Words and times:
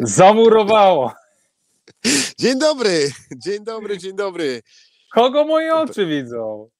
Zamurowało. 0.00 1.12
Dzień 2.38 2.58
dobry, 2.58 3.12
dzień 3.44 3.64
dobry, 3.64 3.98
dzień 3.98 4.16
dobry. 4.16 4.62
Kogo 5.14 5.44
moje 5.44 5.74
oczy 5.74 6.06
widzą? 6.06 6.70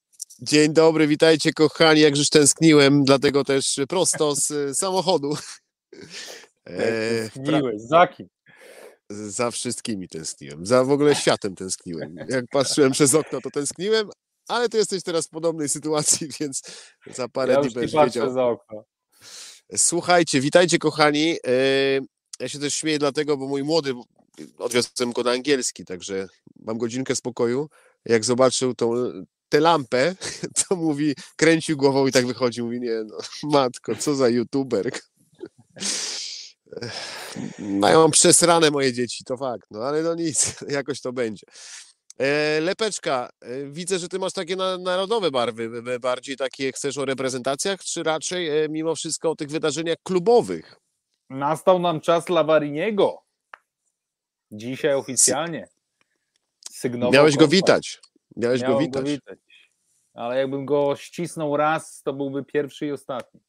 Dzień 0.43 0.73
dobry, 0.73 1.07
witajcie 1.07 1.53
kochani, 1.53 2.01
jakżeż 2.01 2.29
tęskniłem, 2.31 3.05
dlatego 3.05 3.45
też 3.45 3.81
prosto 3.89 4.35
z 4.37 4.51
e, 4.51 4.75
samochodu. 4.75 5.37
E, 6.67 7.29
Tęskniłeś, 7.29 7.81
za 7.83 8.07
kim? 8.07 8.29
Za 9.11 9.51
wszystkimi 9.51 10.09
tęskniłem, 10.09 10.67
za 10.67 10.85
w 10.85 10.91
ogóle 10.91 11.15
światem 11.15 11.55
tęskniłem. 11.55 12.17
Jak 12.29 12.45
patrzyłem 12.51 12.93
przez 12.93 13.15
okno, 13.15 13.41
to 13.41 13.51
tęskniłem, 13.51 14.11
ale 14.49 14.69
ty 14.69 14.79
jesteś 14.79 15.03
teraz 15.03 15.27
w 15.27 15.31
podobnej 15.31 15.69
sytuacji, 15.69 16.29
więc 16.41 16.63
za 17.07 17.29
parę 17.29 17.53
ja 17.53 17.61
dni 17.61 17.71
będziesz 17.71 18.05
wiedział. 18.05 18.33
za 18.33 18.45
okno. 18.45 18.85
Słuchajcie, 19.77 20.41
witajcie 20.41 20.79
kochani. 20.79 21.37
E, 21.47 22.01
ja 22.41 22.49
się 22.49 22.59
też 22.59 22.75
śmieję 22.75 22.99
dlatego, 22.99 23.37
bo 23.37 23.49
mój 23.49 23.65
młody, 23.65 23.95
odwiozłem 24.59 25.13
go 25.13 25.23
na 25.23 25.31
angielski, 25.31 25.85
także 25.85 26.29
mam 26.61 26.79
godzinkę 26.79 27.17
spokoju. 27.17 27.69
Jak 28.05 28.25
zobaczył 28.25 28.75
tą, 28.75 28.93
tę 29.49 29.61
lampę, 29.61 30.15
to 30.69 30.77
mówi, 30.77 31.15
kręcił 31.37 31.77
głową 31.77 32.07
i 32.07 32.13
tak 32.13 32.27
wychodzi. 32.27 32.63
Mówi, 32.63 32.81
nie 32.81 33.05
no, 33.05 33.19
matko, 33.43 33.97
co 33.97 34.15
za 34.15 34.29
youtuber. 34.29 34.91
Mają 37.59 37.99
no, 37.99 38.11
przesrane 38.11 38.71
moje 38.71 38.93
dzieci, 38.93 39.25
to 39.25 39.37
fakt, 39.37 39.67
no 39.71 39.81
ale 39.81 40.03
no 40.03 40.15
nic, 40.15 40.55
jakoś 40.69 41.01
to 41.01 41.13
będzie. 41.13 41.47
E, 42.19 42.61
Lepeczka, 42.61 43.31
e, 43.41 43.65
widzę, 43.65 43.99
że 43.99 44.09
ty 44.09 44.19
masz 44.19 44.33
takie 44.33 44.57
narodowe 44.57 45.31
barwy, 45.31 45.83
bardziej 46.01 46.37
takie 46.37 46.73
chcesz 46.73 46.99
o 46.99 47.05
reprezentacjach, 47.05 47.81
czy 47.81 48.03
raczej 48.03 48.49
e, 48.49 48.69
mimo 48.69 48.95
wszystko 48.95 49.31
o 49.31 49.37
tych 49.37 49.49
wydarzeniach 49.49 49.97
klubowych? 50.03 50.77
Nastał 51.31 51.79
nam 51.79 52.01
czas 52.01 52.29
Lawariniego. 52.29 53.23
Dzisiaj 54.51 54.95
oficjalnie. 54.95 55.69
Sygnował 56.71 57.13
Miałeś 57.13 57.37
go 57.37 57.49
witać. 57.49 58.01
Miałeś 58.37 58.61
Miałem 58.61 58.77
go 58.77 58.81
witać. 58.81 59.03
go 59.03 59.09
witać. 59.11 59.39
Ale 60.15 60.39
jakbym 60.39 60.67
go 60.67 60.97
ścisnął 60.97 61.57
raz, 61.57 62.03
to 62.03 62.13
byłby 62.13 62.45
pierwszy 62.45 62.87
i 62.87 62.93
ostatni. 62.93 63.41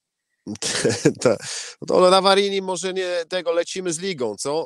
No 1.82 1.88
to 1.88 2.00
Lavarini 2.00 2.62
może 2.62 2.94
nie 2.94 3.26
tego 3.30 3.52
lecimy 3.52 3.94
z 3.94 4.00
ligą, 4.00 4.36
co? 4.36 4.66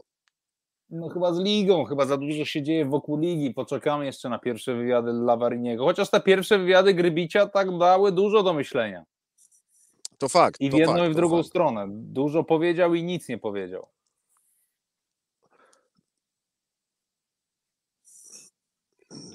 No 0.90 1.10
chyba 1.10 1.34
z 1.34 1.40
ligą, 1.40 1.86
chyba 1.86 2.06
za 2.06 2.18
dużo 2.18 2.46
się 2.46 2.64
dzieje 2.64 2.86
wokół 2.86 3.20
ligi. 3.20 3.54
Poczekamy 3.54 4.06
jeszcze 4.06 4.30
na 4.30 4.40
pierwsze 4.40 4.76
wywiady 4.76 5.14
Lavariniego. 5.14 5.86
Chociaż 5.86 6.10
te 6.10 6.22
pierwsze 6.22 6.58
wywiady 6.58 6.94
Grybicia 6.94 7.48
tak 7.48 7.78
dały 7.78 8.12
dużo 8.12 8.44
do 8.44 8.54
myślenia. 8.54 9.06
To 10.18 10.30
fakt. 10.30 10.62
I 10.62 10.70
w 10.70 10.74
jedną 10.74 10.96
fakt, 10.96 11.10
i 11.10 11.14
w 11.14 11.16
drugą 11.16 11.38
fakt. 11.38 11.50
stronę. 11.50 11.86
Dużo 11.90 12.44
powiedział 12.44 12.96
i 12.96 13.04
nic 13.04 13.30
nie 13.30 13.38
powiedział. 13.38 13.88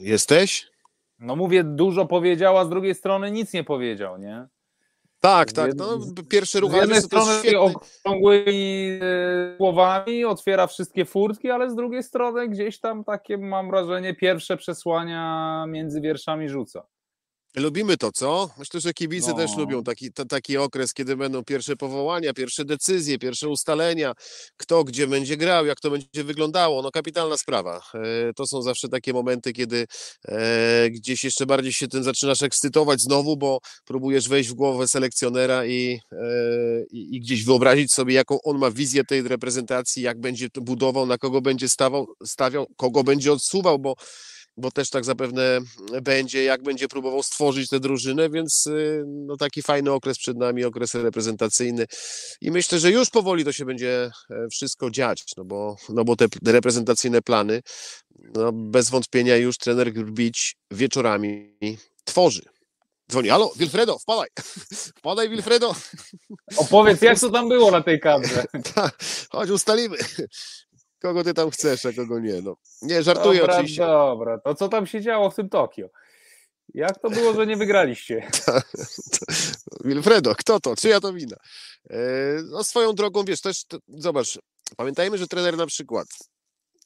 Jesteś? 0.00 0.72
No 1.18 1.36
mówię, 1.36 1.64
dużo 1.64 2.06
powiedział, 2.06 2.58
a 2.58 2.64
z 2.64 2.68
drugiej 2.68 2.94
strony 2.94 3.30
nic 3.30 3.52
nie 3.52 3.64
powiedział, 3.64 4.18
nie? 4.18 4.46
Tak, 5.22 5.52
tak. 5.52 5.74
No, 5.76 5.98
pierwszy 6.28 6.60
ruch. 6.60 6.72
Z 6.72 6.74
jednej 6.74 7.02
strony 7.02 7.58
okrągłymi 7.58 8.98
e, 9.02 9.56
słowami 9.56 10.24
otwiera 10.24 10.66
wszystkie 10.66 11.04
furtki, 11.04 11.50
ale 11.50 11.70
z 11.70 11.74
drugiej 11.74 12.02
strony 12.02 12.48
gdzieś 12.48 12.80
tam 12.80 13.04
takie, 13.04 13.38
mam 13.38 13.70
wrażenie, 13.70 14.14
pierwsze 14.14 14.56
przesłania 14.56 15.64
między 15.68 16.00
wierszami 16.00 16.48
rzuca. 16.48 16.86
Lubimy 17.56 17.96
to, 17.96 18.12
co? 18.12 18.50
Myślę, 18.58 18.80
że 18.80 18.94
kibice 18.94 19.30
no. 19.30 19.36
też 19.36 19.56
lubią 19.56 19.82
taki, 19.82 20.12
t- 20.12 20.26
taki 20.26 20.56
okres, 20.56 20.94
kiedy 20.94 21.16
będą 21.16 21.44
pierwsze 21.44 21.76
powołania, 21.76 22.32
pierwsze 22.32 22.64
decyzje, 22.64 23.18
pierwsze 23.18 23.48
ustalenia, 23.48 24.12
kto 24.56 24.84
gdzie 24.84 25.06
będzie 25.06 25.36
grał, 25.36 25.66
jak 25.66 25.80
to 25.80 25.90
będzie 25.90 26.24
wyglądało. 26.24 26.82
No 26.82 26.90
kapitalna 26.90 27.36
sprawa. 27.36 27.82
E, 27.94 28.32
to 28.32 28.46
są 28.46 28.62
zawsze 28.62 28.88
takie 28.88 29.12
momenty, 29.12 29.52
kiedy 29.52 29.86
e, 30.28 30.90
gdzieś 30.90 31.24
jeszcze 31.24 31.46
bardziej 31.46 31.72
się 31.72 31.88
tym 31.88 32.04
zaczynasz 32.04 32.42
ekscytować 32.42 33.00
znowu, 33.00 33.36
bo 33.36 33.58
próbujesz 33.84 34.28
wejść 34.28 34.50
w 34.50 34.54
głowę 34.54 34.88
selekcjonera 34.88 35.66
i, 35.66 36.00
e, 36.12 36.18
i, 36.90 37.20
gdzieś 37.20 37.44
wyobrazić 37.44 37.92
sobie, 37.92 38.14
jaką 38.14 38.38
on 38.42 38.58
ma 38.58 38.70
wizję 38.70 39.04
tej 39.04 39.22
reprezentacji, 39.22 40.02
jak 40.02 40.20
będzie 40.20 40.50
to 40.50 40.60
budował, 40.60 41.06
na 41.06 41.18
kogo 41.18 41.40
będzie 41.40 41.68
stawał, 41.68 42.06
stawiał, 42.24 42.66
kogo 42.76 43.04
będzie 43.04 43.32
odsuwał, 43.32 43.78
bo 43.78 43.94
bo 44.56 44.70
też 44.70 44.90
tak 44.90 45.04
zapewne 45.04 45.58
będzie, 46.02 46.44
jak 46.44 46.62
będzie 46.62 46.88
próbował 46.88 47.22
stworzyć 47.22 47.68
tę 47.68 47.80
drużynę, 47.80 48.30
więc 48.30 48.66
y, 48.66 49.04
no, 49.06 49.36
taki 49.36 49.62
fajny 49.62 49.92
okres 49.92 50.18
przed 50.18 50.36
nami, 50.36 50.64
okres 50.64 50.94
reprezentacyjny 50.94 51.86
i 52.40 52.50
myślę, 52.50 52.78
że 52.78 52.90
już 52.90 53.10
powoli 53.10 53.44
to 53.44 53.52
się 53.52 53.64
będzie 53.64 54.10
e, 54.30 54.48
wszystko 54.50 54.90
dziać, 54.90 55.24
no 55.36 55.44
bo, 55.44 55.76
no 55.88 56.04
bo 56.04 56.16
te 56.16 56.26
reprezentacyjne 56.46 57.22
plany, 57.22 57.62
no 58.34 58.52
bez 58.52 58.90
wątpienia 58.90 59.36
już 59.36 59.58
trener 59.58 59.92
Grbić 59.92 60.56
wieczorami 60.70 61.56
tworzy. 62.04 62.42
Dzwoni, 63.10 63.28
halo, 63.28 63.52
Wilfredo, 63.56 63.98
wpadaj, 63.98 64.28
wpadaj 64.98 65.28
Wilfredo. 65.28 65.74
Opowiedz, 66.56 67.02
jak 67.02 67.20
to 67.20 67.30
tam 67.30 67.48
było 67.48 67.70
na 67.70 67.82
tej 67.82 68.00
kadrze. 68.00 68.44
Chodź, 69.32 69.50
ustalimy 69.50 69.96
kogo 71.02 71.24
ty 71.24 71.34
tam 71.34 71.50
chcesz, 71.50 71.86
a 71.86 71.92
kogo 71.92 72.20
nie. 72.20 72.42
No. 72.42 72.56
Nie, 72.82 73.02
żartuję 73.02 73.40
dobra, 73.40 73.54
oczywiście. 73.54 73.82
Dobra, 73.82 74.38
to 74.38 74.54
co 74.54 74.68
tam 74.68 74.86
się 74.86 75.00
działo 75.00 75.30
w 75.30 75.34
tym 75.34 75.48
Tokio? 75.48 75.88
Jak 76.74 76.98
to 76.98 77.10
było, 77.10 77.34
że 77.34 77.46
nie 77.46 77.56
wygraliście? 77.56 78.30
Wilfredo, 79.84 80.34
kto 80.34 80.60
to? 80.60 80.76
Czyja 80.76 81.00
to 81.00 81.12
wina? 81.12 81.36
E, 81.90 81.98
no 82.50 82.64
swoją 82.64 82.92
drogą, 82.92 83.24
wiesz, 83.24 83.40
też, 83.40 83.64
to, 83.64 83.78
zobacz, 83.88 84.38
pamiętajmy, 84.76 85.18
że 85.18 85.26
trener 85.26 85.56
na 85.56 85.66
przykład 85.66 86.06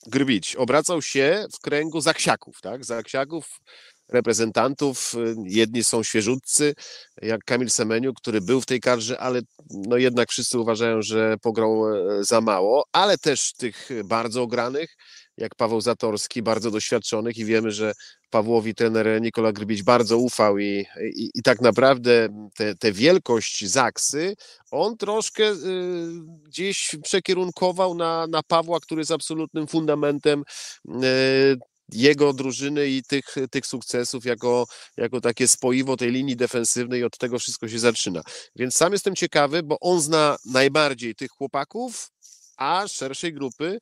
Grbić 0.06 0.56
obracał 0.56 1.03
się 1.03 1.47
w 1.53 1.60
kręgu 1.60 2.00
zaksiaków, 2.00 2.60
tak? 2.60 2.84
Zaksiaków 2.84 3.60
reprezentantów. 4.09 5.15
Jedni 5.44 5.84
są 5.84 6.03
świeżutcy, 6.03 6.75
jak 7.22 7.44
Kamil 7.44 7.71
Semeniu, 7.71 8.15
który 8.15 8.41
był 8.41 8.61
w 8.61 8.67
tej 8.67 8.81
kadrze, 8.81 9.19
ale 9.19 9.41
no 9.71 9.97
jednak 9.97 10.31
wszyscy 10.31 10.59
uważają, 10.59 11.03
że 11.03 11.37
pograł 11.43 11.94
e, 11.94 12.25
za 12.25 12.41
mało, 12.41 12.84
ale 12.93 13.19
też 13.19 13.53
tych 13.53 13.89
bardzo 14.05 14.43
ogranych, 14.43 14.97
jak 15.37 15.55
Paweł 15.55 15.81
Zatorski, 15.81 16.43
bardzo 16.43 16.71
doświadczonych 16.71 17.37
i 17.37 17.45
wiemy, 17.45 17.71
że 17.71 17.93
Pawłowi 18.31 18.75
trener 18.75 19.22
Nikola 19.22 19.53
Grybić 19.53 19.83
bardzo 19.83 20.19
ufał 20.19 20.59
i, 20.59 20.87
i, 21.15 21.31
i 21.34 21.43
tak 21.43 21.61
naprawdę 21.61 22.28
tę 22.78 22.93
wielkość 22.93 23.66
Zaksy 23.66 24.37
on 24.71 24.97
troszkę 24.97 25.45
y, 25.45 25.56
gdzieś 26.45 26.97
przekierunkował 27.03 27.95
na, 27.95 28.27
na 28.27 28.43
Pawła, 28.43 28.81
który 28.81 29.00
jest 29.00 29.12
absolutnym 29.12 29.66
fundamentem 29.66 30.45
y, 30.89 31.56
jego 31.92 32.32
drużyny 32.32 32.88
i 32.88 33.02
tych, 33.02 33.34
tych 33.50 33.66
sukcesów 33.66 34.24
jako, 34.24 34.66
jako 34.97 35.20
takie 35.20 35.48
spoiwo 35.48 35.97
tej 35.97 36.12
linii 36.12 36.36
defensywnej 36.36 37.04
od 37.04 37.19
tego 37.19 37.38
wszystko 37.38 37.69
się 37.69 37.78
zaczyna. 37.78 38.22
Więc 38.56 38.76
sam 38.76 38.92
jestem 38.92 39.14
ciekawy, 39.14 39.62
bo 39.62 39.76
on 39.80 40.00
zna 40.00 40.36
najbardziej 40.44 41.14
tych 41.14 41.30
chłopaków, 41.30 42.10
a 42.56 42.88
szerszej 42.88 43.32
grupy 43.32 43.78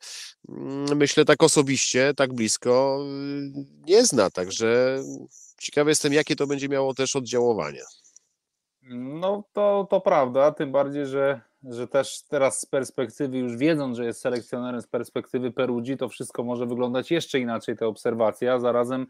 mm, 0.48 0.97
myślę 0.97 1.25
tak 1.25 1.42
osobiście, 1.42 2.15
tak 2.16 2.32
blisko 2.32 3.04
y, 3.06 3.66
nie 3.87 4.06
zna, 4.06 4.31
także 4.31 5.03
ciekawy 5.60 5.91
jestem, 5.91 6.12
jakie 6.12 6.36
to 6.36 6.47
będzie 6.47 6.69
miało 6.69 6.94
też 6.94 7.16
oddziaływanie. 7.16 7.82
No 8.91 9.44
to, 9.53 9.86
to 9.91 10.00
prawda, 10.00 10.53
tym 10.53 10.72
bardziej, 10.72 11.06
że 11.06 11.41
że 11.71 11.89
też 11.89 12.23
teraz 12.29 12.61
z 12.61 12.67
perspektywy, 12.67 13.39
już 13.39 13.57
wiedząc, 13.57 13.97
że 13.97 14.05
jest 14.05 14.21
selekcjonerem 14.21 14.81
z 14.81 14.87
perspektywy 14.87 15.51
Perugii, 15.51 15.97
to 15.97 16.09
wszystko 16.09 16.45
może 16.45 16.67
wyglądać 16.67 17.11
jeszcze 17.11 17.41
inaczej, 17.41 17.77
te 17.77 17.87
obserwacje, 17.87 18.53
a 18.53 18.59
zarazem 18.59 19.07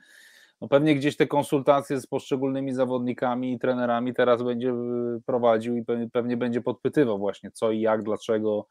no 0.61 0.69
pewnie 0.69 0.95
gdzieś 0.95 1.17
te 1.17 1.27
konsultacje 1.27 2.01
z 2.01 2.07
poszczególnymi 2.07 2.75
zawodnikami 2.75 3.53
i 3.53 3.59
trenerami 3.59 4.15
teraz 4.15 4.43
będzie 4.43 4.71
y, 4.71 5.21
prowadził 5.27 5.77
i 5.77 5.85
pewnie 6.13 6.37
będzie 6.37 6.61
podpytywał 6.61 7.19
właśnie 7.19 7.51
co 7.51 7.71
i 7.71 7.81
jak, 7.81 8.03
dlaczego 8.03 8.67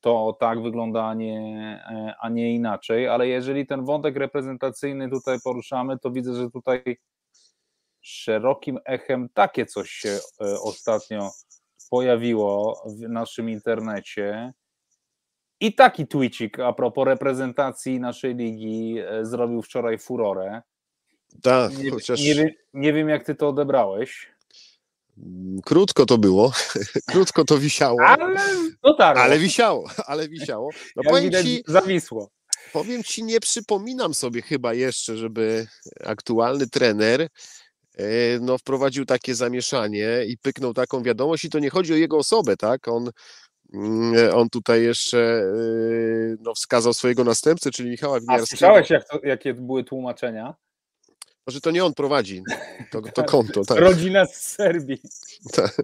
to 0.00 0.36
tak 0.40 0.62
wygląda, 0.62 1.04
a 1.04 1.14
nie, 1.14 1.40
e, 1.90 2.14
a 2.20 2.28
nie 2.28 2.54
inaczej, 2.54 3.08
ale 3.08 3.28
jeżeli 3.28 3.66
ten 3.66 3.84
wątek 3.84 4.16
reprezentacyjny 4.16 5.10
tutaj 5.10 5.38
poruszamy, 5.44 5.98
to 5.98 6.10
widzę, 6.10 6.34
że 6.34 6.50
tutaj 6.50 6.96
szerokim 8.00 8.78
echem 8.84 9.28
takie 9.34 9.66
coś 9.66 9.90
się 9.90 10.08
e, 10.08 10.60
ostatnio 10.60 11.30
pojawiło 11.94 12.82
w 12.86 13.08
naszym 13.08 13.50
internecie. 13.50 14.52
I 15.60 15.74
taki 15.74 16.06
tweetik 16.06 16.58
a 16.58 16.72
propos 16.72 17.06
reprezentacji 17.06 18.00
naszej 18.00 18.34
ligi 18.34 18.98
e, 18.98 19.26
zrobił 19.26 19.62
wczoraj 19.62 19.98
furorę. 19.98 20.62
Tak, 21.42 21.78
nie, 21.78 21.90
chociaż... 21.90 22.20
nie, 22.20 22.34
wiem, 22.34 22.48
nie 22.74 22.92
wiem, 22.92 23.08
jak 23.08 23.24
ty 23.24 23.34
to 23.34 23.48
odebrałeś. 23.48 24.30
Mm, 25.18 25.60
krótko 25.62 26.06
to 26.06 26.18
było, 26.18 26.52
krótko 27.12 27.44
to 27.44 27.58
wisiało. 27.58 28.00
Ale 28.00 28.36
dotarło. 28.82 29.22
Ale 29.22 29.38
wisiało, 29.38 29.90
ale 30.06 30.28
wisiało. 30.28 30.70
No 30.96 31.02
jak 31.04 31.14
powiem 31.14 31.44
ci, 31.44 31.64
zawisło. 31.66 32.30
Powiem 32.72 33.02
ci, 33.02 33.24
nie 33.24 33.40
przypominam 33.40 34.14
sobie 34.14 34.42
chyba 34.42 34.74
jeszcze, 34.74 35.16
żeby 35.16 35.66
aktualny 36.04 36.66
trener 36.66 37.28
no, 38.40 38.58
wprowadził 38.58 39.04
takie 39.04 39.34
zamieszanie 39.34 40.24
i 40.26 40.38
pyknął 40.38 40.74
taką 40.74 41.02
wiadomość 41.02 41.44
i 41.44 41.50
to 41.50 41.58
nie 41.58 41.70
chodzi 41.70 41.92
o 41.92 41.96
jego 41.96 42.16
osobę, 42.16 42.56
tak? 42.56 42.88
On 42.88 43.10
mm, 43.74 44.34
on 44.34 44.48
tutaj 44.50 44.82
jeszcze 44.82 45.42
no, 46.40 46.54
wskazał 46.54 46.94
swojego 46.94 47.24
następcę, 47.24 47.70
czyli 47.70 47.90
Michała 47.90 48.20
Winiarskiego. 48.20 48.42
A 48.42 48.46
słyszałeś, 48.46 48.90
jak 48.90 49.08
to, 49.08 49.20
jakie 49.22 49.54
były 49.54 49.84
tłumaczenia? 49.84 50.54
Może 51.46 51.60
to 51.60 51.70
nie 51.70 51.84
on 51.84 51.94
prowadzi 51.94 52.42
to, 52.90 53.02
to 53.02 53.24
konto. 53.34 53.64
Tak. 53.64 53.78
Rodzina 53.78 54.26
z 54.26 54.42
Serbii. 54.42 55.00
Tak, 55.52 55.76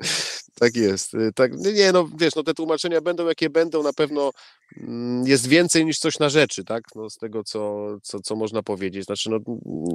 tak 0.54 0.76
jest. 0.76 1.14
Y, 1.14 1.32
tak, 1.34 1.52
nie, 1.52 1.92
no 1.92 2.08
wiesz, 2.18 2.34
no 2.34 2.42
te 2.42 2.54
tłumaczenia 2.54 3.00
będą 3.00 3.26
jakie 3.26 3.50
będą, 3.50 3.82
na 3.82 3.92
pewno 3.92 4.30
mm, 4.76 5.26
jest 5.26 5.46
więcej 5.46 5.84
niż 5.84 5.98
coś 5.98 6.18
na 6.18 6.28
rzeczy, 6.28 6.64
tak? 6.64 6.84
No, 6.94 7.10
z 7.10 7.16
tego, 7.16 7.44
co, 7.44 7.86
co, 8.02 8.20
co 8.20 8.36
można 8.36 8.62
powiedzieć. 8.62 9.04
Znaczy, 9.04 9.30
no, 9.30 9.38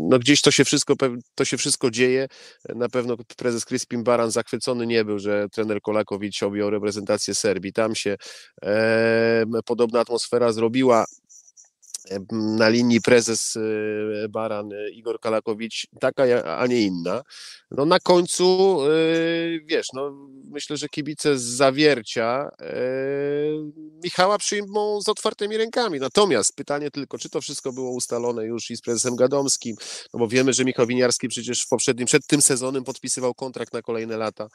no 0.10 0.20
gdzieś 0.20 0.42
to 0.42 0.52
się, 0.52 0.66
wszystko, 0.66 0.94
to 1.36 1.46
się 1.46 1.58
wszystko 1.58 1.92
dzieje. 1.92 2.28
Na 2.76 2.90
pewno 2.90 3.16
prezes 3.38 3.66
Crispin 3.66 4.04
Baran 4.04 4.32
zachwycony 4.32 4.88
nie 4.88 5.06
był, 5.06 5.20
że 5.20 5.50
trener 5.50 5.82
Kolakowicz 5.82 6.44
objął 6.44 6.70
reprezentację 6.70 7.36
Serbii. 7.36 7.74
Tam 7.74 7.96
się 7.96 8.18
e, 8.62 9.46
podobna 9.66 10.00
atmosfera 10.00 10.52
zrobiła 10.52 11.06
na 12.32 12.70
linii 12.70 13.02
prezes 13.02 13.56
y, 13.56 14.28
Baran 14.30 14.72
y, 14.72 14.90
Igor 14.90 15.20
Kalakowicz 15.20 15.88
taka, 16.00 16.24
a 16.58 16.68
nie 16.68 16.82
inna. 16.82 17.24
No 17.72 17.86
na 17.86 18.00
końcu, 18.00 18.80
y, 18.86 19.62
wiesz, 19.66 19.88
no 19.94 20.30
myślę, 20.52 20.78
że 20.78 20.90
kibice 20.90 21.38
z 21.38 21.42
zawiercia 21.42 22.50
Michała 24.04 24.38
przyjmą 24.38 25.02
z 25.02 25.10
otwartymi 25.10 25.58
rękami. 25.58 26.00
Natomiast 26.00 26.56
pytanie 26.56 26.92
tylko, 26.92 27.18
czy 27.18 27.30
to 27.30 27.42
wszystko 27.42 27.74
było 27.74 27.92
ustalone 27.92 28.46
już 28.46 28.72
i 28.72 28.78
z 28.78 28.82
prezesem 28.82 29.16
Gadomskim, 29.16 29.76
no 30.14 30.20
bo 30.20 30.28
wiemy, 30.28 30.54
że 30.54 30.66
Michał 30.66 30.88
Winiarski 30.88 31.28
przecież 31.28 31.62
w 31.62 31.68
poprzednim, 31.68 32.08
przed 32.08 32.28
tym 32.28 32.42
sezonem 32.42 32.84
podpisywał 32.84 33.34
kontrakt 33.34 33.74
na 33.74 33.82
kolejne 33.82 34.18
lata 34.18 34.48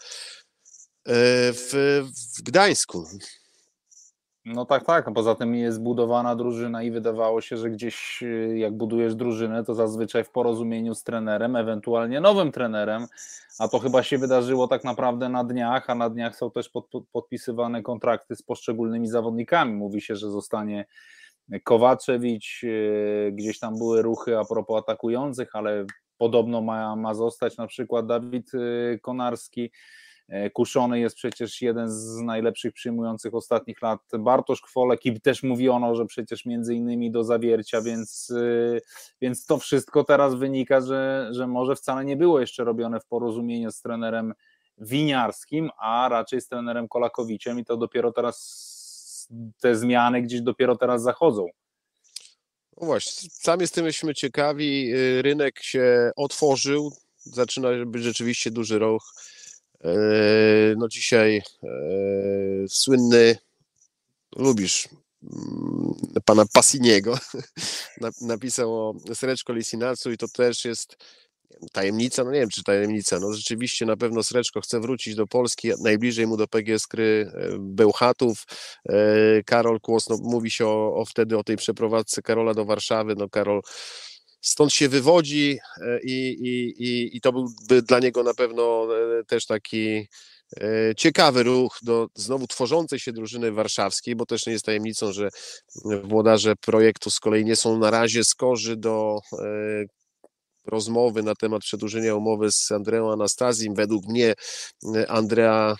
w, 1.06 2.02
w 2.38 2.42
Gdańsku. 2.42 3.06
No 4.44 4.64
tak, 4.64 4.84
tak. 4.84 5.12
Poza 5.14 5.34
tym 5.34 5.54
jest 5.54 5.76
zbudowana 5.76 6.36
drużyna 6.36 6.82
i 6.82 6.90
wydawało 6.90 7.40
się, 7.40 7.56
że 7.56 7.70
gdzieś 7.70 8.22
y, 8.22 8.58
jak 8.58 8.76
budujesz 8.76 9.14
drużynę, 9.14 9.64
to 9.64 9.74
zazwyczaj 9.74 10.24
w 10.24 10.30
porozumieniu 10.30 10.94
z 10.94 11.02
trenerem, 11.02 11.56
ewentualnie 11.56 12.20
nowym 12.20 12.52
trenerem, 12.52 13.06
a 13.58 13.68
to 13.68 13.78
chyba 13.78 14.02
się 14.02 14.18
wydarzyło 14.18 14.68
tak 14.68 14.84
naprawdę 14.84 15.28
na 15.28 15.44
dniach, 15.44 15.90
a 15.90 15.94
na 15.94 16.10
dniach 16.10 16.36
są 16.36 16.50
też 16.50 16.68
pod, 16.68 16.86
podpisywane 17.12 17.82
kontrakty 17.82 18.36
z 18.36 18.42
poszczególnymi 18.42 19.08
zawodnikami. 19.08 19.74
Mówi 19.74 20.00
się, 20.00 20.16
że 20.16 20.30
zostanie 20.30 20.86
Kowaczewicz, 21.64 22.62
y, 22.64 23.32
gdzieś 23.34 23.58
tam 23.58 23.78
były 23.78 24.02
ruchy 24.02 24.38
a 24.38 24.44
propos 24.44 24.78
atakujących, 24.78 25.56
ale 25.56 25.84
podobno 26.18 26.60
ma, 26.60 26.96
ma 26.96 27.14
zostać 27.14 27.56
na 27.56 27.66
przykład 27.66 28.06
Dawid 28.06 28.54
y, 28.54 28.98
Konarski. 29.02 29.70
E, 30.30 30.50
kuszony 30.50 31.00
jest 31.00 31.16
przecież 31.16 31.62
jeden 31.62 31.90
z 31.90 32.20
najlepszych 32.20 32.72
przyjmujących 32.72 33.34
ostatnich 33.34 33.82
lat 33.82 34.00
Bartosz 34.18 34.60
Kwolek 34.60 35.06
i 35.06 35.20
też 35.20 35.42
mówiono, 35.42 35.94
że 35.94 36.06
przecież 36.06 36.44
między 36.46 36.74
innymi 36.74 37.10
do 37.10 37.24
zawiercia, 37.24 37.82
więc, 37.82 38.32
e, 38.36 38.80
więc 39.20 39.46
to 39.46 39.58
wszystko 39.58 40.04
teraz 40.04 40.34
wynika, 40.34 40.80
że, 40.80 41.28
że 41.32 41.46
może 41.46 41.76
wcale 41.76 42.04
nie 42.04 42.16
było 42.16 42.40
jeszcze 42.40 42.64
robione 42.64 43.00
w 43.00 43.06
porozumieniu 43.06 43.70
z 43.70 43.80
trenerem 43.80 44.34
Winiarskim, 44.78 45.70
a 45.78 46.08
raczej 46.08 46.40
z 46.40 46.48
trenerem 46.48 46.88
Kolakowiciem 46.88 47.58
i 47.58 47.64
to 47.64 47.76
dopiero 47.76 48.12
teraz 48.12 49.28
te 49.60 49.76
zmiany 49.76 50.22
gdzieś 50.22 50.40
dopiero 50.40 50.76
teraz 50.76 51.02
zachodzą. 51.02 51.46
No 52.80 52.86
właśnie, 52.86 53.30
sam 53.32 53.60
jesteśmy 53.60 54.14
ciekawi, 54.14 54.94
y, 54.94 55.22
rynek 55.22 55.62
się 55.62 56.10
otworzył, 56.16 56.92
zaczyna 57.16 57.68
być 57.86 58.02
rzeczywiście 58.02 58.50
duży 58.50 58.78
ruch 58.78 59.02
no 60.76 60.88
dzisiaj 60.88 61.42
e, 61.62 61.68
słynny, 62.68 63.36
lubisz 64.36 64.88
mm, 65.22 65.94
pana 66.24 66.44
Passiniego, 66.52 67.18
napisał 68.20 68.74
o 68.74 68.94
Sreczko 69.14 69.52
Lisinacu 69.52 70.12
i 70.12 70.16
to 70.16 70.28
też 70.28 70.64
jest 70.64 70.96
tajemnica, 71.72 72.24
no 72.24 72.30
nie 72.30 72.40
wiem 72.40 72.48
czy 72.48 72.62
tajemnica, 72.62 73.18
no 73.20 73.32
rzeczywiście 73.32 73.86
na 73.86 73.96
pewno 73.96 74.22
Sreczko 74.22 74.60
chce 74.60 74.80
wrócić 74.80 75.14
do 75.14 75.26
Polski, 75.26 75.70
najbliżej 75.82 76.26
mu 76.26 76.36
do 76.36 76.48
PGS 76.48 76.86
Kry 76.86 77.32
e, 77.34 77.48
Bełchatów, 77.58 78.44
Karol 79.46 79.80
Kłos, 79.80 80.08
no 80.08 80.16
mówi 80.22 80.50
się 80.50 80.66
o, 80.66 80.94
o 80.94 81.04
wtedy 81.04 81.38
o 81.38 81.44
tej 81.44 81.56
przeprowadzce 81.56 82.22
Karola 82.22 82.54
do 82.54 82.64
Warszawy, 82.64 83.14
no 83.16 83.28
Karol 83.28 83.62
stąd 84.40 84.72
się 84.72 84.88
wywodzi 84.88 85.58
e, 85.82 86.00
i, 86.02 86.30
i, 86.30 86.82
i, 86.84 87.16
i 87.16 87.20
to 87.20 87.32
byłby 87.32 87.82
dla 87.82 87.98
niego 87.98 88.22
na 88.22 88.34
pewno 88.34 88.86
e, 88.96 89.24
też 89.24 89.46
taki 89.46 90.08
e, 90.56 90.94
ciekawy 90.96 91.42
ruch 91.42 91.78
do 91.82 92.08
znowu 92.14 92.46
tworzącej 92.46 92.98
się 92.98 93.12
drużyny 93.12 93.52
warszawskiej, 93.52 94.16
bo 94.16 94.26
też 94.26 94.46
nie 94.46 94.52
jest 94.52 94.64
tajemnicą, 94.64 95.12
że 95.12 95.28
włodarze 96.04 96.56
projektu 96.56 97.10
z 97.10 97.20
kolei 97.20 97.44
nie 97.44 97.56
są 97.56 97.78
na 97.78 97.90
razie 97.90 98.24
skorzy 98.24 98.76
do 98.76 99.20
rozmowy 100.66 101.22
na 101.22 101.34
temat 101.34 101.62
przedłużenia 101.62 102.14
umowy 102.14 102.52
z 102.52 102.72
Andreą 102.72 103.12
Anastazim. 103.12 103.74
Według 103.74 104.06
mnie 104.06 104.34
Andrea 105.08 105.76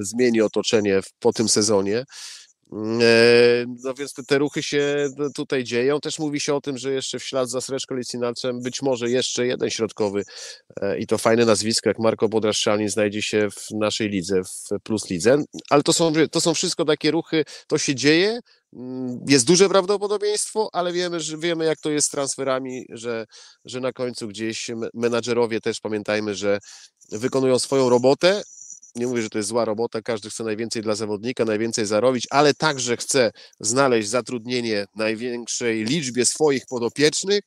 zmieni 0.00 0.40
otoczenie 0.40 1.00
po 1.18 1.32
tym 1.32 1.48
sezonie. 1.48 2.04
E, 2.72 3.64
no 3.84 3.94
więc 3.94 4.12
te, 4.12 4.22
te, 4.22 4.38
ruchy 4.38 4.62
się 4.62 5.08
tutaj 5.34 5.64
dzieją. 5.64 6.00
Też 6.00 6.18
mówi 6.18 6.40
się 6.40 6.54
o 6.54 6.60
tym, 6.60 6.78
że 6.78 6.92
jeszcze 6.92 7.18
w 7.18 7.24
ślad 7.24 7.50
za 7.50 7.60
Sreczko 7.60 7.94
Licinacem 7.94 8.62
być 8.62 8.82
może 8.82 9.10
jeszcze 9.10 9.46
jeden 9.46 9.70
środkowy 9.70 10.24
e, 10.80 10.98
i 10.98 11.06
to 11.06 11.18
fajne 11.18 11.44
nazwisko 11.44 11.90
jak 11.90 11.98
Marko 11.98 12.28
Bodraszczalin 12.28 12.88
znajdzie 12.88 13.22
się 13.22 13.48
w 13.50 13.70
naszej 13.70 14.08
lidze, 14.08 14.42
w 14.44 14.82
Plus 14.82 15.10
Lidze. 15.10 15.44
Ale 15.70 15.82
to 15.82 15.92
są, 15.92 16.12
to 16.30 16.40
są 16.40 16.54
wszystko 16.54 16.84
takie 16.84 17.10
ruchy, 17.10 17.44
to 17.66 17.78
się 17.78 17.94
dzieje, 17.94 18.40
mm, 18.72 19.20
jest 19.28 19.46
duże 19.46 19.68
prawdopodobieństwo, 19.68 20.68
ale 20.72 20.92
wiemy, 20.92 21.20
że 21.20 21.38
wiemy 21.38 21.64
jak 21.64 21.78
to 21.78 21.90
jest 21.90 22.08
z 22.08 22.10
transferami, 22.10 22.86
że, 22.88 23.26
że 23.64 23.80
na 23.80 23.92
końcu 23.92 24.28
gdzieś 24.28 24.70
menadżerowie 24.94 25.60
też 25.60 25.80
pamiętajmy, 25.80 26.34
że 26.34 26.58
wykonują 27.12 27.58
swoją 27.58 27.88
robotę, 27.88 28.42
nie 28.96 29.06
mówię, 29.06 29.22
że 29.22 29.30
to 29.30 29.38
jest 29.38 29.48
zła 29.48 29.64
robota, 29.64 30.02
każdy 30.02 30.30
chce 30.30 30.44
najwięcej 30.44 30.82
dla 30.82 30.94
zawodnika, 30.94 31.44
najwięcej 31.44 31.86
zarobić, 31.86 32.26
ale 32.30 32.54
także 32.54 32.96
chce 32.96 33.30
znaleźć 33.60 34.08
zatrudnienie 34.08 34.86
największej 34.96 35.84
liczbie 35.84 36.24
swoich 36.24 36.62
podopiecznych, 36.68 37.40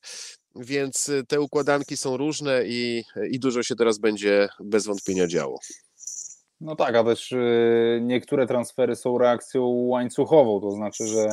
więc 0.56 1.10
y, 1.10 1.24
te 1.28 1.42
układanki 1.42 1.98
są 1.98 2.18
różne 2.18 2.64
i, 2.68 3.04
i 3.32 3.40
dużo 3.40 3.64
się 3.64 3.76
teraz 3.76 3.98
będzie 3.98 4.50
bez 4.60 4.86
wątpienia 4.86 5.28
działo. 5.28 5.60
No 6.64 6.76
tak, 6.76 6.96
a 6.96 7.04
też 7.04 7.32
y, 7.32 8.00
niektóre 8.02 8.48
transfery 8.48 8.96
są 8.96 9.18
reakcją 9.18 9.66
łańcuchową, 9.66 10.62
to 10.62 10.72
znaczy, 10.72 11.08
że 11.08 11.30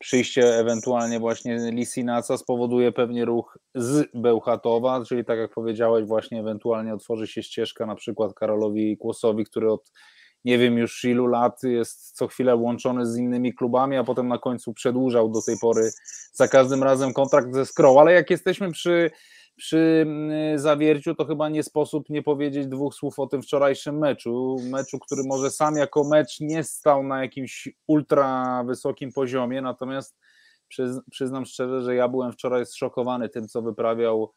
przyjście 0.00 0.58
ewentualnie 0.58 1.20
właśnie 1.20 1.58
Lisinaca 1.72 2.38
spowoduje 2.38 2.92
pewnie 2.92 3.24
ruch 3.24 3.58
z 3.74 4.08
Bełchatowa, 4.14 5.04
czyli 5.04 5.24
tak 5.24 5.38
jak 5.38 5.50
powiedziałeś, 5.50 6.04
właśnie 6.06 6.40
ewentualnie 6.40 6.94
otworzy 6.94 7.26
się 7.26 7.42
ścieżka 7.42 7.86
na 7.86 7.94
przykład 7.94 8.34
Karolowi 8.34 8.96
Kłosowi, 8.96 9.44
który 9.44 9.72
od 9.72 9.92
nie 10.44 10.58
wiem 10.58 10.78
już 10.78 11.04
ilu 11.04 11.26
lat 11.26 11.62
jest 11.62 12.16
co 12.16 12.28
chwilę 12.28 12.56
łączony 12.56 13.06
z 13.06 13.16
innymi 13.16 13.54
klubami, 13.54 13.96
a 13.96 14.04
potem 14.04 14.28
na 14.28 14.38
końcu 14.38 14.72
przedłużał 14.74 15.30
do 15.30 15.42
tej 15.42 15.58
pory 15.58 15.90
za 16.32 16.48
każdym 16.48 16.82
razem 16.82 17.12
kontrakt 17.12 17.54
ze 17.54 17.66
Skroł, 17.66 17.98
ale 17.98 18.12
jak 18.12 18.30
jesteśmy 18.30 18.72
przy 18.72 19.10
przy 19.56 20.04
mm, 20.06 20.58
zawierciu 20.58 21.14
to 21.14 21.24
chyba 21.24 21.48
nie 21.48 21.62
sposób 21.62 22.10
nie 22.10 22.22
powiedzieć 22.22 22.66
dwóch 22.66 22.94
słów 22.94 23.18
o 23.18 23.26
tym 23.26 23.42
wczorajszym 23.42 23.98
meczu. 23.98 24.56
Meczu, 24.70 24.98
który 24.98 25.22
może 25.26 25.50
sam 25.50 25.76
jako 25.76 26.04
mecz 26.04 26.40
nie 26.40 26.64
stał 26.64 27.02
na 27.02 27.22
jakimś 27.22 27.68
ultra 27.86 28.64
wysokim 28.64 29.12
poziomie, 29.12 29.62
natomiast 29.62 30.16
przyznam 31.10 31.44
szczerze, 31.44 31.82
że 31.82 31.94
ja 31.94 32.08
byłem 32.08 32.32
wczoraj 32.32 32.66
zszokowany 32.66 33.28
tym, 33.28 33.48
co 33.48 33.62
wyprawiał 33.62 34.32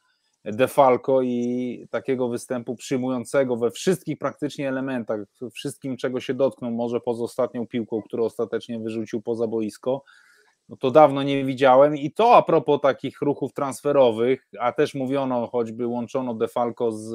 Defalco 0.46 1.22
i 1.22 1.88
takiego 1.92 2.30
występu 2.30 2.76
przyjmującego 2.76 3.58
we 3.58 3.72
wszystkich 3.72 4.18
praktycznie 4.18 4.70
elementach, 4.70 5.20
wszystkim 5.54 5.98
czego 5.98 6.20
się 6.20 6.34
dotknął, 6.34 6.72
może 6.72 7.00
poza 7.00 7.24
ostatnią 7.24 7.68
piłką, 7.68 8.02
którą 8.02 8.24
ostatecznie 8.24 8.80
wyrzucił 8.80 9.22
poza 9.22 9.48
boisko, 9.48 10.04
no 10.70 10.78
to 10.78 10.92
dawno 10.92 11.24
nie 11.24 11.46
widziałem 11.46 11.98
i 11.98 12.12
to 12.12 12.36
a 12.36 12.44
propos 12.44 12.82
takich 12.82 13.22
ruchów 13.22 13.54
transferowych, 13.54 14.48
a 14.60 14.72
też 14.72 14.94
mówiono, 14.94 15.48
choćby 15.48 15.88
łączono 15.88 16.34
Defalco 16.34 16.92
z 16.92 17.14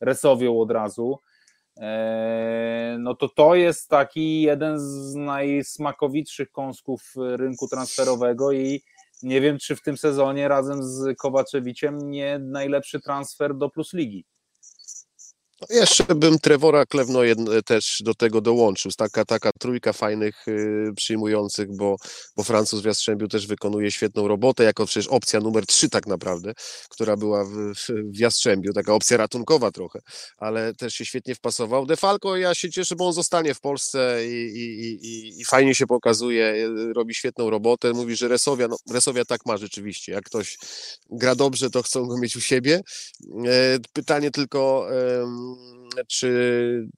Resowią 0.00 0.60
od 0.60 0.70
razu, 0.70 1.18
e, 1.80 2.96
no 3.00 3.14
to 3.14 3.28
to 3.28 3.54
jest 3.54 3.88
taki 3.88 4.42
jeden 4.42 4.78
z 4.78 5.14
najsmakowitszych 5.14 6.50
kąsków 6.50 7.12
rynku 7.16 7.68
transferowego 7.68 8.52
i 8.52 8.82
nie 9.22 9.40
wiem, 9.40 9.58
czy 9.58 9.76
w 9.76 9.82
tym 9.82 9.96
sezonie 9.96 10.48
razem 10.48 10.82
z 10.82 11.18
Kowaczewiciem 11.18 12.10
nie 12.10 12.38
najlepszy 12.38 13.00
transfer 13.00 13.54
do 13.54 13.70
Plus 13.70 13.92
Ligi. 13.92 14.24
Jeszcze 15.70 16.14
bym 16.14 16.38
Trevora 16.38 16.86
Klewno 16.86 17.20
też 17.66 18.02
do 18.04 18.14
tego 18.14 18.40
dołączył. 18.40 18.92
Taka, 18.96 19.24
taka 19.24 19.50
trójka 19.58 19.92
fajnych 19.92 20.48
y, 20.48 20.92
przyjmujących, 20.96 21.76
bo, 21.76 21.96
bo 22.36 22.42
Francuz 22.42 22.80
w 22.80 22.84
Jastrzębiu 22.84 23.28
też 23.28 23.46
wykonuje 23.46 23.90
świetną 23.90 24.28
robotę, 24.28 24.64
jako 24.64 24.86
przecież 24.86 25.08
opcja 25.08 25.40
numer 25.40 25.66
trzy 25.66 25.90
tak 25.90 26.06
naprawdę, 26.06 26.52
która 26.88 27.16
była 27.16 27.44
w, 27.44 27.74
w 27.88 28.18
Jastrzębiu, 28.18 28.72
taka 28.72 28.94
opcja 28.94 29.16
ratunkowa 29.16 29.70
trochę, 29.70 30.00
ale 30.36 30.74
też 30.74 30.94
się 30.94 31.04
świetnie 31.04 31.34
wpasował. 31.34 31.86
Defalco, 31.86 32.36
ja 32.36 32.54
się 32.54 32.70
cieszę, 32.70 32.96
bo 32.96 33.06
on 33.06 33.12
zostanie 33.12 33.54
w 33.54 33.60
Polsce 33.60 34.20
i, 34.26 34.32
i, 34.32 35.06
i, 35.06 35.40
i 35.40 35.44
fajnie 35.44 35.74
się 35.74 35.86
pokazuje, 35.86 36.54
y, 36.54 36.92
robi 36.92 37.14
świetną 37.14 37.50
robotę. 37.50 37.92
Mówi, 37.92 38.16
że 38.16 38.28
Resowia, 38.28 38.68
no 38.68 38.76
Resowia 38.90 39.24
tak 39.24 39.46
ma 39.46 39.56
rzeczywiście. 39.56 40.12
Jak 40.12 40.24
ktoś 40.24 40.58
gra 41.10 41.34
dobrze, 41.34 41.70
to 41.70 41.82
chcą 41.82 42.06
go 42.06 42.18
mieć 42.18 42.36
u 42.36 42.40
siebie. 42.40 42.80
E, 43.46 43.78
pytanie 43.92 44.30
tylko, 44.30 44.86
czy, 46.08 46.88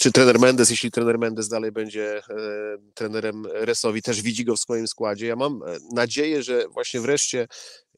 czy 0.00 0.12
trener 0.12 0.38
Mendes, 0.38 0.70
jeśli 0.70 0.90
trener 0.90 1.18
Mendes 1.18 1.48
dalej 1.48 1.72
będzie 1.72 2.18
e, 2.18 2.22
trenerem 2.94 3.46
Resowi, 3.46 4.02
też 4.02 4.22
widzi 4.22 4.44
go 4.44 4.56
w 4.56 4.60
swoim 4.60 4.88
składzie. 4.88 5.26
Ja 5.26 5.36
mam 5.36 5.62
e, 5.62 5.76
nadzieję, 5.94 6.42
że 6.42 6.68
właśnie 6.68 7.00
wreszcie 7.00 7.48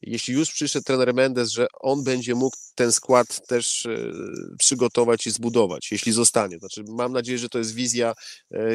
jeśli 0.03 0.33
już 0.33 0.51
przyszedł 0.51 0.83
trener 0.83 1.13
Mendes, 1.13 1.49
że 1.49 1.67
on 1.79 2.03
będzie 2.03 2.35
mógł 2.35 2.57
ten 2.75 2.91
skład 2.91 3.47
też 3.47 3.85
e, 3.85 4.11
przygotować 4.59 5.27
i 5.27 5.31
zbudować, 5.31 5.91
jeśli 5.91 6.11
zostanie. 6.11 6.59
Znaczy, 6.59 6.83
mam 6.89 7.13
nadzieję, 7.13 7.37
że 7.37 7.49
to 7.49 7.57
jest 7.57 7.73
wizja 7.73 8.13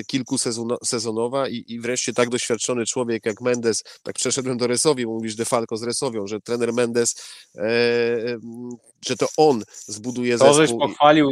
kilkusezonowa 0.06 1.48
i, 1.48 1.64
i 1.68 1.80
wreszcie 1.80 2.12
tak 2.12 2.28
doświadczony 2.28 2.86
człowiek 2.86 3.26
jak 3.26 3.40
Mendes, 3.40 3.82
tak 4.02 4.14
przeszedłem 4.14 4.58
do 4.58 4.66
Resowi, 4.66 5.06
mówisz 5.06 5.34
Defalco 5.34 5.76
z 5.76 5.82
Resowią, 5.82 6.26
że 6.26 6.40
trener 6.40 6.72
Mendes, 6.72 7.14
e, 7.54 8.38
że 9.06 9.16
to 9.16 9.26
on 9.36 9.62
zbuduje 9.86 10.38
to, 10.38 10.54
zespół. 10.54 10.56
To 10.56 10.86
żeś 10.86 10.90
pochwalił 10.90 11.30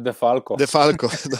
Defalco. 0.00 0.56
Defalco, 0.56 1.08
no. 1.32 1.38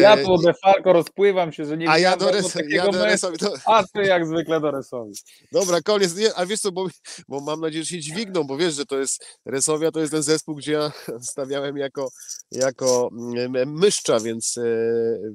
Ja 0.00 0.16
tu 0.16 0.38
Defalco 0.38 0.92
rozpływam 0.92 1.52
się, 1.52 1.64
że 1.64 1.76
nie 1.76 1.90
A 1.90 1.98
ja 1.98 2.16
do, 2.16 2.30
res, 2.30 2.58
ja 2.68 2.88
do 2.88 3.04
Resowi. 3.04 3.36
A 3.66 3.84
ty 3.94 4.02
jak 4.02 4.26
zwykle 4.26 4.60
do 4.60 4.70
Resowi. 4.70 5.12
Dobra, 5.52 5.80
koniec. 5.80 6.16
Nie, 6.16 6.34
a 6.34 6.46
wiesz 6.46 6.60
co, 6.60 6.72
bo, 6.72 6.86
bo 7.28 7.40
mam 7.40 7.60
nadzieję, 7.60 7.84
że 7.84 7.90
się 7.90 8.00
dźwigną, 8.00 8.44
bo 8.44 8.56
wiesz, 8.56 8.74
że 8.74 8.86
to 8.86 8.98
jest 8.98 9.38
Resowia, 9.46 9.90
to 9.90 10.00
jest 10.00 10.12
ten 10.12 10.22
zespół, 10.22 10.54
gdzie 10.54 10.72
ja 10.72 10.92
stawiałem 11.32 11.76
jako, 11.76 12.08
jako 12.50 13.10
mm, 13.12 13.78
myszcza, 13.78 14.20
więc, 14.20 14.58
e, 14.58 14.62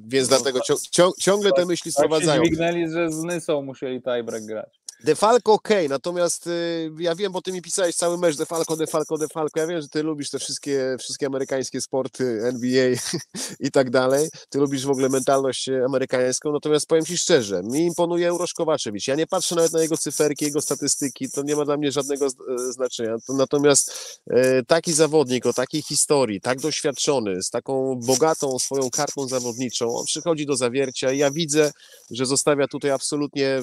więc 0.08 0.30
no, 0.30 0.38
dlatego 0.38 0.60
ciąg, 0.92 1.18
ciągle 1.18 1.52
te 1.52 1.66
myśli 1.66 1.94
tak 1.94 1.98
sprowadzają. 1.98 2.42
Tak 2.42 2.46
dźwignęli, 2.46 2.90
że 2.90 3.12
z 3.12 3.24
Nysą 3.24 3.62
musieli 3.62 4.02
tiebreak 4.02 4.46
grać. 4.46 4.85
Defalco 5.06 5.54
ok, 5.54 5.70
natomiast 5.90 6.48
y, 6.48 6.92
ja 7.00 7.16
wiem, 7.16 7.32
bo 7.32 7.42
ty 7.42 7.52
mi 7.52 7.62
pisałeś 7.62 7.96
cały 7.96 8.18
mecz 8.18 8.38
Defalco, 8.38 8.76
Defalco, 8.76 9.18
Defalco. 9.18 9.60
Ja 9.60 9.68
wiem, 9.68 9.82
że 9.82 9.90
ty 9.90 10.04
lubisz 10.04 10.30
te 10.30 10.40
wszystkie, 10.40 10.96
wszystkie 11.00 11.26
amerykańskie 11.28 11.82
sporty, 11.82 12.40
NBA 12.44 12.96
i 13.68 13.72
tak 13.72 13.90
dalej. 13.90 14.30
Ty 14.50 14.60
lubisz 14.60 14.86
w 14.86 14.90
ogóle 14.90 15.10
mentalność 15.10 15.70
amerykańską, 15.70 16.52
natomiast 16.52 16.88
powiem 16.88 17.06
ci 17.06 17.18
szczerze, 17.18 17.64
mi 17.64 17.80
imponuje 17.80 18.28
Eurosz 18.28 18.54
Kowaczewicz. 18.54 19.08
Ja 19.08 19.16
nie 19.16 19.28
patrzę 19.28 19.56
nawet 19.56 19.74
na 19.74 19.82
jego 19.82 19.98
cyferki, 19.98 20.46
jego 20.46 20.62
statystyki, 20.62 21.30
to 21.30 21.44
nie 21.44 21.56
ma 21.56 21.66
dla 21.66 21.78
mnie 21.78 21.92
żadnego 21.92 22.26
e, 22.26 22.30
znaczenia. 22.72 23.16
Natomiast 23.30 24.20
e, 24.28 24.64
taki 24.64 24.94
zawodnik 24.94 25.46
o 25.46 25.54
takiej 25.54 25.82
historii, 25.82 26.42
tak 26.42 26.60
doświadczony, 26.60 27.44
z 27.44 27.50
taką 27.50 28.00
bogatą 28.06 28.60
swoją 28.60 28.90
kartą 28.90 29.28
zawodniczą, 29.28 29.96
on 29.96 30.06
przychodzi 30.06 30.46
do 30.46 30.56
zawiercia 30.56 31.12
i 31.12 31.18
ja 31.18 31.32
widzę, 31.32 31.72
że 32.12 32.26
zostawia 32.26 32.68
tutaj 32.68 32.92
absolutnie 32.92 33.62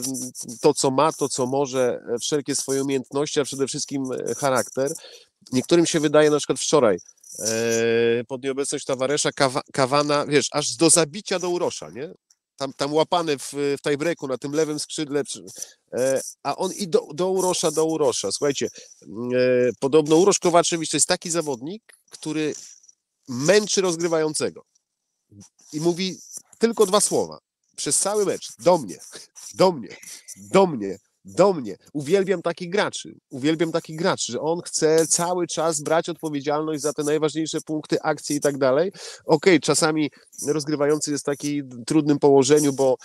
to, 0.61 0.75
co 0.75 0.91
ma, 0.91 1.13
to, 1.13 1.32
co 1.33 1.47
może, 1.47 2.01
e, 2.15 2.19
wszelkie 2.19 2.57
swoje 2.57 2.83
umiejętności, 2.83 3.41
a 3.41 3.45
przede 3.45 3.67
wszystkim 3.67 4.03
e, 4.13 4.35
charakter. 4.35 4.93
Niektórym 5.53 5.87
się 5.87 6.01
wydaje, 6.01 6.31
na 6.31 6.39
przykład 6.39 6.59
wczoraj, 6.59 6.99
e, 7.39 8.25
pod 8.29 8.43
nieobecność 8.43 8.85
towarzysza 8.85 9.31
Kawana, 9.73 10.27
wiesz, 10.27 10.49
aż 10.53 10.77
do 10.77 10.91
zabicia 10.91 11.39
do 11.39 11.51
Urosza, 11.51 11.91
nie? 11.91 12.15
Tam, 12.57 12.73
tam 12.73 12.95
łapany 12.95 13.39
w, 13.39 13.53
w 13.53 13.83
tiebreaku 13.83 14.29
na 14.29 14.39
tym 14.39 14.53
lewym 14.53 14.79
skrzydle, 14.79 15.23
a 16.43 16.57
on 16.57 16.73
i 16.73 16.89
do, 16.89 17.07
do 17.15 17.31
Urosza, 17.31 17.71
do 17.71 17.85
Urosza. 17.85 18.33
Słuchajcie, 18.33 18.69
podobno 19.81 20.17
Urosz 20.17 20.39
Kowaczewicz 20.39 20.91
to 20.91 20.97
jest 20.97 21.09
taki 21.09 21.31
zawodnik, 21.31 21.83
który 22.11 22.55
męczy 23.29 23.81
rozgrywającego 23.81 24.65
i 25.73 25.81
mówi 25.81 26.19
tylko 26.59 26.87
dwa 26.87 27.01
słowa 27.01 27.39
przez 27.77 27.99
cały 27.99 28.27
mecz 28.27 28.53
do 28.59 28.79
mnie, 28.79 28.99
do 29.55 29.73
mnie, 29.73 29.97
do 30.37 30.67
mnie, 30.67 30.99
do 31.25 31.53
mnie. 31.53 31.77
Uwielbiam 31.93 32.43
takich 32.43 32.71
graczy. 32.71 33.15
Uwielbiam 33.31 33.73
takich 33.73 33.97
graczy, 33.97 34.33
że 34.33 34.41
on 34.41 34.61
chce 34.61 35.07
cały 35.07 35.47
czas 35.47 35.81
brać 35.81 36.09
odpowiedzialność 36.09 36.83
za 36.83 36.93
te 36.93 37.05
najważniejsze 37.05 37.61
punkty, 37.61 38.03
akcje 38.03 38.37
i 38.37 38.41
tak 38.41 38.59
dalej. 38.59 38.93
Okej, 39.27 39.61
czasami 39.61 40.11
rozgrywający 40.47 41.11
jest 41.11 41.25
w 41.25 41.27
takim 41.27 41.85
trudnym 41.85 42.19
położeniu, 42.19 42.73
bo 42.73 42.97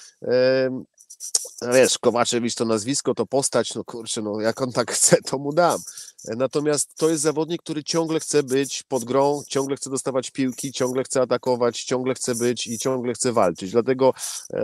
wiesz, 1.73 1.97
Kowaczewicz 1.97 2.55
to 2.55 2.65
nazwisko, 2.65 3.13
to 3.13 3.25
postać, 3.25 3.75
no 3.75 3.83
kurczę, 3.83 4.21
no 4.21 4.41
jak 4.41 4.61
on 4.61 4.71
tak 4.71 4.91
chce, 4.97 5.17
to 5.21 5.37
mu 5.37 5.53
dam. 5.53 5.79
Natomiast 6.25 6.95
to 6.95 7.09
jest 7.09 7.23
zawodnik, 7.23 7.61
który 7.61 7.83
ciągle 7.83 8.19
chce 8.19 8.43
być 8.43 8.83
pod 8.83 9.03
grą, 9.03 9.41
ciągle 9.47 9.75
chce 9.75 9.89
dostawać 9.89 10.31
piłki, 10.31 10.71
ciągle 10.71 11.03
chce 11.03 11.21
atakować, 11.21 11.83
ciągle 11.83 12.13
chce 12.13 12.35
być 12.35 12.67
i 12.67 12.79
ciągle 12.79 13.13
chce 13.13 13.33
walczyć. 13.33 13.71
Dlatego 13.71 14.13
e, 14.53 14.63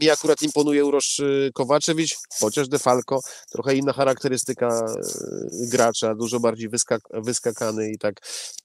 mi 0.00 0.10
akurat 0.10 0.42
imponuje 0.42 0.84
Urosz 0.84 1.18
y, 1.18 1.50
Kowaczewicz, 1.54 2.16
chociaż 2.40 2.68
Defalco, 2.68 3.20
trochę 3.50 3.76
inna 3.76 3.92
charakterystyka 3.92 4.68
y, 4.68 5.68
gracza, 5.68 6.14
dużo 6.14 6.40
bardziej 6.40 6.68
wyskak 6.68 7.02
wyskakany 7.12 7.90
i 7.90 7.98
tak, 7.98 8.20
e, 8.20 8.63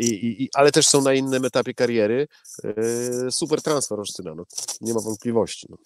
i, 0.00 0.42
i, 0.44 0.48
ale 0.54 0.72
też 0.72 0.86
są 0.86 1.02
na 1.02 1.14
innym 1.14 1.44
etapie 1.44 1.74
kariery. 1.74 2.28
E, 2.64 3.30
super 3.30 3.62
transfer 3.62 3.98
Olsztyna, 3.98 4.34
no, 4.34 4.44
nie 4.80 4.94
ma 4.94 5.00
wątpliwości. 5.00 5.66
No. 5.70 5.76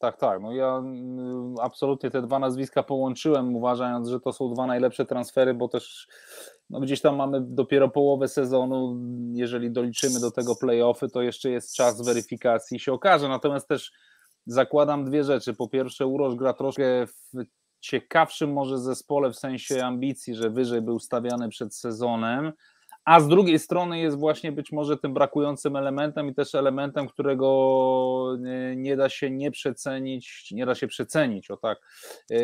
Tak, 0.00 0.16
tak. 0.16 0.42
No 0.42 0.52
ja 0.52 0.76
mm, 0.76 1.54
absolutnie 1.60 2.10
te 2.10 2.22
dwa 2.22 2.38
nazwiska 2.38 2.82
połączyłem, 2.82 3.56
uważając, 3.56 4.08
że 4.08 4.20
to 4.20 4.32
są 4.32 4.54
dwa 4.54 4.66
najlepsze 4.66 5.06
transfery, 5.06 5.54
bo 5.54 5.68
też 5.68 6.08
no 6.70 6.80
gdzieś 6.80 7.00
tam 7.00 7.16
mamy 7.16 7.40
dopiero 7.40 7.88
połowę 7.88 8.28
sezonu. 8.28 9.00
Jeżeli 9.32 9.70
doliczymy 9.70 10.20
do 10.20 10.30
tego 10.30 10.56
playoffy, 10.56 11.08
to 11.08 11.22
jeszcze 11.22 11.50
jest 11.50 11.74
czas 11.74 12.02
weryfikacji 12.02 12.76
i 12.76 12.80
się 12.80 12.92
okaże. 12.92 13.28
Natomiast 13.28 13.68
też 13.68 13.92
zakładam 14.46 15.04
dwie 15.04 15.24
rzeczy. 15.24 15.54
Po 15.54 15.68
pierwsze, 15.68 16.06
Uroż 16.06 16.34
gra 16.34 16.52
troszkę 16.52 17.06
w 17.06 17.44
ciekawszym 17.80 18.52
może 18.52 18.78
zespole 18.78 19.30
w 19.30 19.36
sensie 19.36 19.84
ambicji, 19.84 20.34
że 20.34 20.50
wyżej 20.50 20.82
był 20.82 20.98
stawiany 20.98 21.48
przed 21.48 21.74
sezonem 21.74 22.52
a 23.04 23.20
z 23.20 23.28
drugiej 23.28 23.58
strony 23.58 23.98
jest 23.98 24.18
właśnie 24.18 24.52
być 24.52 24.72
może 24.72 24.96
tym 24.96 25.14
brakującym 25.14 25.76
elementem 25.76 26.28
i 26.28 26.34
też 26.34 26.54
elementem, 26.54 27.08
którego 27.08 28.36
nie 28.76 28.96
da 28.96 29.08
się 29.08 29.30
nie 29.30 29.50
przecenić, 29.50 30.48
nie 30.52 30.66
da 30.66 30.74
się 30.74 30.86
przecenić, 30.86 31.50
o 31.50 31.56
tak, 31.56 31.78
e, 32.30 32.36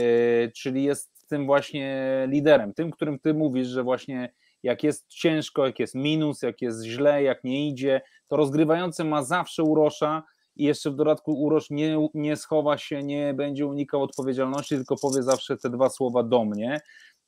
czyli 0.51 0.85
jest 0.85 1.27
tym 1.29 1.47
właśnie 1.47 2.25
liderem, 2.29 2.75
tym, 2.75 2.91
którym 2.91 3.19
ty 3.19 3.35
mówisz, 3.35 3.69
że 3.69 3.83
właśnie 3.83 4.33
jak 4.63 4.83
jest 4.83 5.09
ciężko, 5.09 5.67
jak 5.67 5.79
jest 5.79 5.95
minus, 5.95 6.43
jak 6.43 6.63
jest 6.63 6.85
źle, 6.85 7.23
jak 7.23 7.45
nie 7.45 7.69
idzie, 7.69 8.01
to 8.29 8.37
rozgrywający 8.37 9.05
ma 9.05 9.23
zawsze 9.23 9.63
urosza 9.63 10.23
i 10.57 10.65
jeszcze 10.65 10.91
w 10.91 10.95
dodatku 10.95 11.33
urosz 11.33 11.71
nie, 11.71 12.09
nie 12.15 12.37
schowa 12.37 12.79
się, 12.79 13.03
nie 13.03 13.35
będzie 13.35 13.67
unikał 13.67 14.03
odpowiedzialności, 14.03 14.77
tylko 14.77 14.97
powie 14.97 15.23
zawsze 15.23 15.57
te 15.57 15.71
dwa 15.71 15.91
słowa 15.91 16.23
do 16.23 16.45
mnie. 16.45 16.81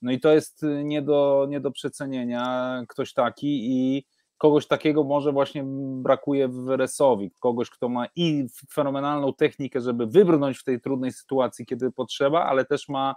No 0.03 0.13
i 0.13 0.21
to 0.21 0.33
jest 0.33 0.63
y, 0.63 0.85
nie 0.85 1.03
do, 1.03 1.47
nie 1.49 1.61
do 1.61 1.71
przecenienia 1.71 2.85
ktoś 2.89 3.13
taki 3.13 3.73
i 3.73 4.05
kogoś 4.39 4.67
takiego 4.67 5.05
może 5.05 5.33
właśnie 5.33 5.65
brakuje 6.03 6.49
w 6.49 6.69
Resowi, 6.69 7.31
kogoś, 7.41 7.71
kto 7.71 7.89
ma 7.89 8.07
i 8.17 8.47
fenomenalną 8.73 9.33
technikę, 9.35 9.81
żeby 9.81 10.07
wybrnąć 10.07 10.59
w 10.59 10.65
tej 10.65 10.81
trudnej 10.81 11.13
sytuacji, 11.13 11.67
kiedy 11.67 11.93
potrzeba, 11.93 12.45
ale 12.45 12.65
też 12.65 12.89
ma, 12.89 13.15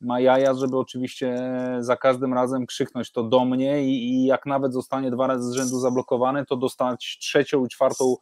ma 0.00 0.20
jaja, 0.20 0.54
żeby 0.54 0.78
oczywiście 0.78 1.36
za 1.80 1.96
każdym 1.96 2.34
razem 2.34 2.66
krzyknąć 2.66 3.12
to 3.12 3.22
do 3.22 3.44
mnie 3.44 3.84
i, 3.84 4.08
i 4.08 4.26
jak 4.26 4.46
nawet 4.46 4.72
zostanie 4.72 5.10
dwa 5.10 5.26
razy 5.26 5.50
z 5.50 5.52
rzędu 5.52 5.80
zablokowany, 5.80 6.46
to 6.46 6.56
dostać 6.56 7.18
trzecią 7.20 7.64
i 7.64 7.68
czwartą 7.68 8.16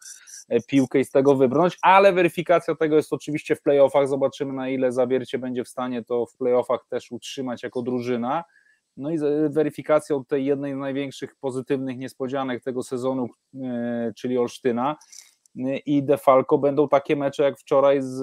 E, 0.49 0.61
piłkę 0.61 1.01
i 1.01 1.05
z 1.05 1.11
tego 1.11 1.37
wybrnąć, 1.37 1.79
ale 1.83 2.13
weryfikacja 2.13 2.75
tego 2.75 2.97
jest 2.97 3.13
oczywiście 3.13 3.57
w 3.57 3.63
playoffach, 3.63 4.09
zobaczymy 4.09 4.53
na 4.53 4.69
ile 4.69 4.93
Zawiercie 4.93 5.39
będzie 5.39 5.65
w 5.65 5.69
stanie 5.69 6.05
to 6.05 6.27
w 6.27 6.37
playoffach 6.37 6.87
też 6.89 7.13
utrzymać 7.13 7.63
jako 7.63 7.83
drużyna, 7.83 8.45
no 8.97 9.11
i 9.11 9.19
weryfikacją 9.49 10.25
tej 10.25 10.45
jednej 10.45 10.75
z 10.75 10.77
największych 10.77 11.37
pozytywnych 11.37 11.99
niespodzianek 11.99 12.65
tego 12.65 12.83
sezonu, 12.83 13.29
e, 13.63 14.13
czyli 14.17 14.39
Olsztyna. 14.39 14.97
E, 15.59 15.77
i 15.77 16.03
Defalco 16.03 16.59
będą 16.59 16.89
takie 16.89 17.17
mecze 17.17 17.43
jak 17.43 17.59
wczoraj 17.59 18.03
z 18.03 18.21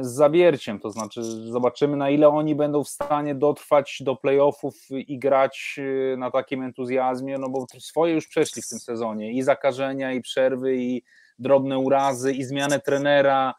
z 0.00 0.06
zawierciem, 0.14 0.80
to 0.80 0.90
znaczy 0.90 1.22
zobaczymy 1.22 1.96
na 1.96 2.10
ile 2.10 2.28
oni 2.28 2.54
będą 2.54 2.84
w 2.84 2.88
stanie 2.88 3.34
dotrwać 3.34 3.98
do 4.00 4.16
playoffów 4.16 4.74
i 4.90 5.18
grać 5.18 5.76
y, 5.78 6.16
na 6.18 6.30
takim 6.30 6.62
entuzjazmie, 6.62 7.38
no 7.38 7.48
bo 7.48 7.66
swoje 7.78 8.14
już 8.14 8.28
przeszli 8.28 8.62
w 8.62 8.68
tym 8.68 8.78
sezonie. 8.78 9.32
I 9.32 9.42
zakażenia, 9.42 10.12
i 10.12 10.20
przerwy, 10.20 10.76
i 10.76 11.02
drobne 11.38 11.78
urazy, 11.78 12.32
i 12.32 12.44
zmianę 12.44 12.80
trenera, 12.80 13.54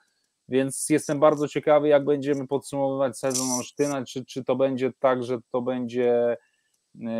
więc 0.50 0.90
jestem 0.90 1.20
bardzo 1.20 1.48
ciekawy, 1.48 1.88
jak 1.88 2.06
będziemy 2.06 2.48
podsumowywać 2.48 3.20
sezon 3.20 3.52
Olsztyna, 3.52 4.06
czy, 4.06 4.26
czy 4.26 4.44
to 4.44 4.56
będzie 4.56 4.92
tak, 5.00 5.24
że 5.24 5.38
to 5.52 5.62
będzie 5.62 6.38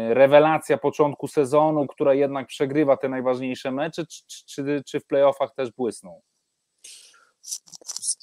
rewelacja 0.10 0.78
początku 0.78 1.28
sezonu, 1.28 1.88
która 1.88 2.14
jednak 2.14 2.48
przegrywa 2.48 2.98
te 2.98 3.10
najważniejsze 3.10 3.72
mecze, 3.72 4.06
czy, 4.06 4.46
czy, 4.46 4.84
czy 4.86 5.00
w 5.00 5.06
playoffach 5.06 5.54
też 5.56 5.72
błysną? 5.72 6.22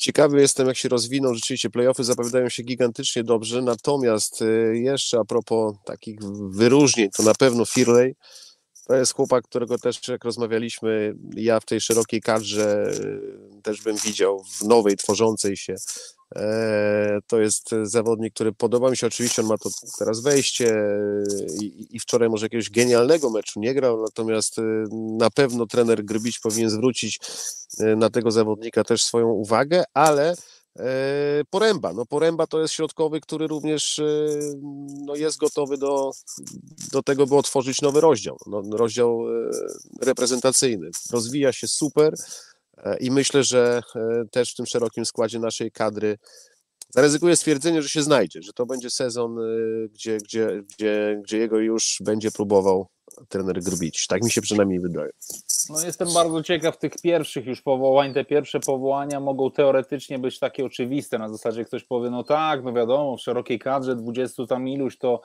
Ciekawy 0.04 0.40
jestem, 0.40 0.66
jak 0.66 0.76
się 0.76 0.88
rozwiną. 0.88 1.34
Rzeczywiście 1.34 1.70
playoffy 1.70 2.04
zapowiadają 2.04 2.48
się 2.48 2.62
gigantycznie 2.62 3.24
dobrze. 3.24 3.62
Natomiast 3.62 4.42
y, 4.42 4.78
jeszcze 4.78 5.18
a 5.18 5.24
propos 5.24 5.74
takich 5.84 6.20
wyróżnień, 6.50 7.10
to 7.10 7.22
na 7.22 7.34
pewno 7.34 7.64
Firley. 7.64 8.14
To 8.86 8.94
jest 8.94 9.14
chłopak, 9.14 9.44
którego 9.44 9.78
też 9.78 10.08
jak 10.08 10.24
rozmawialiśmy, 10.24 11.14
ja 11.36 11.60
w 11.60 11.64
tej 11.64 11.80
szerokiej 11.80 12.20
kadrze 12.20 12.92
y, 13.58 13.62
też 13.62 13.82
bym 13.82 13.96
widział 13.96 14.44
w 14.44 14.62
nowej, 14.62 14.96
tworzącej 14.96 15.56
się 15.56 15.76
E, 16.36 17.18
to 17.26 17.40
jest 17.40 17.70
zawodnik, 17.82 18.34
który 18.34 18.52
podoba 18.52 18.90
mi 18.90 18.96
się. 18.96 19.06
Oczywiście 19.06 19.42
on 19.42 19.48
ma 19.48 19.58
to 19.58 19.70
teraz 19.98 20.22
wejście 20.22 20.76
i, 21.60 21.86
i 21.90 22.00
wczoraj 22.00 22.28
może 22.28 22.46
jakiegoś 22.46 22.70
genialnego 22.70 23.30
meczu 23.30 23.60
nie 23.60 23.74
grał, 23.74 24.02
natomiast 24.02 24.58
e, 24.58 24.62
na 24.92 25.30
pewno 25.30 25.66
trener 25.66 26.04
Grybić 26.04 26.38
powinien 26.38 26.70
zwrócić 26.70 27.20
e, 27.78 27.96
na 27.96 28.10
tego 28.10 28.30
zawodnika 28.30 28.84
też 28.84 29.02
swoją 29.02 29.28
uwagę, 29.28 29.84
ale 29.94 30.34
Poręba. 31.50 31.92
No 31.92 32.06
Poręba 32.06 32.46
to 32.46 32.60
jest 32.60 32.74
środkowy, 32.74 33.20
który 33.20 33.46
również 33.46 34.00
no, 35.06 35.14
jest 35.16 35.38
gotowy 35.38 35.78
do, 35.78 36.10
do 36.92 37.02
tego, 37.02 37.26
by 37.26 37.36
otworzyć 37.36 37.82
nowy 37.82 38.00
rozdział. 38.00 38.36
No, 38.46 38.62
rozdział 38.72 39.24
reprezentacyjny. 40.00 40.90
Rozwija 41.10 41.52
się 41.52 41.68
super. 41.68 42.14
I 43.00 43.10
myślę, 43.10 43.44
że 43.44 43.82
też 44.30 44.52
w 44.52 44.56
tym 44.56 44.66
szerokim 44.66 45.04
składzie 45.04 45.38
naszej 45.38 45.70
kadry 45.70 46.18
zaryzykuję 46.90 47.36
stwierdzenie, 47.36 47.82
że 47.82 47.88
się 47.88 48.02
znajdzie, 48.02 48.42
że 48.42 48.52
to 48.52 48.66
będzie 48.66 48.90
sezon, 48.90 49.36
gdzie, 49.92 50.18
gdzie, 50.18 50.62
gdzie, 50.74 51.20
gdzie 51.24 51.38
jego 51.38 51.58
już 51.58 51.98
będzie 52.00 52.30
próbował 52.30 52.86
trener 53.28 53.62
Grbić. 53.62 54.06
Tak 54.06 54.24
mi 54.24 54.30
się 54.30 54.40
przynajmniej 54.40 54.80
wydaje. 54.80 55.10
No 55.70 55.84
jestem 55.84 56.12
bardzo 56.14 56.42
ciekaw 56.42 56.78
tych 56.78 56.92
pierwszych 57.02 57.46
już 57.46 57.62
powołań. 57.62 58.14
Te 58.14 58.24
pierwsze 58.24 58.60
powołania 58.60 59.20
mogą 59.20 59.50
teoretycznie 59.50 60.18
być 60.18 60.38
takie 60.38 60.64
oczywiste. 60.64 61.18
Na 61.18 61.28
zasadzie 61.28 61.64
ktoś 61.64 61.84
powie, 61.84 62.10
no 62.10 62.24
tak, 62.24 62.64
no 62.64 62.72
wiadomo, 62.72 63.16
w 63.16 63.20
szerokiej 63.20 63.58
kadrze 63.58 63.96
20 63.96 64.46
tam 64.46 64.68
iluś 64.68 64.98
to 64.98 65.20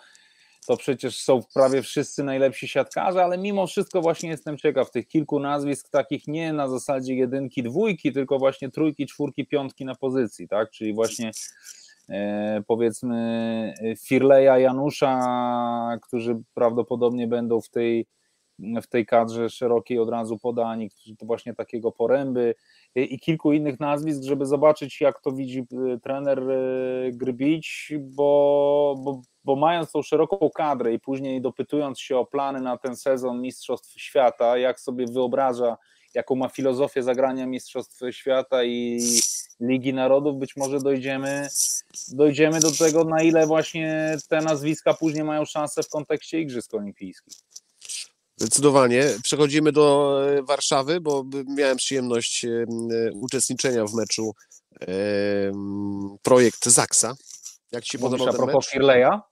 to 0.67 0.77
przecież 0.77 1.19
są 1.19 1.41
prawie 1.53 1.81
wszyscy 1.81 2.23
najlepsi 2.23 2.67
siatkarze, 2.67 3.23
ale 3.23 3.37
mimo 3.37 3.67
wszystko 3.67 4.01
właśnie 4.01 4.29
jestem 4.29 4.57
ciekaw 4.57 4.91
tych 4.91 5.07
kilku 5.07 5.39
nazwisk 5.39 5.89
takich 5.89 6.27
nie 6.27 6.53
na 6.53 6.69
zasadzie 6.69 7.15
jedynki, 7.15 7.63
dwójki, 7.63 8.11
tylko 8.11 8.39
właśnie 8.39 8.71
trójki, 8.71 9.05
czwórki, 9.07 9.45
piątki 9.45 9.85
na 9.85 9.95
pozycji, 9.95 10.47
tak? 10.47 10.71
Czyli 10.71 10.93
właśnie 10.93 11.31
powiedzmy 12.67 13.73
Firleja, 14.07 14.59
Janusza, 14.59 15.97
którzy 16.01 16.41
prawdopodobnie 16.53 17.27
będą 17.27 17.61
w 17.61 17.69
tej 17.69 18.07
w 18.81 18.87
tej 18.87 19.05
kadrze 19.05 19.49
szerokiej 19.49 19.99
od 19.99 20.09
razu 20.09 20.37
podani, 20.37 20.89
to 21.19 21.25
właśnie 21.25 21.53
takiego 21.53 21.91
poręby 21.91 22.55
i 22.95 23.19
kilku 23.19 23.53
innych 23.53 23.79
nazwisk, 23.79 24.23
żeby 24.23 24.45
zobaczyć, 24.45 25.01
jak 25.01 25.21
to 25.21 25.31
widzi 25.31 25.59
e, 25.93 25.99
trener 25.99 26.39
e, 26.39 26.55
Grybić, 27.11 27.93
bo, 27.99 28.95
bo, 29.03 29.21
bo 29.43 29.55
mając 29.55 29.91
tą 29.91 30.01
szeroką 30.01 30.49
kadrę 30.55 30.93
i 30.93 30.99
później 30.99 31.41
dopytując 31.41 31.99
się 31.99 32.17
o 32.17 32.25
plany 32.25 32.61
na 32.61 32.77
ten 32.77 32.95
sezon 32.95 33.41
Mistrzostw 33.41 34.01
Świata, 34.01 34.57
jak 34.57 34.79
sobie 34.79 35.05
wyobraża, 35.13 35.77
jaką 36.13 36.35
ma 36.35 36.49
filozofię 36.49 37.03
zagrania 37.03 37.45
Mistrzostw 37.45 38.01
Świata 38.11 38.63
i 38.63 38.99
Ligi 39.59 39.93
Narodów, 39.93 40.39
być 40.39 40.55
może 40.55 40.79
dojdziemy, 40.79 41.47
dojdziemy 42.07 42.59
do 42.59 42.71
tego, 42.71 43.03
na 43.03 43.21
ile 43.21 43.47
właśnie 43.47 44.17
te 44.29 44.41
nazwiska 44.41 44.93
później 44.93 45.23
mają 45.23 45.45
szansę 45.45 45.83
w 45.83 45.89
kontekście 45.89 46.39
Igrzysk 46.39 46.73
Olimpijskich. 46.73 47.37
Zdecydowanie. 48.39 49.03
Przechodzimy 49.23 49.71
do 49.71 50.17
e, 50.29 50.43
Warszawy, 50.43 51.01
bo 51.01 51.25
miałem 51.47 51.77
przyjemność 51.77 52.45
e, 52.45 52.65
uczestniczenia 53.13 53.85
w 53.85 53.93
meczu 53.93 54.33
e, 54.81 54.87
projekt 56.21 56.65
Zaksa. 56.65 57.15
Jak 57.71 57.83
Ci 57.83 57.91
się 57.91 57.99
podobał 57.99 58.27
ten 58.27 58.35
a 58.35 58.37
propos 58.37 58.73
mecz? 58.73 59.28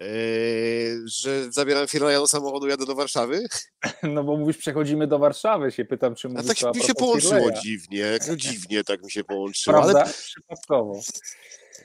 Firleja? 0.00 1.02
że 1.04 1.52
zabieram 1.52 1.88
Firleja 1.88 2.18
do 2.18 2.28
samochodu, 2.28 2.66
jadę 2.66 2.86
do 2.86 2.94
Warszawy? 2.94 3.46
No 4.02 4.24
bo 4.24 4.36
mówisz, 4.36 4.56
przechodzimy 4.56 5.06
do 5.06 5.18
Warszawy, 5.18 5.72
się 5.72 5.84
pytam, 5.84 6.14
czy 6.14 6.28
mówisz 6.28 6.62
A 6.62 6.64
tak 6.66 6.74
mi 6.74 6.82
się 6.82 6.94
połączyło 6.94 7.34
Firleja. 7.34 7.60
dziwnie, 7.60 8.18
no 8.28 8.36
dziwnie 8.36 8.84
tak 8.84 9.02
mi 9.02 9.10
się 9.10 9.24
połączyło. 9.24 9.76
Prawda? 9.76 10.02
Ale... 10.02 10.12
Przypadkowo. 10.12 11.00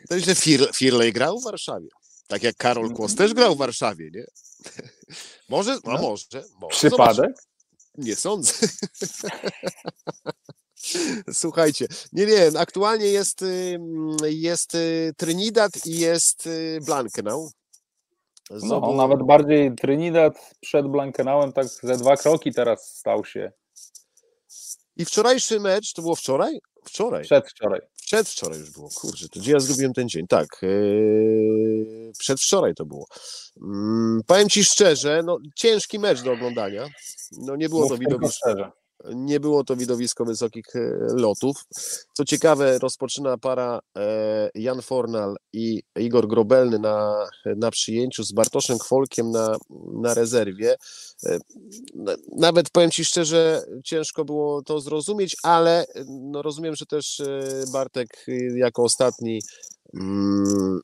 To 0.10 0.16
jest, 0.16 0.28
że 0.28 0.36
Fir 0.36 0.70
Firlej 0.76 1.14
grał 1.14 1.40
w 1.40 1.44
Warszawie. 1.44 1.88
Tak 2.28 2.44
jak 2.44 2.56
Karol 2.56 2.94
Kłos 2.94 3.16
też 3.16 3.34
grał 3.34 3.56
w 3.56 3.58
Warszawie, 3.58 4.10
nie? 4.14 4.26
Może, 5.50 5.72
a 5.72 5.92
no. 5.92 6.02
może, 6.02 6.44
może. 6.62 6.76
Przypadek? 6.76 7.32
Nie 7.98 8.16
sądzę. 8.16 8.54
Słuchajcie, 11.34 11.88
nie 12.14 12.26
wiem, 12.26 12.58
aktualnie 12.58 13.06
jest, 13.06 13.46
jest 14.30 14.76
y, 14.76 15.14
Trinidad 15.18 15.86
i 15.86 16.00
jest 16.00 16.48
y, 16.48 16.80
Blankenau. 16.86 17.52
No, 18.64 18.94
nawet 18.94 19.24
bardziej 19.24 19.76
Trinidad 19.76 20.56
przed 20.60 20.88
Blankenauem, 20.88 21.54
tak 21.54 21.68
ze 21.68 21.98
dwa 21.98 22.18
kroki 22.18 22.54
teraz 22.54 22.98
stał 22.98 23.26
się. 23.26 23.52
I 24.98 25.06
wczorajszy 25.06 25.60
mecz, 25.60 25.94
to 25.94 26.02
było 26.02 26.16
wczoraj? 26.16 26.60
Wczoraj. 26.86 27.24
Przedwczoraj. 27.24 27.80
Przedwczoraj 28.06 28.60
już 28.60 28.72
było, 28.72 28.90
kurczę, 28.96 29.30
to 29.30 29.40
gdzie 29.40 29.52
ja 29.52 29.60
zrobiłem 29.60 29.94
ten 29.94 30.10
dzień? 30.10 30.28
Tak, 30.28 30.48
yy, 30.62 32.12
przedwczoraj 32.20 32.74
to 32.76 32.86
było. 32.86 33.06
Yy, 33.56 33.64
powiem 34.28 34.50
Ci 34.50 34.64
szczerze, 34.64 35.22
no 35.26 35.38
ciężki 35.56 36.00
mecz 36.00 36.22
do 36.22 36.32
oglądania. 36.32 36.88
No 37.32 37.56
nie 37.56 37.70
było 37.70 37.82
Mów 37.82 37.90
to 37.90 37.98
widowisko 37.98 38.72
nie 39.14 39.40
było 39.40 39.64
to 39.64 39.76
widowisko 39.76 40.26
wysokich 40.26 40.76
e, 40.76 40.80
lotów. 41.14 41.66
Co 42.14 42.26
ciekawe, 42.26 42.80
rozpoczyna 42.80 43.38
para 43.38 43.80
e, 43.98 44.50
Jan 44.56 44.82
Fornal 44.82 45.36
i 45.54 45.84
Igor 46.00 46.28
Grobelny 46.28 46.80
na, 46.80 47.28
na 47.56 47.72
przyjęciu 47.72 48.24
z 48.24 48.32
Bartoszem 48.32 48.78
Kwolkiem 48.78 49.32
na, 49.32 49.58
na 50.02 50.14
rezerwie. 50.14 50.76
E, 51.26 51.40
nawet 52.36 52.70
powiem 52.70 52.92
Ci 52.92 53.06
szczerze, 53.06 53.64
ciężko 53.84 54.26
było 54.26 54.62
to 54.62 54.80
zrozumieć, 54.80 55.36
ale 55.44 55.86
no 56.08 56.42
rozumiem, 56.42 56.76
że 56.76 56.86
też 56.86 57.22
Bartek 57.72 58.26
jako 58.56 58.84
ostatni 58.84 59.40
mm, 59.94 60.80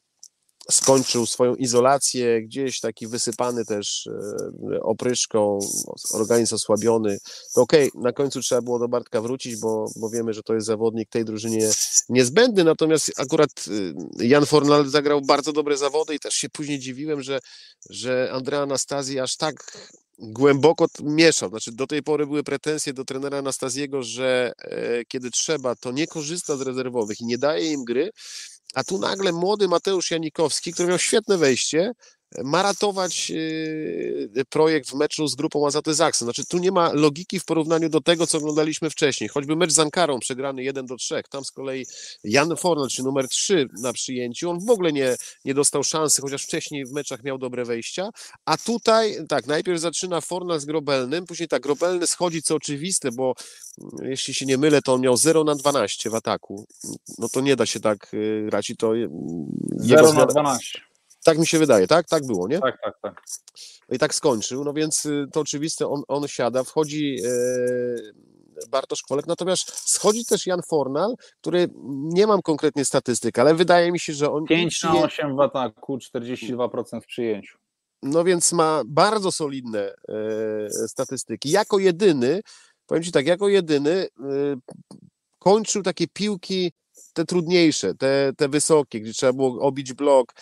skończył 0.72 1.26
swoją 1.26 1.56
izolację, 1.56 2.42
gdzieś 2.42 2.80
taki 2.80 3.08
wysypany 3.08 3.66
też 3.66 4.08
e, 4.74 4.82
opryszką, 4.82 5.60
organizm 6.14 6.56
osłabiony, 6.56 7.18
to 7.54 7.62
okej, 7.62 7.90
okay, 7.90 8.02
na 8.02 8.14
końcu 8.14 8.42
trzeba 8.42 8.62
było 8.62 8.80
do 8.80 8.88
Bartka 8.88 9.22
wrócić, 9.22 9.56
bo, 9.56 9.86
bo 9.96 10.10
wiemy, 10.10 10.34
że 10.34 10.44
to 10.44 10.54
jest 10.54 10.68
zawodnik 10.68 11.10
tej 11.10 11.26
drużynie 11.26 11.72
niezbędny, 12.10 12.64
natomiast 12.64 13.12
akurat 13.18 13.50
e, 14.20 14.26
Jan 14.26 14.46
Fornal 14.46 14.90
zagrał 14.90 15.22
bardzo 15.22 15.54
dobre 15.54 15.78
zawody 15.78 16.16
i 16.16 16.20
też 16.20 16.34
się 16.34 16.50
później 16.50 16.80
dziwiłem, 16.80 17.22
że, 17.22 17.40
że 17.90 18.30
Andrea 18.34 18.62
Anastazji 18.62 19.20
aż 19.20 19.38
tak 19.38 19.88
głęboko 20.20 20.88
mieszał. 21.04 21.50
Znaczy, 21.50 21.72
do 21.72 21.88
tej 21.88 22.04
pory 22.04 22.28
były 22.28 22.44
pretensje 22.44 22.94
do 22.94 23.06
trenera 23.06 23.38
Anastaziego, 23.38 24.04
że 24.04 24.54
e, 24.58 25.06
kiedy 25.06 25.32
trzeba, 25.32 25.76
to 25.76 25.92
nie 25.92 26.08
korzysta 26.08 26.58
z 26.58 26.62
rezerwowych 26.62 27.22
i 27.22 27.26
nie 27.26 27.38
daje 27.38 27.72
im 27.72 27.84
gry. 27.84 28.12
A 28.76 28.84
tu 28.84 29.00
nagle 29.00 29.32
młody 29.32 29.68
Mateusz 29.68 30.12
Janikowski, 30.12 30.74
który 30.74 30.90
miał 30.90 31.00
świetne 31.00 31.38
wejście, 31.38 31.92
ma 32.44 32.64
ratować 32.64 33.30
yy, 33.30 34.46
projekt 34.50 34.90
w 34.90 34.94
meczu 34.94 35.28
z 35.28 35.36
grupą 35.36 35.68
Azaty 35.68 35.94
Zaksa. 35.94 36.26
Znaczy 36.26 36.46
tu 36.46 36.58
nie 36.58 36.72
ma 36.72 36.94
logiki 36.94 37.40
w 37.40 37.46
porównaniu 37.46 37.90
do 37.90 38.02
tego, 38.02 38.28
co 38.28 38.38
oglądaliśmy 38.38 38.90
wcześniej. 38.90 39.30
Choćby 39.30 39.56
mecz 39.56 39.72
z 39.72 39.80
Ankarą 39.80 40.20
przegrany 40.20 40.64
1 40.64 40.86
do 40.86 40.96
3. 40.96 41.22
Tam 41.30 41.46
z 41.46 41.52
kolei 41.52 41.86
Jan 42.24 42.58
Fornal, 42.58 42.88
czy 42.88 43.04
numer 43.04 43.28
3 43.28 43.68
na 43.82 43.94
przyjęciu, 43.94 44.50
on 44.50 44.60
w 44.66 44.70
ogóle 44.70 44.94
nie, 44.94 45.16
nie 45.46 45.54
dostał 45.54 45.84
szansy, 45.84 46.22
chociaż 46.22 46.44
wcześniej 46.44 46.86
w 46.86 46.92
meczach 46.92 47.24
miał 47.24 47.38
dobre 47.38 47.66
wejścia. 47.66 48.10
A 48.46 48.58
tutaj, 48.58 49.18
tak, 49.30 49.48
najpierw 49.48 49.80
zaczyna 49.80 50.22
Fornal 50.22 50.60
z 50.60 50.66
Grobelnym, 50.66 51.26
później 51.26 51.48
tak, 51.48 51.62
Grobelny 51.62 52.08
schodzi, 52.08 52.42
co 52.42 52.56
oczywiste, 52.56 53.12
bo 53.12 53.34
mm, 53.82 54.10
jeśli 54.12 54.34
się 54.34 54.46
nie 54.46 54.58
mylę, 54.58 54.82
to 54.82 54.94
on 54.94 55.02
miał 55.02 55.18
0 55.18 55.44
na 55.44 55.56
12 55.56 56.10
w 56.10 56.16
ataku. 56.16 56.66
No 57.18 57.30
to 57.30 57.42
nie 57.42 57.56
da 57.56 57.66
się 57.66 57.80
tak 57.80 58.10
yy, 58.14 58.46
grać 58.46 58.70
i 58.70 58.78
to... 58.78 58.92
0 59.78 60.14
na 60.14 60.26
12. 60.26 60.88
Tak 61.28 61.38
mi 61.38 61.48
się 61.48 61.60
wydaje, 61.60 61.88
tak? 61.88 62.08
Tak 62.08 62.26
było, 62.26 62.48
nie? 62.48 62.60
Tak, 62.60 62.78
tak, 62.84 62.94
tak. 63.02 63.22
I 63.90 64.00
tak 64.00 64.16
skończył, 64.16 64.64
no 64.64 64.74
więc 64.74 65.06
y, 65.06 65.26
to 65.32 65.40
oczywiste, 65.40 65.88
on, 65.88 66.04
on 66.08 66.28
siada, 66.28 66.64
wchodzi 66.64 67.18
e, 67.26 68.68
Bartosz 68.70 69.02
Kwolek, 69.02 69.28
natomiast 69.28 69.90
schodzi 69.90 70.26
też 70.26 70.46
Jan 70.46 70.62
Fornal, 70.70 71.16
który 71.42 71.70
nie 71.86 72.28
mam 72.28 72.42
konkretnie 72.42 72.86
statystyk, 72.86 73.40
ale 73.40 73.56
wydaje 73.56 73.92
mi 73.92 74.00
się, 74.00 74.14
że 74.14 74.32
on... 74.32 74.46
5 74.46 74.84
na 74.84 74.96
8 74.96 75.36
w 75.36 75.40
ataku, 75.40 75.98
42% 75.98 77.02
w 77.02 77.06
przyjęciu. 77.06 77.58
No 78.04 78.24
więc 78.24 78.52
ma 78.52 78.82
bardzo 78.86 79.32
solidne 79.32 79.94
e, 80.10 80.88
statystyki. 80.88 81.52
Jako 81.52 81.80
jedyny, 81.80 82.42
powiem 82.86 83.04
Ci 83.04 83.12
tak, 83.12 83.28
jako 83.28 83.50
jedyny 83.50 83.92
e, 83.92 84.08
kończył 85.40 85.84
takie 85.84 86.08
piłki 86.08 86.72
te 87.14 87.26
trudniejsze, 87.26 87.96
te, 87.96 88.32
te 88.38 88.50
wysokie, 88.50 89.02
gdzie 89.02 89.14
trzeba 89.14 89.34
było 89.34 89.62
obić 89.62 89.94
blok, 89.94 90.34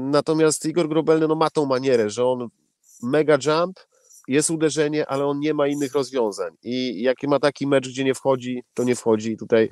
Natomiast 0.00 0.64
Igor 0.66 0.88
Grobelny 0.88 1.28
no, 1.28 1.34
ma 1.34 1.50
tą 1.50 1.66
manierę, 1.66 2.10
że 2.10 2.26
on 2.26 2.48
mega 3.02 3.38
jump, 3.46 3.80
jest 4.28 4.50
uderzenie, 4.50 5.06
ale 5.06 5.26
on 5.26 5.40
nie 5.40 5.54
ma 5.54 5.66
innych 5.66 5.92
rozwiązań. 5.92 6.56
I 6.62 7.02
jak 7.02 7.16
ma 7.22 7.38
taki 7.38 7.66
mecz, 7.66 7.88
gdzie 7.88 8.04
nie 8.04 8.14
wchodzi, 8.14 8.62
to 8.74 8.84
nie 8.84 8.94
wchodzi. 8.94 9.36
Tutaj 9.36 9.68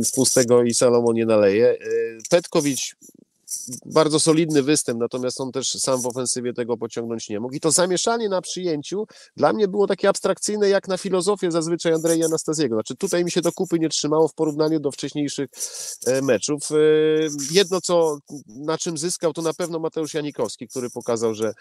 z 0.00 0.12
pustego 0.12 0.62
i 0.62 0.74
Salomon 0.74 1.14
nie 1.14 1.26
naleje. 1.26 1.78
Petkowicz 2.30 2.96
bardzo 3.86 4.20
solidny 4.20 4.62
występ, 4.62 5.00
natomiast 5.00 5.40
on 5.40 5.52
też 5.52 5.68
sam 5.68 6.00
w 6.00 6.06
ofensywie 6.06 6.52
tego 6.52 6.76
pociągnąć 6.76 7.28
nie 7.28 7.40
mógł. 7.40 7.54
I 7.54 7.60
to 7.60 7.70
zamieszanie 7.70 8.28
na 8.28 8.40
przyjęciu 8.40 9.06
dla 9.36 9.52
mnie 9.52 9.68
było 9.68 9.86
takie 9.86 10.08
abstrakcyjne, 10.08 10.68
jak 10.68 10.88
na 10.88 10.96
filozofię 10.96 11.50
zazwyczaj 11.50 11.92
Andrzeja 11.92 12.26
Anastaziego. 12.26 12.76
Znaczy 12.76 12.96
tutaj 12.96 13.24
mi 13.24 13.30
się 13.30 13.40
do 13.40 13.52
kupy 13.52 13.78
nie 13.78 13.88
trzymało 13.88 14.28
w 14.28 14.34
porównaniu 14.34 14.80
do 14.80 14.90
wcześniejszych 14.90 15.48
e, 16.06 16.22
meczów. 16.22 16.70
E, 16.70 16.74
jedno, 17.50 17.80
co 17.80 18.18
na 18.46 18.78
czym 18.78 18.98
zyskał, 18.98 19.32
to 19.32 19.42
na 19.42 19.54
pewno 19.54 19.78
Mateusz 19.78 20.14
Janikowski, 20.14 20.68
który 20.68 20.90
pokazał, 20.90 21.34
że, 21.34 21.48
e, 21.48 21.52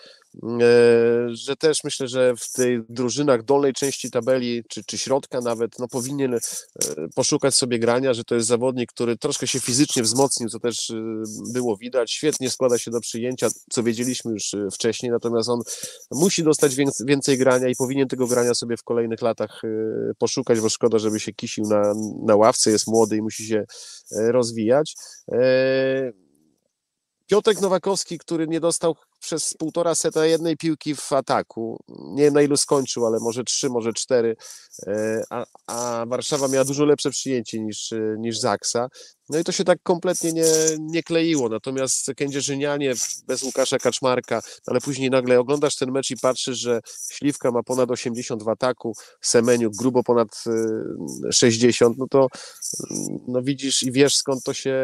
że 1.27 1.55
też 1.55 1.83
myślę, 1.83 2.07
że 2.07 2.33
w 2.35 2.51
tych 2.51 2.91
drużynach 2.91 3.43
dolnej 3.43 3.73
części 3.73 4.11
tabeli, 4.11 4.63
czy, 4.69 4.83
czy 4.83 4.97
środka 4.97 5.41
nawet, 5.41 5.79
no 5.79 5.87
powinien 5.87 6.39
poszukać 7.15 7.55
sobie 7.55 7.79
grania, 7.79 8.13
że 8.13 8.23
to 8.23 8.35
jest 8.35 8.47
zawodnik, 8.47 8.91
który 8.91 9.17
troszkę 9.17 9.47
się 9.47 9.59
fizycznie 9.59 10.03
wzmocnił, 10.03 10.49
co 10.49 10.59
też 10.59 10.93
było 11.53 11.77
widać, 11.79 12.11
świetnie 12.11 12.49
składa 12.49 12.77
się 12.77 12.91
do 12.91 13.01
przyjęcia, 13.01 13.47
co 13.69 13.83
wiedzieliśmy 13.83 14.31
już 14.31 14.53
y, 14.53 14.67
wcześniej, 14.71 15.11
natomiast 15.11 15.49
on 15.49 15.61
musi 16.11 16.43
dostać 16.43 16.75
więcej 16.99 17.37
grania 17.37 17.67
i 17.67 17.75
powinien 17.75 18.07
tego 18.07 18.27
grania 18.27 18.53
sobie 18.53 18.77
w 18.77 18.83
kolejnych 18.83 19.21
latach 19.21 19.63
y, 19.63 20.11
poszukać, 20.17 20.59
bo 20.59 20.69
szkoda, 20.69 20.99
żeby 20.99 21.19
się 21.19 21.33
kisił 21.33 21.63
na, 21.67 21.93
na 22.25 22.35
ławce, 22.35 22.71
jest 22.71 22.87
młody 22.87 23.17
i 23.17 23.21
musi 23.21 23.47
się 23.47 23.65
e, 24.11 24.31
rozwijać. 24.31 24.95
E, 25.31 26.11
Piotrek 27.27 27.61
Nowakowski, 27.61 28.17
który 28.17 28.47
nie 28.47 28.59
dostał 28.59 28.95
przez 29.19 29.53
półtora 29.53 29.95
seta 29.95 30.25
jednej 30.25 30.57
piłki 30.57 30.95
w 30.95 31.13
ataku. 31.13 31.83
Nie 31.89 32.23
wiem 32.23 32.33
na 32.33 32.41
ilu 32.41 32.57
skończył, 32.57 33.05
ale 33.05 33.19
może 33.19 33.43
trzy, 33.43 33.69
może 33.69 33.93
cztery. 33.93 34.35
E, 34.87 35.23
a, 35.29 35.45
a 35.67 36.05
Warszawa 36.05 36.47
miała 36.47 36.65
dużo 36.65 36.85
lepsze 36.85 37.09
przyjęcie 37.09 37.59
niż, 37.59 37.93
niż 38.17 38.39
Zaksa. 38.39 38.89
No 39.29 39.39
i 39.39 39.43
to 39.43 39.51
się 39.51 39.63
tak 39.63 39.79
kompletnie 39.83 40.33
nie, 40.33 40.45
nie 40.79 41.03
kleiło. 41.03 41.49
Natomiast 41.49 42.11
Kędzierzynianie 42.17 42.93
bez 43.27 43.43
Łukasza 43.43 43.77
Kaczmarka, 43.77 44.41
ale 44.67 44.81
później 44.81 45.09
nagle 45.09 45.39
oglądasz 45.39 45.75
ten 45.75 45.91
mecz 45.91 46.11
i 46.11 46.17
patrzysz, 46.17 46.57
że 46.57 46.81
Śliwka 47.11 47.51
ma 47.51 47.63
ponad 47.63 47.91
80 47.91 48.43
w 48.43 48.49
ataku, 48.49 48.95
Semeniuk 49.21 49.75
grubo 49.75 50.03
ponad 50.03 50.43
60, 51.31 51.95
y, 51.95 51.99
no 51.99 52.07
to 52.07 52.27
no 53.27 53.41
widzisz 53.41 53.83
i 53.83 53.91
wiesz 53.91 54.15
skąd 54.15 54.43
to 54.43 54.53
się 54.53 54.75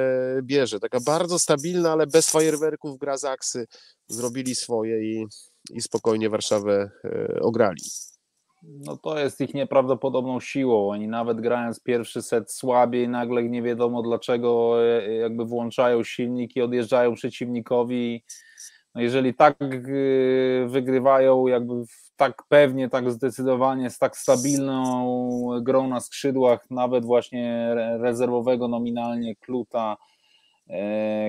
bierze. 0.44 0.80
Taka 0.80 1.00
bardzo 1.00 1.40
stabilna, 1.40 1.92
ale 1.92 2.08
bez 2.08 2.30
fajerwerków 2.30 2.98
gra 2.98 3.18
Zaksy. 3.18 3.66
Zrobili 4.08 4.56
swoje 4.56 5.04
i, 5.04 5.26
i 5.74 5.82
spokojnie 5.82 6.30
Warszawę 6.30 6.90
y, 7.06 7.40
ograli 7.42 7.82
no 8.68 8.98
to 8.98 9.20
jest 9.20 9.42
ich 9.42 9.54
nieprawdopodobną 9.54 10.40
siłą. 10.40 10.90
Oni 10.90 11.08
nawet 11.08 11.42
grając 11.42 11.80
pierwszy 11.80 12.22
set 12.22 12.52
słabiej, 12.52 13.10
nagle 13.10 13.44
nie 13.44 13.62
wiadomo 13.62 14.02
dlaczego 14.04 14.76
e, 14.84 15.14
jakby 15.14 15.46
włączają 15.46 16.04
silnik 16.04 16.56
i 16.56 16.62
odjeżdżają 16.62 17.14
przeciwnikowi. 17.14 18.24
No 18.96 19.02
jeżeli 19.02 19.34
tak 19.34 19.58
e, 19.62 19.68
wygrywają 20.68 21.48
jakby 21.48 21.74
tak 22.16 22.44
pewnie, 22.50 22.90
tak 22.90 23.12
zdecydowanie, 23.12 23.90
z 23.90 23.98
tak 23.98 24.18
stabilną 24.18 25.60
grą 25.62 25.88
na 25.88 26.00
skrzydłach, 26.00 26.70
nawet 26.70 27.06
właśnie 27.06 27.72
rezerwowego 28.00 28.68
nominalnie 28.68 29.36
Kluta, 29.36 29.98
E, 29.98 30.15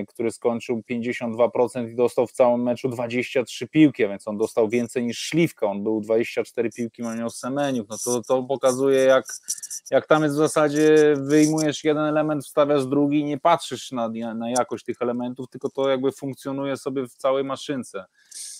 który 0.07 0.31
skończył 0.31 0.81
52% 0.91 1.89
i 1.89 1.95
dostał 1.95 2.27
w 2.27 2.31
całym 2.31 2.63
meczu 2.63 2.89
23 2.89 3.67
piłki, 3.67 4.07
więc 4.07 4.27
on 4.27 4.37
dostał 4.37 4.69
więcej 4.69 5.05
niż 5.05 5.19
Śliwka, 5.19 5.67
on 5.67 5.83
był 5.83 6.01
24 6.01 6.69
piłki, 6.71 7.01
miał 7.01 7.29
Semeniuk, 7.29 7.89
no 7.89 7.97
to, 8.05 8.21
to 8.21 8.43
pokazuje 8.43 8.99
jak, 8.99 9.25
jak 9.91 10.07
tam 10.07 10.23
jest 10.23 10.35
w 10.35 10.37
zasadzie 10.37 11.13
wyjmujesz 11.17 11.83
jeden 11.83 12.03
element, 12.03 12.45
wstawiasz 12.45 12.85
drugi 12.85 13.19
i 13.19 13.23
nie 13.23 13.37
patrzysz 13.37 13.91
na, 13.91 14.09
na 14.35 14.49
jakość 14.49 14.85
tych 14.85 15.01
elementów, 15.01 15.49
tylko 15.49 15.69
to 15.69 15.89
jakby 15.89 16.11
funkcjonuje 16.11 16.77
sobie 16.77 17.07
w 17.07 17.15
całej 17.15 17.43
maszynce. 17.43 18.05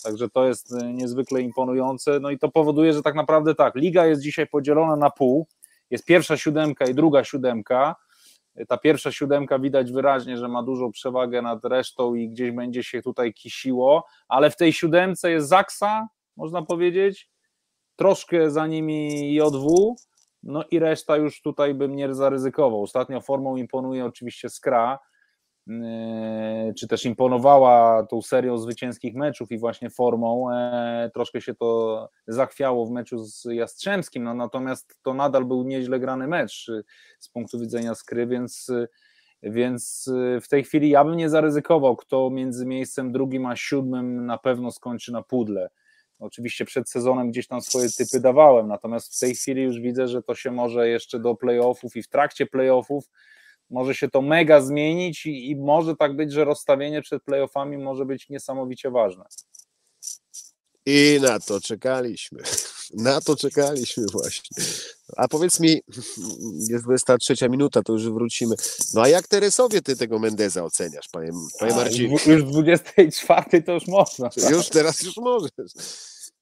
Także 0.04 0.30
to 0.30 0.48
jest 0.48 0.74
e, 0.74 0.94
niezwykle 0.94 1.42
imponujące. 1.42 2.20
No 2.20 2.30
i 2.30 2.40
to 2.40 2.52
powoduje, 2.52 2.94
że 2.94 3.02
tak 3.02 3.16
naprawdę 3.16 3.56
tak, 3.56 3.76
liga 3.76 4.06
jest 4.06 4.22
dzisiaj 4.22 4.48
podzielona 4.48 4.96
na 4.96 5.10
pół. 5.10 5.48
Jest 5.90 6.06
pierwsza 6.06 6.38
siódemka 6.38 6.86
i 6.86 6.94
druga 6.94 7.24
siódemka 7.24 7.96
ta 8.66 8.78
pierwsza 8.78 9.12
siódemka 9.12 9.60
widać 9.60 9.92
wyraźnie, 9.92 10.38
że 10.38 10.48
ma 10.48 10.64
dużą 10.64 10.92
przewagę 10.92 11.42
nad 11.42 11.66
resztą 11.66 12.16
i 12.16 12.30
gdzieś 12.30 12.52
będzie 12.52 12.84
się 12.84 13.02
tutaj 13.02 13.34
kisiło, 13.34 14.06
ale 14.28 14.50
w 14.50 14.56
tej 14.56 14.74
siódemce 14.74 15.32
jest 15.32 15.48
Zaksa, 15.48 16.08
można 16.38 16.62
powiedzieć, 16.62 17.30
troszkę 17.96 18.52
za 18.52 18.68
nimi 18.68 19.34
JW, 19.34 19.96
no 20.44 20.64
i 20.72 20.80
reszta 20.80 21.18
już 21.18 21.42
tutaj 21.42 21.74
bym 21.74 21.96
nie 21.96 22.14
zaryzykował. 22.14 22.84
Ostatnio 22.84 23.22
formą 23.22 23.56
imponuje 23.56 24.06
oczywiście 24.06 24.50
Skra, 24.50 25.00
czy 26.78 26.88
też 26.88 27.06
imponowała 27.06 28.04
tą 28.04 28.22
serią 28.22 28.58
zwycięskich 28.58 29.16
meczów 29.16 29.52
i 29.52 29.58
właśnie 29.58 29.90
formą. 29.90 30.52
E, 30.52 31.12
troszkę 31.14 31.42
się 31.42 31.56
to 31.56 32.10
zachwiało 32.28 32.86
w 32.86 32.92
meczu 32.92 33.26
z 33.26 33.46
Jastrzębskim, 33.46 34.24
no 34.24 34.34
natomiast 34.34 34.98
to 35.02 35.14
nadal 35.14 35.46
był 35.46 35.64
nieźle 35.64 36.00
grany 36.00 36.28
mecz 36.28 36.70
y, 36.70 36.84
z 37.20 37.30
punktu 37.30 37.60
widzenia 37.60 37.96
skry, 37.96 38.28
więc, 38.28 38.70
y, 38.70 38.88
więc 39.44 40.08
y, 40.08 40.42
w 40.42 40.48
tej 40.48 40.64
chwili 40.64 40.90
ja 40.90 41.04
bym 41.04 41.18
nie 41.18 41.30
zaryzykował, 41.30 41.96
kto 41.96 42.30
między 42.30 42.66
miejscem 42.66 43.12
drugim 43.12 43.46
a 43.46 43.56
siódmym 43.56 44.26
na 44.26 44.38
pewno 44.38 44.72
skończy 44.72 45.12
na 45.12 45.22
pudle. 45.22 45.70
Oczywiście 46.20 46.66
przed 46.66 46.90
sezonem 46.90 47.32
gdzieś 47.32 47.48
tam 47.48 47.62
swoje 47.62 47.90
typy 47.90 48.20
dawałem, 48.20 48.68
natomiast 48.68 49.16
w 49.16 49.20
tej 49.20 49.36
chwili 49.36 49.64
już 49.64 49.80
widzę, 49.80 50.08
że 50.08 50.24
to 50.24 50.36
się 50.36 50.52
może 50.52 50.90
jeszcze 50.90 51.20
do 51.20 51.36
playoffów 51.36 51.96
i 51.96 52.04
w 52.04 52.08
trakcie 52.08 52.46
playoffów 52.46 53.10
może 53.70 53.96
się 53.96 54.10
to 54.10 54.22
mega 54.22 54.62
zmienić 54.62 55.26
i, 55.26 55.50
i 55.50 55.56
może 55.56 55.96
tak 55.96 56.16
być, 56.16 56.34
że 56.34 56.46
rozstawienie 56.46 57.02
przed 57.02 57.24
playoffami 57.24 57.78
może 57.78 58.06
być 58.06 58.30
niesamowicie 58.30 58.92
ważne. 58.92 59.26
I 60.86 61.20
na 61.22 61.40
to 61.40 61.62
czekaliśmy. 61.62 62.40
Na 62.94 63.22
to 63.22 63.36
czekaliśmy 63.36 64.06
właśnie. 64.12 64.64
A 65.18 65.28
powiedz 65.28 65.60
mi, 65.60 65.70
jest 66.72 66.84
23 66.86 67.50
minuta, 67.50 67.84
to 67.84 67.94
już 67.94 68.10
wrócimy. 68.10 68.56
No 68.94 69.02
a 69.02 69.08
jak 69.08 69.28
Teresowie 69.28 69.82
ty 69.82 69.96
tego 69.96 70.20
Mendeza 70.20 70.64
oceniasz, 70.64 71.08
panie, 71.12 71.32
panie 71.60 71.76
Marcin? 71.76 72.12
Już 72.12 72.44
w 72.44 72.52
24 72.52 73.64
to 73.64 73.74
już 73.74 73.88
można. 73.88 74.30
Już 74.50 74.70
teraz 74.70 75.02
już 75.02 75.18
możesz. 75.18 75.52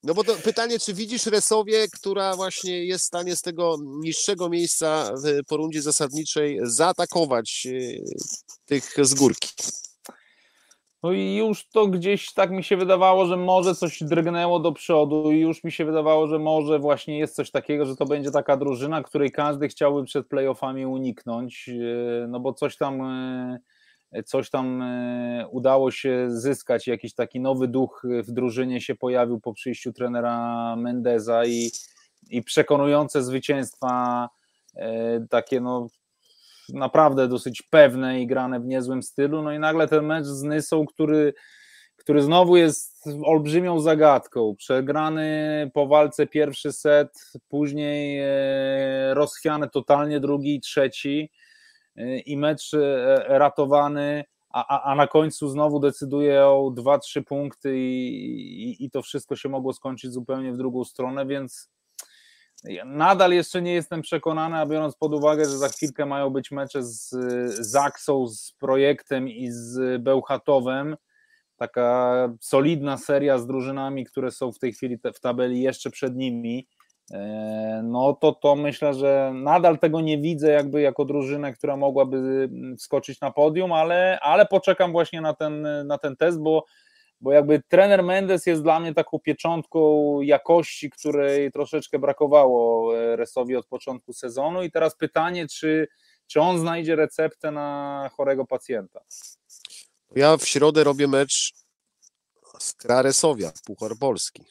No 0.06 0.14
bo 0.14 0.24
to 0.24 0.34
pytanie, 0.44 0.80
czy 0.80 0.94
widzisz 0.94 1.26
Resowie, 1.26 1.88
która 1.94 2.36
właśnie 2.36 2.86
jest 2.86 3.04
w 3.04 3.08
stanie 3.08 3.36
z 3.36 3.42
tego 3.42 3.76
niższego 4.04 4.50
miejsca 4.50 5.12
po 5.48 5.58
rundzie 5.58 5.82
zasadniczej 5.82 6.60
zaatakować 6.64 7.68
y, 7.70 8.04
tych 8.66 8.94
z 9.02 9.14
górki? 9.14 9.50
No 11.04 11.12
i 11.12 11.36
już 11.36 11.68
to 11.68 11.88
gdzieś 11.88 12.34
tak 12.34 12.52
mi 12.52 12.64
się 12.64 12.78
wydawało, 12.78 13.26
że 13.26 13.38
może 13.38 13.76
coś 13.76 14.04
drgnęło 14.04 14.60
do 14.60 14.72
przodu 14.72 15.32
i 15.32 15.40
już 15.40 15.64
mi 15.64 15.72
się 15.72 15.86
wydawało, 15.86 16.28
że 16.28 16.40
może 16.40 16.80
właśnie 16.80 17.20
jest 17.20 17.36
coś 17.36 17.52
takiego, 17.52 17.86
że 17.86 17.96
to 17.96 18.06
będzie 18.06 18.32
taka 18.32 18.58
drużyna, 18.58 19.04
której 19.04 19.32
każdy 19.32 19.68
chciałby 19.68 20.04
przed 20.06 20.28
playoffami 20.28 20.86
uniknąć, 20.86 21.70
y, 21.70 22.26
no 22.28 22.40
bo 22.40 22.54
coś 22.54 22.78
tam 22.78 23.02
y, 23.02 23.60
coś 24.24 24.50
tam 24.50 24.82
e, 24.82 25.48
udało 25.52 25.92
się 25.92 26.26
zyskać, 26.30 26.88
jakiś 26.88 27.14
taki 27.14 27.40
nowy 27.40 27.68
duch 27.68 28.04
w 28.24 28.32
drużynie 28.32 28.82
się 28.82 28.96
pojawił 28.96 29.40
po 29.40 29.54
przyjściu 29.54 29.94
trenera 29.94 30.76
Mendeza 30.76 31.46
i, 31.46 31.72
i 32.30 32.44
przekonujące 32.44 33.24
zwycięstwa, 33.24 34.30
e, 34.76 35.26
takie 35.30 35.62
no 35.62 35.88
naprawdę 36.74 37.28
dosyć 37.28 37.62
pewne 37.62 38.22
i 38.22 38.28
grane 38.28 38.60
w 38.60 38.66
niezłym 38.66 39.04
stylu, 39.04 39.42
no 39.42 39.52
i 39.52 39.60
nagle 39.60 39.88
ten 39.88 40.06
mecz 40.06 40.26
z 40.26 40.44
Nysą, 40.44 40.86
który, 40.86 41.34
który 41.96 42.22
znowu 42.22 42.58
jest 42.58 43.08
olbrzymią 43.24 43.80
zagadką, 43.80 44.56
przegrany 44.58 45.72
po 45.74 45.88
walce 45.88 46.28
pierwszy 46.28 46.72
set, 46.72 47.32
później 47.48 48.20
e, 48.20 49.14
rozchwiany 49.14 49.70
totalnie 49.70 50.20
drugi 50.20 50.56
i 50.56 50.62
trzeci, 50.62 51.32
i 52.26 52.38
mecz 52.38 52.74
e, 52.74 53.16
ratowany, 53.28 54.24
a, 54.50 54.92
a, 54.92 54.96
na 54.96 55.08
końcu 55.08 55.48
znowu 55.50 55.80
decyduje 55.80 56.46
o 56.46 56.72
2-3 56.78 57.24
punkty 57.24 57.78
i, 57.78 58.70
i, 58.70 58.86
i 58.86 58.92
to 58.92 59.02
wszystko 59.02 59.36
się 59.36 59.50
mogło 59.50 59.74
skończyć 59.74 60.12
zupełnie 60.12 60.54
w 60.54 60.58
drugą 60.58 60.84
stronę, 60.84 61.26
więc 61.26 61.70
nadal 62.86 63.32
jeszcze 63.32 63.62
nie 63.62 63.74
jestem 63.74 64.02
przekonany, 64.02 64.58
a 64.58 64.66
biorąc 64.66 64.96
pod 64.96 65.14
uwagę, 65.14 65.46
że 65.46 65.58
za 65.58 65.70
chwilkę 65.70 66.06
mają 66.06 66.30
być 66.30 66.52
mecze 66.52 66.84
z 66.84 67.10
Zaksą, 67.60 68.28
z 68.28 68.52
projektem 68.52 69.30
i 69.30 69.48
z 69.52 70.02
Bełchatowem, 70.02 70.96
taka 71.58 72.30
solidna 72.42 72.98
seria 72.98 73.38
z 73.38 73.48
drużynami, 73.48 74.06
które 74.06 74.32
są 74.32 74.52
w 74.52 74.60
tej 74.60 74.74
chwili 74.74 74.98
w 75.16 75.20
tabeli 75.20 75.62
jeszcze 75.62 75.90
przed 75.90 76.16
nimi, 76.16 76.68
no 77.84 78.14
to, 78.14 78.32
to 78.32 78.56
myślę, 78.56 78.94
że 78.94 79.32
nadal 79.34 79.80
tego 79.80 80.02
nie 80.02 80.18
widzę 80.18 80.52
jakby 80.52 80.82
jako 80.82 81.06
drużynę, 81.06 81.54
która 81.54 81.78
mogłaby 81.78 82.18
mm, 82.18 82.78
wskoczyć 82.78 83.22
na 83.22 83.32
podium, 83.32 83.72
ale, 83.72 84.20
ale 84.22 84.46
poczekam 84.46 84.92
właśnie 84.92 85.22
na 85.22 85.34
ten, 85.34 85.68
na 85.88 85.98
ten 85.98 86.16
test, 86.16 86.40
bo, 86.40 86.66
bo 87.22 87.32
jakby 87.32 87.62
trener 87.68 88.04
Mendes 88.04 88.46
jest 88.46 88.64
dla 88.64 88.80
mnie 88.80 88.94
taką 88.94 89.20
pieczątką 89.20 90.22
jakości, 90.22 90.90
której 90.90 91.52
troszeczkę 91.52 92.00
brakowało 92.00 92.98
e, 92.98 93.16
Resowi 93.16 93.56
od 93.56 93.68
początku 93.68 94.14
sezonu 94.14 94.64
i 94.64 94.72
teraz 94.72 94.96
pytanie, 94.98 95.48
czy, 95.48 95.88
czy 96.28 96.42
on 96.42 96.60
znajdzie 96.60 96.96
receptę 96.96 97.52
na 97.52 98.10
chorego 98.18 98.46
pacjenta. 98.46 99.02
Ja 100.16 100.38
w 100.38 100.46
środę 100.46 100.84
robię 100.84 101.08
mecz 101.08 101.54
z 102.60 102.74
Kraresowia, 102.74 103.52
Puchar 103.66 103.92
Polski. 104.00 104.44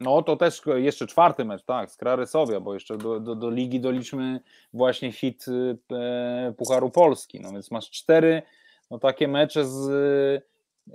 No 0.00 0.22
to 0.22 0.36
też 0.36 0.62
jeszcze 0.74 1.06
czwarty 1.06 1.44
mecz, 1.44 1.64
tak, 1.64 1.90
z 1.90 1.96
Kraresowia, 1.96 2.60
bo 2.60 2.74
jeszcze 2.74 2.98
do, 2.98 3.20
do, 3.20 3.34
do 3.34 3.50
ligi 3.50 3.80
doliczmy 3.80 4.40
właśnie 4.72 5.12
hit 5.12 5.46
e, 5.92 6.52
Pucharu 6.52 6.90
Polski, 6.90 7.40
no 7.40 7.52
więc 7.52 7.70
masz 7.70 7.90
cztery 7.90 8.42
no, 8.90 8.98
takie 8.98 9.28
mecze 9.28 9.66
z, 9.66 9.80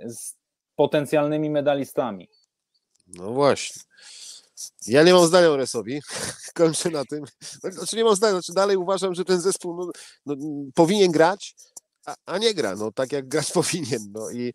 z 0.04 0.34
potencjalnymi 0.76 1.50
medalistami. 1.50 2.28
No 3.06 3.30
właśnie. 3.30 3.82
Ja 4.86 5.02
nie 5.02 5.14
mam 5.14 5.26
zdania 5.26 5.50
o 5.50 5.56
Resowi. 5.56 6.00
Kończę 6.54 6.90
na 6.90 7.04
tym. 7.04 7.24
Znaczy 7.70 7.96
nie 7.96 8.04
mam 8.04 8.16
zdania, 8.16 8.32
znaczy 8.32 8.52
dalej 8.52 8.76
uważam, 8.76 9.14
że 9.14 9.24
ten 9.24 9.40
zespół 9.40 9.76
no, 9.76 9.90
no, 10.26 10.36
powinien 10.74 11.12
grać, 11.12 11.54
a, 12.06 12.14
a, 12.26 12.38
nie 12.38 12.54
gra, 12.54 12.76
no 12.76 12.92
tak 12.92 13.12
jak 13.12 13.28
grać 13.28 13.52
powinien. 13.60 14.12
No 14.12 14.30
i, 14.30 14.52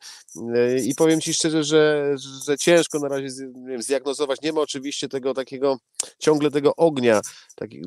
e, 0.55 0.79
i 0.79 0.95
powiem 0.95 1.21
Ci 1.21 1.33
szczerze, 1.33 1.63
że, 1.63 2.15
że 2.47 2.57
ciężko 2.57 2.99
na 2.99 3.07
razie 3.07 3.27
zdiagnozować. 3.79 4.41
Nie 4.41 4.53
ma 4.53 4.61
oczywiście 4.61 5.09
tego 5.09 5.33
takiego, 5.33 5.77
ciągle 6.19 6.51
tego 6.51 6.75
ognia. 6.75 7.21
Taki, 7.55 7.81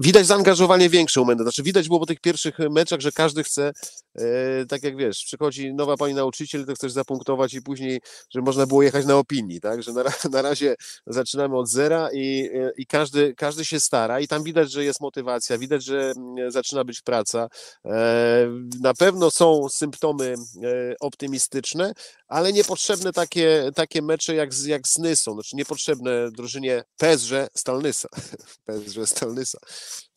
widać 0.00 0.26
zaangażowanie 0.26 0.90
większe 0.90 1.20
u. 1.20 1.26
Znaczy 1.42 1.62
widać 1.62 1.88
było 1.88 2.00
po 2.00 2.06
tych 2.06 2.20
pierwszych 2.20 2.58
meczach, 2.58 3.00
że 3.00 3.12
każdy 3.12 3.44
chce, 3.44 3.72
e, 4.14 4.66
tak 4.66 4.82
jak 4.82 4.96
wiesz, 4.96 5.24
przychodzi 5.24 5.74
nowa 5.74 5.96
pani 5.96 6.14
nauczyciel, 6.14 6.66
to 6.66 6.74
chcesz 6.74 6.92
zapunktować 6.92 7.54
i 7.54 7.62
później, 7.62 8.00
że 8.30 8.40
można 8.40 8.66
było 8.66 8.82
jechać 8.82 9.06
na 9.06 9.16
opinii, 9.16 9.60
tak? 9.60 9.82
Że 9.82 9.92
na, 9.92 10.04
na 10.32 10.42
razie 10.42 10.74
zaczynamy 11.06 11.56
od 11.56 11.68
zera 11.68 12.08
i, 12.12 12.50
i 12.76 12.86
każdy, 12.86 13.34
każdy 13.34 13.64
się 13.64 13.80
stara 13.80 14.20
i 14.20 14.28
tam 14.28 14.42
widać, 14.42 14.72
że 14.72 14.84
jest 14.84 15.00
motywacja, 15.00 15.58
widać, 15.58 15.84
że 15.84 16.12
mm, 16.16 16.50
zaczyna 16.50 16.84
być 16.84 17.00
praca. 17.00 17.48
E, 17.84 18.48
na 18.80 18.94
pewno 18.94 19.09
pewno 19.10 19.30
są 19.30 19.68
symptomy 19.68 20.34
e, 20.34 20.94
optymistyczne, 21.00 21.92
ale 22.28 22.52
niepotrzebne 22.52 23.12
takie, 23.12 23.70
takie 23.74 24.02
mecze 24.02 24.34
jak 24.34 24.54
z, 24.54 24.64
jak 24.64 24.88
z 24.88 24.98
Nysą, 24.98 25.34
znaczy 25.34 25.56
niepotrzebne 25.56 26.30
drużynie 26.30 26.84
Pezrze 26.96 27.48
Stalnysa. 27.56 28.08
Pezrze 28.66 29.06
Stalnysa. 29.06 29.58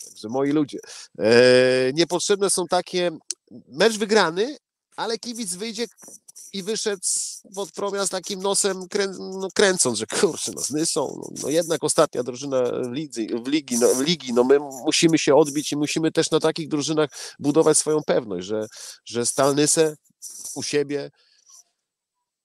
Także 0.06 0.30
moi 0.30 0.52
ludzie. 0.52 0.80
E, 1.20 1.94
niepotrzebne 1.94 2.50
są 2.50 2.68
takie 2.68 3.12
mecz 3.68 3.98
wygrany, 3.98 4.58
ale 4.96 5.18
kibic 5.18 5.56
wyjdzie 5.56 5.86
i 6.54 6.64
wyszedł 6.64 7.02
pod 7.56 7.72
promia 7.72 8.06
z 8.06 8.10
takim 8.10 8.42
nosem 8.42 8.88
krę, 8.88 9.08
no, 9.20 9.48
kręcąc, 9.54 10.00
że 10.00 10.06
kurczę, 10.08 10.52
no 10.56 10.62
z 10.62 10.70
Nysą, 10.72 11.20
no, 11.22 11.30
no 11.44 11.50
jednak 11.50 11.84
ostatnia 11.84 12.24
drużyna 12.24 12.64
w, 12.64 12.90
w, 13.44 13.48
ligi, 13.48 13.78
no, 13.80 13.96
w 13.96 14.02
ligi, 14.02 14.34
no 14.34 14.44
my 14.44 14.60
musimy 14.60 15.18
się 15.18 15.36
odbić 15.36 15.72
i 15.72 15.78
musimy 15.78 16.12
też 16.12 16.32
na 16.32 16.40
takich 16.40 16.70
drużynach 16.70 17.10
budować 17.40 17.78
swoją 17.78 18.04
pewność, 18.04 18.48
że, 18.48 18.68
że 19.06 19.26
Stalnysę 19.26 19.96
u 20.56 20.64
siebie 20.64 21.12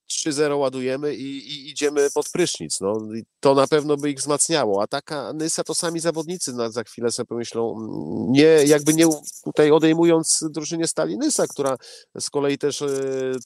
3-0 0.08 0.58
ładujemy 0.58 1.14
i, 1.14 1.38
i, 1.38 1.70
idziemy 1.70 2.08
pod 2.14 2.30
prysznic. 2.30 2.80
No, 2.80 3.00
to 3.40 3.54
na 3.54 3.66
pewno 3.66 3.96
by 3.96 4.10
ich 4.10 4.18
wzmacniało. 4.18 4.82
A 4.82 4.86
taka 4.86 5.32
Nysa 5.32 5.64
to 5.64 5.74
sami 5.74 6.00
zawodnicy 6.00 6.52
na, 6.52 6.70
za 6.70 6.84
chwilę 6.84 7.12
sobie 7.12 7.26
pomyślą, 7.26 7.76
mm, 7.76 8.32
nie, 8.32 8.42
jakby 8.66 8.94
nie 8.94 9.06
tutaj 9.44 9.70
odejmując 9.70 10.44
drużynie 10.50 10.86
Stali 10.86 11.18
Nysa, 11.18 11.46
która 11.46 11.76
z 12.20 12.30
kolei 12.30 12.58
też, 12.58 12.82
e, 12.82 12.88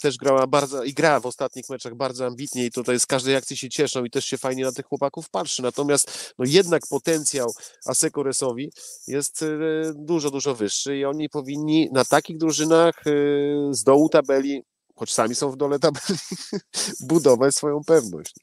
też 0.01 0.17
grała 0.17 0.47
bardzo 0.47 0.85
i 0.85 0.93
gra 0.93 1.21
w 1.21 1.27
ostatnich 1.27 1.69
meczach 1.71 1.95
bardzo 1.95 2.27
ambitnie 2.27 2.67
i 2.67 2.71
tutaj 2.71 3.01
z 3.01 3.07
każdej 3.07 3.37
akcji 3.37 3.57
się 3.57 3.69
cieszą 3.69 4.05
i 4.05 4.11
też 4.11 4.25
się 4.25 4.39
fajnie 4.39 4.65
na 4.65 4.73
tych 4.73 4.87
chłopaków 4.87 5.31
patrzy. 5.31 5.63
Natomiast 5.63 6.35
no, 6.39 6.45
jednak 6.49 6.83
potencjał 6.91 7.53
Asekoresowi 7.87 8.73
jest 9.07 9.43
e, 9.43 9.47
dużo, 9.95 10.31
dużo 10.31 10.55
wyższy 10.55 10.97
i 10.97 11.05
oni 11.05 11.29
powinni 11.29 11.89
na 11.93 12.05
takich 12.05 12.39
drużynach 12.39 12.95
e, 13.07 13.11
z 13.75 13.83
dołu 13.83 14.09
tabeli 14.09 14.63
choć 15.03 15.13
sami 15.13 15.35
są 15.35 15.51
w 15.51 15.57
dole 15.57 15.79
tabeli, 15.79 16.19
budować 17.09 17.55
swoją 17.55 17.81
pewność. 17.87 18.35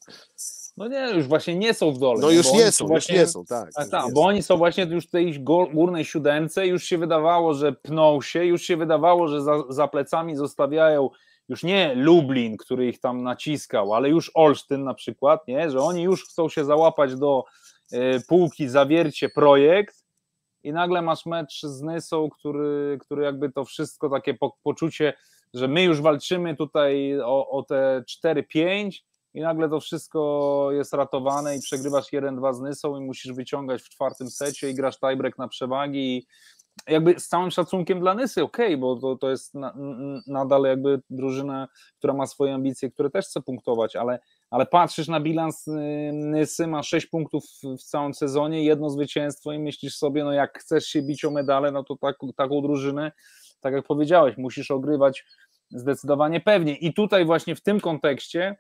No 0.78 0.88
nie, 0.88 1.12
już 1.16 1.28
właśnie 1.28 1.56
nie 1.56 1.74
są 1.74 1.92
w 1.92 1.98
dole. 1.98 2.22
No 2.22 2.30
już 2.30 2.54
nie 2.54 2.72
są, 2.72 2.88
właśnie, 2.88 3.16
już 3.16 3.28
nie 3.28 3.32
są, 3.32 3.46
tak. 3.46 3.74
tak, 3.74 3.90
tak 3.90 4.14
bo 4.14 4.22
oni 4.22 4.44
są 4.44 4.58
właśnie 4.58 4.84
już 4.84 5.08
w 5.08 5.10
tej 5.10 5.44
górnej 5.74 6.06
siódemce, 6.06 6.68
już 6.68 6.84
się 6.84 6.98
wydawało, 6.98 7.54
że 7.54 7.74
pną 7.74 8.22
się, 8.22 8.46
już 8.46 8.62
się 8.62 8.78
wydawało, 8.78 9.28
że 9.28 9.42
za, 9.42 9.64
za 9.70 9.88
plecami 9.88 10.36
zostawiają 10.36 11.10
już 11.50 11.64
nie 11.64 11.96
Lublin, 11.96 12.58
który 12.58 12.88
ich 12.88 13.00
tam 13.00 13.24
naciskał, 13.24 13.94
ale 13.94 14.10
już 14.10 14.32
Olsztyn 14.34 14.84
na 14.84 14.94
przykład, 14.94 15.48
nie? 15.48 15.70
że 15.70 15.80
oni 15.80 16.04
już 16.04 16.26
chcą 16.26 16.50
się 16.50 16.66
załapać 16.66 17.16
do 17.16 17.44
y, 17.94 17.98
półki, 18.28 18.70
zawiercie 18.70 19.30
projekt 19.30 19.96
i 20.64 20.74
nagle 20.74 21.02
masz 21.02 21.26
mecz 21.26 21.62
z 21.62 21.82
Nysą, 21.82 22.30
który, 22.30 22.98
który 23.02 23.24
jakby 23.24 23.52
to 23.52 23.66
wszystko 23.66 24.10
takie 24.10 24.34
po, 24.34 24.58
poczucie 24.64 25.14
że 25.54 25.68
my 25.68 25.84
już 25.84 26.02
walczymy 26.02 26.56
tutaj 26.56 27.22
o, 27.22 27.50
o 27.50 27.64
te 27.64 28.04
4-5 28.26 28.92
i 29.34 29.42
nagle 29.42 29.70
to 29.70 29.80
wszystko 29.80 30.70
jest 30.72 30.94
ratowane 30.94 31.58
i 31.58 31.62
przegrywasz 31.62 32.06
1-2 32.14 32.54
z 32.54 32.62
Nysą 32.62 32.98
i 32.98 33.06
musisz 33.06 33.34
wyciągać 33.34 33.82
w 33.82 33.90
czwartym 33.90 34.30
secie 34.30 34.70
i 34.70 34.76
grasz 34.76 35.00
tiebreak 35.00 35.38
na 35.38 35.48
przewagi 35.48 36.18
i 36.18 36.28
jakby 36.88 37.20
z 37.20 37.28
całym 37.28 37.52
szacunkiem 37.52 38.00
dla 38.00 38.14
Nysy, 38.14 38.44
okej, 38.44 38.66
okay, 38.66 38.78
bo 38.78 38.96
to, 38.96 39.16
to 39.16 39.30
jest 39.30 39.54
na, 39.54 39.76
nadal 40.28 40.64
jakby 40.64 41.02
drużyna, 41.10 41.68
która 41.98 42.14
ma 42.14 42.28
swoje 42.28 42.54
ambicje, 42.54 42.92
które 42.92 43.10
też 43.10 43.26
chce 43.26 43.42
punktować, 43.42 43.96
ale, 43.96 44.20
ale 44.50 44.66
patrzysz 44.66 45.08
na 45.08 45.20
bilans 45.20 45.68
y, 45.68 45.72
Nysy, 46.14 46.68
ma 46.68 46.84
6 46.84 47.08
punktów 47.08 47.44
w 47.64 47.84
całym 47.84 48.14
sezonie, 48.14 48.64
jedno 48.64 48.90
zwycięstwo 48.90 49.52
i 49.52 49.60
myślisz 49.60 49.96
sobie, 49.96 50.24
no 50.24 50.34
jak 50.34 50.60
chcesz 50.60 50.86
się 50.86 51.02
bić 51.02 51.26
o 51.26 51.32
medale, 51.32 51.72
no 51.72 51.84
to 51.84 51.96
tak, 51.96 52.16
taką 52.36 52.62
drużynę 52.62 53.12
tak 53.60 53.74
jak 53.74 53.86
powiedziałeś, 53.86 54.38
musisz 54.38 54.72
ogrywać 54.72 55.26
zdecydowanie 55.72 56.42
pewnie. 56.42 56.76
I 56.76 56.94
tutaj 56.94 57.26
właśnie 57.26 57.56
w 57.56 57.62
tym 57.62 57.80
kontekście 57.80 58.56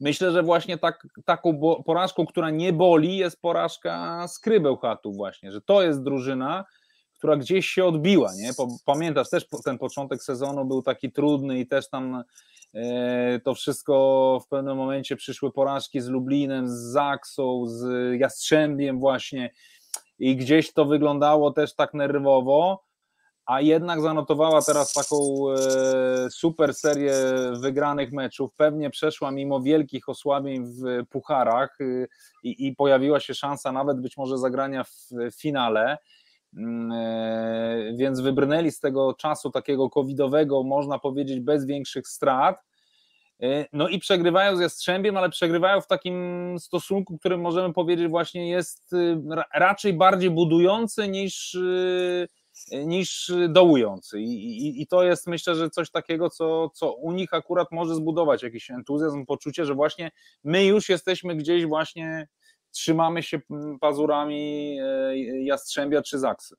myślę, 0.00 0.32
że 0.32 0.42
właśnie 0.42 0.78
tak, 0.78 1.06
taką 1.24 1.60
porażką, 1.86 2.26
która 2.26 2.50
nie 2.50 2.72
boli, 2.72 3.16
jest 3.16 3.40
porażka 3.40 4.24
Skrybeł 4.28 4.76
Chatów 4.76 5.16
właśnie, 5.16 5.52
że 5.52 5.60
to 5.60 5.82
jest 5.82 6.02
drużyna, 6.02 6.64
która 7.18 7.36
gdzieś 7.36 7.66
się 7.66 7.84
odbiła, 7.84 8.30
nie? 8.34 8.50
Pamiętasz, 8.84 9.30
też 9.30 9.46
ten 9.64 9.78
początek 9.78 10.22
sezonu 10.22 10.64
był 10.64 10.82
taki 10.82 11.12
trudny 11.12 11.58
i 11.58 11.66
też 11.66 11.88
tam 11.88 12.24
e, 12.74 13.40
to 13.44 13.54
wszystko 13.54 14.40
w 14.46 14.48
pewnym 14.48 14.76
momencie 14.76 15.16
przyszły 15.16 15.52
porażki 15.52 16.00
z 16.00 16.08
Lublinem, 16.08 16.68
z 16.68 16.72
Zaksą, 16.72 17.66
z 17.66 17.84
Jastrzębiem 18.20 18.98
właśnie 18.98 19.50
i 20.18 20.36
gdzieś 20.36 20.72
to 20.72 20.84
wyglądało 20.84 21.50
też 21.50 21.74
tak 21.74 21.94
nerwowo, 21.94 22.84
a 23.50 23.60
jednak 23.60 24.00
zanotowała 24.00 24.62
teraz 24.62 24.92
taką 24.92 25.16
e, 25.50 26.30
super 26.30 26.74
serię 26.74 27.14
wygranych 27.60 28.12
meczów. 28.12 28.54
Pewnie 28.56 28.90
przeszła 28.90 29.30
mimo 29.30 29.60
wielkich 29.60 30.08
osłabień 30.08 30.64
w 30.64 31.06
pucharach 31.08 31.80
y, 31.80 32.08
i, 32.42 32.66
i 32.66 32.76
pojawiła 32.76 33.20
się 33.20 33.34
szansa 33.34 33.72
nawet 33.72 34.00
być 34.00 34.16
może 34.16 34.38
zagrania 34.38 34.84
w 34.84 35.10
finale. 35.40 35.98
Mm, 36.56 36.92
e, 36.92 37.96
więc 37.96 38.20
wybrnęli 38.20 38.70
z 38.70 38.80
tego 38.80 39.14
czasu 39.14 39.50
takiego 39.50 39.90
covidowego, 39.90 40.62
można 40.62 40.98
powiedzieć, 40.98 41.40
bez 41.40 41.66
większych 41.66 42.08
strat. 42.08 42.60
E, 43.42 43.66
no 43.72 43.88
i 43.88 43.98
przegrywają 43.98 44.56
z 44.56 44.60
Jastrzębiem, 44.60 45.16
ale 45.16 45.30
przegrywają 45.30 45.80
w 45.80 45.86
takim 45.86 46.56
stosunku, 46.58 47.18
który 47.18 47.38
możemy 47.38 47.74
powiedzieć 47.74 48.08
właśnie 48.08 48.50
jest 48.50 48.92
y, 48.92 49.18
raczej 49.54 49.92
bardziej 49.92 50.30
budujący 50.30 51.08
niż 51.08 51.54
y, 51.54 52.28
niż 52.72 53.32
dołujący. 53.48 54.20
I, 54.20 54.66
i, 54.66 54.82
I, 54.82 54.86
to 54.86 55.02
jest 55.02 55.26
myślę, 55.26 55.54
że 55.54 55.70
coś 55.70 55.90
takiego, 55.90 56.30
co, 56.30 56.70
co 56.74 56.92
u 56.92 57.12
nich 57.12 57.34
akurat 57.34 57.68
może 57.72 57.94
zbudować 57.94 58.42
jakiś 58.42 58.70
entuzjazm, 58.70 59.26
poczucie, 59.26 59.64
że 59.64 59.74
właśnie 59.74 60.10
my 60.44 60.64
już 60.64 60.88
jesteśmy 60.88 61.36
gdzieś 61.36 61.66
właśnie, 61.66 62.28
trzymamy 62.70 63.22
się 63.22 63.40
pazurami 63.80 64.76
e, 64.80 65.18
Jastrzębia 65.44 66.02
czy 66.02 66.18
Zaksy. 66.18 66.54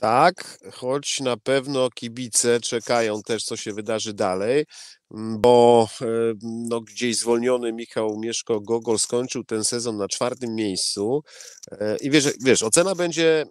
Tak, 0.00 0.58
choć 0.72 1.20
na 1.20 1.36
pewno 1.36 1.90
kibice 1.90 2.60
czekają 2.60 3.22
też, 3.22 3.44
co 3.44 3.56
się 3.56 3.72
wydarzy 3.72 4.14
dalej, 4.14 4.64
bo 5.10 5.88
e, 6.00 6.06
no, 6.42 6.80
gdzieś 6.80 7.16
zwolniony 7.16 7.72
Michał 7.72 8.16
Mieszko-Gogol 8.18 8.98
skończył 8.98 9.44
ten 9.44 9.64
sezon 9.64 9.96
na 9.96 10.08
czwartym 10.08 10.54
miejscu 10.54 11.22
e, 11.70 11.96
i 12.00 12.10
wiesz, 12.10 12.28
wiesz 12.44 12.62
ocena 12.62 12.94
będzie 12.94 13.46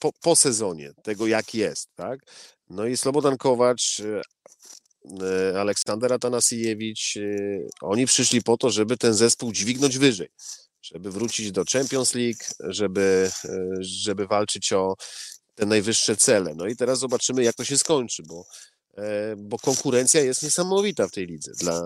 po, 0.00 0.12
po 0.12 0.36
sezonie, 0.36 0.92
tego 1.02 1.26
jak 1.26 1.54
jest, 1.54 1.88
tak? 1.94 2.20
No 2.70 2.86
i 2.86 2.96
Slobodan 2.96 3.36
Kowacz, 3.36 4.00
e, 4.00 4.22
e, 5.52 5.60
Aleksander 5.60 6.12
Atanasiewicz, 6.12 7.14
oni 7.82 8.06
przyszli 8.06 8.42
po 8.42 8.56
to, 8.56 8.70
żeby 8.70 8.96
ten 8.96 9.14
zespół 9.14 9.52
dźwignąć 9.52 9.98
wyżej, 9.98 10.28
żeby 10.82 11.10
wrócić 11.10 11.52
do 11.52 11.64
Champions 11.72 12.14
League, 12.14 12.44
żeby, 12.60 13.30
żeby 13.80 14.26
walczyć 14.26 14.72
o 14.72 14.94
te 15.54 15.66
najwyższe 15.66 16.16
cele. 16.16 16.54
No 16.56 16.66
i 16.66 16.76
teraz 16.76 16.98
zobaczymy, 16.98 17.44
jak 17.44 17.54
to 17.54 17.64
się 17.64 17.78
skończy, 17.78 18.22
bo 18.22 18.44
E, 18.44 18.73
bo 19.36 19.58
konkurencja 19.58 20.20
jest 20.20 20.42
niesamowita 20.42 21.08
w 21.08 21.10
tej 21.10 21.26
lidze. 21.26 21.52
Dla 21.60 21.82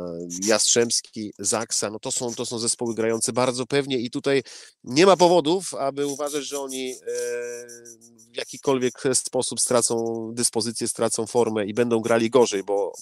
Jastrzębski, 0.47 1.33
Zaksa, 1.39 1.91
no 1.91 1.99
to 1.99 2.13
są, 2.13 2.35
to 2.35 2.47
są 2.47 2.59
zespoły 2.59 2.95
grające 2.95 3.33
bardzo 3.33 3.67
pewnie 3.67 3.99
i 3.99 4.11
tutaj 4.11 4.43
nie 4.85 5.07
ma 5.07 5.17
powodów, 5.17 5.75
aby 5.75 6.07
uważać, 6.07 6.45
że 6.45 6.61
oni 6.61 6.91
e, 6.91 6.97
w 8.33 8.37
jakikolwiek 8.37 8.93
sposób 9.15 9.61
stracą 9.61 10.29
dyspozycję, 10.35 10.89
stracą 10.89 11.27
formę 11.27 11.67
i 11.67 11.75
będą 11.75 12.01
grali 12.01 12.31
gorzej, 12.31 12.65
bo 12.65 12.93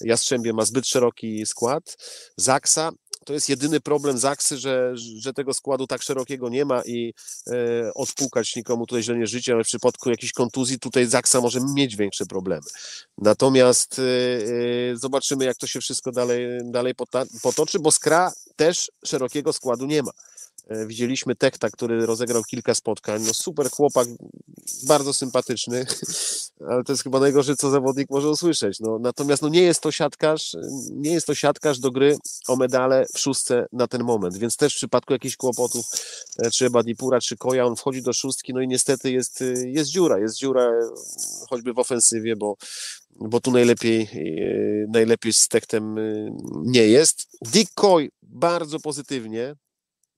Jastrzębie 0.00 0.52
ma 0.52 0.64
zbyt 0.64 0.86
szeroki 0.86 1.46
skład. 1.46 1.96
Zaksa 2.36 2.92
to 3.24 3.32
jest 3.32 3.48
jedyny 3.48 3.80
problem 3.80 4.18
Zaksy, 4.18 4.58
że, 4.58 4.92
że 4.96 5.32
tego 5.32 5.54
składu 5.54 5.86
tak 5.86 6.02
szerokiego 6.02 6.48
nie 6.48 6.64
ma 6.64 6.82
i 6.82 7.14
e, 7.46 7.94
odpukać 7.94 8.56
nikomu 8.56 8.86
tutaj 8.86 9.02
źle 9.02 9.18
nie 9.18 9.26
życie, 9.26 9.52
ale 9.52 9.64
w 9.64 9.66
przypadku 9.66 10.10
jakiejś 10.10 10.32
kontuzji 10.32 10.78
tutaj 10.78 11.06
Zaksa 11.06 11.40
może 11.40 11.60
mieć 11.74 11.96
większe 11.96 12.26
problemy. 12.26 12.66
Natomiast 13.18 13.98
e, 13.98 14.02
e, 14.02 14.96
zobaczymy, 14.96 15.44
jak 15.44 15.56
to 15.56 15.66
się 15.66 15.80
wszystko 15.80 16.12
dalej, 16.12 16.46
dalej 16.64 16.94
potoczy, 17.42 17.78
bo 17.78 17.90
Skra 17.90 18.32
też 18.56 18.90
szerokiego 19.04 19.52
składu 19.52 19.86
nie 19.86 20.02
ma. 20.02 20.10
E, 20.68 20.86
widzieliśmy 20.86 21.36
Tekta, 21.36 21.70
który 21.70 22.06
rozegrał 22.06 22.42
kilka 22.42 22.74
spotkań. 22.74 23.22
No 23.26 23.34
super 23.34 23.70
chłopak, 23.70 24.08
bardzo 24.86 25.14
sympatyczny, 25.14 25.86
ale 26.68 26.84
to 26.84 26.92
jest 26.92 27.02
chyba 27.02 27.20
najgorsze, 27.20 27.56
co 27.56 27.70
zawodnik 27.70 28.10
może 28.10 28.30
usłyszeć. 28.30 28.80
No, 28.80 28.98
natomiast 28.98 29.42
no, 29.42 29.48
nie 29.48 29.62
jest 29.62 29.80
to 29.80 29.92
siatkarz, 29.92 30.56
nie 30.90 31.12
jest 31.12 31.26
to 31.26 31.34
siatkarz 31.34 31.78
do 31.78 31.90
gry 31.90 32.16
o 32.48 32.56
medale 32.56 33.06
w 33.14 33.18
szóstce 33.18 33.66
na 33.72 33.86
ten 33.86 34.04
moment, 34.04 34.38
więc 34.38 34.56
też 34.56 34.72
w 34.72 34.76
przypadku 34.76 35.12
jakichś 35.12 35.36
kłopotów, 35.36 35.86
e, 36.38 36.50
czy 36.50 36.70
Badipura, 36.70 37.20
czy 37.20 37.36
Koja, 37.36 37.66
on 37.66 37.76
wchodzi 37.76 38.02
do 38.02 38.12
szóstki, 38.12 38.54
no 38.54 38.60
i 38.60 38.68
niestety 38.68 39.12
jest, 39.12 39.42
e, 39.42 39.68
jest 39.68 39.90
dziura, 39.90 40.18
jest 40.18 40.36
dziura 40.36 40.70
choćby 41.50 41.72
w 41.72 41.78
ofensywie, 41.78 42.36
bo, 42.36 42.56
bo 43.16 43.40
tu 43.40 43.50
najlepiej, 43.50 44.08
najlepiej 44.88 45.32
z 45.32 45.48
Tektem 45.48 45.96
nie 46.64 46.86
jest. 46.86 47.26
Dick 47.42 47.74
Coy 47.74 48.10
bardzo 48.22 48.80
pozytywnie, 48.80 49.54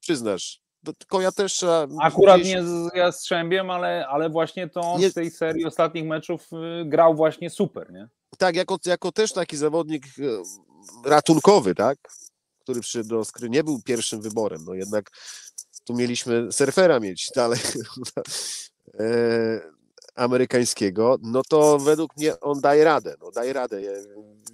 przyznasz. 0.05 0.61
Tylko 0.99 1.21
ja 1.21 1.33
też 1.33 1.53
trzeba. 1.53 1.87
Akurat 2.01 2.41
gdzieś... 2.41 2.55
nie 2.55 2.63
z 2.63 2.95
Jastrzębiem, 2.95 3.71
ale, 3.71 4.07
ale 4.09 4.31
właśnie 4.31 4.69
to 4.69 4.99
nie... 4.99 5.11
w 5.11 5.15
tej 5.15 5.31
serii 5.31 5.65
ostatnich 5.65 6.05
meczów 6.05 6.49
y, 6.53 6.85
grał 6.85 7.15
właśnie 7.15 7.51
super, 7.51 7.93
nie? 7.93 8.09
Tak, 8.39 8.57
jako, 8.57 8.79
jako 8.87 9.13
też 9.13 9.33
taki 9.33 9.57
zawodnik 9.57 10.05
y, 10.19 10.43
ratunkowy, 11.05 11.75
tak? 11.75 11.99
Który 12.59 12.81
przyszedł 12.81 13.09
do 13.09 13.25
skry, 13.25 13.51
nie 13.51 13.65
był 13.65 13.83
pierwszym 13.83 14.21
wyborem. 14.21 14.65
No 14.67 14.75
jednak 14.75 15.11
tu 15.85 15.95
mieliśmy 15.95 16.53
surfera 16.53 17.01
mieć 17.01 17.31
dalej. 17.37 17.61
Amerykańskiego, 20.15 21.19
no 21.23 21.43
to 21.49 21.79
według 21.79 22.17
mnie 22.17 22.41
on 22.41 22.61
daje 22.61 22.85
radę. 22.85 23.15
No, 23.21 23.31
daje 23.31 23.53
radę. 23.53 23.83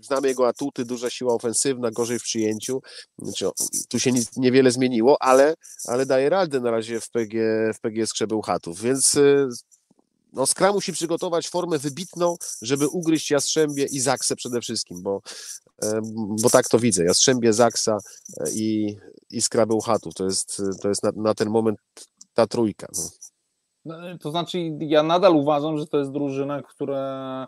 Znamy 0.00 0.28
jego 0.28 0.48
atuty, 0.48 0.84
duża 0.84 1.10
siła 1.10 1.34
ofensywna, 1.34 1.90
gorzej 1.90 2.18
w 2.18 2.22
przyjęciu. 2.22 2.82
Znaczy, 3.18 3.50
tu 3.88 4.00
się 4.00 4.12
nic, 4.12 4.36
niewiele 4.36 4.70
zmieniło, 4.70 5.22
ale, 5.22 5.54
ale 5.88 6.06
daje 6.06 6.28
radę 6.28 6.60
na 6.60 6.70
razie 6.70 7.00
w 7.00 7.10
PG, 7.10 7.38
w 7.74 7.80
PG 7.80 8.06
Chatów. 8.44 8.80
Więc 8.80 9.14
y, 9.14 9.48
no, 10.32 10.46
Skra 10.46 10.72
musi 10.72 10.92
przygotować 10.92 11.48
formę 11.48 11.78
wybitną, 11.78 12.36
żeby 12.62 12.88
ugryźć 12.88 13.30
Jastrzębie 13.30 13.84
i 13.84 14.00
Zaksę 14.00 14.36
przede 14.36 14.60
wszystkim, 14.60 15.02
bo, 15.02 15.20
e, 15.82 16.00
bo 16.42 16.50
tak 16.50 16.68
to 16.68 16.78
widzę. 16.78 17.04
Jastrzębie, 17.04 17.52
Zaksa 17.52 17.98
e, 18.40 18.50
i, 18.52 18.96
i 19.30 19.42
Skra. 19.42 19.66
To 20.14 20.24
jest, 20.24 20.62
to 20.82 20.88
jest 20.88 21.02
na, 21.02 21.10
na 21.16 21.34
ten 21.34 21.50
moment 21.50 21.78
ta 22.34 22.46
trójka. 22.46 22.86
No. 22.96 23.29
No, 23.84 23.96
to 24.20 24.30
znaczy, 24.30 24.58
ja 24.80 25.02
nadal 25.02 25.36
uważam, 25.36 25.78
że 25.78 25.86
to 25.86 25.98
jest 25.98 26.12
drużyna, 26.12 26.62
która 26.62 27.46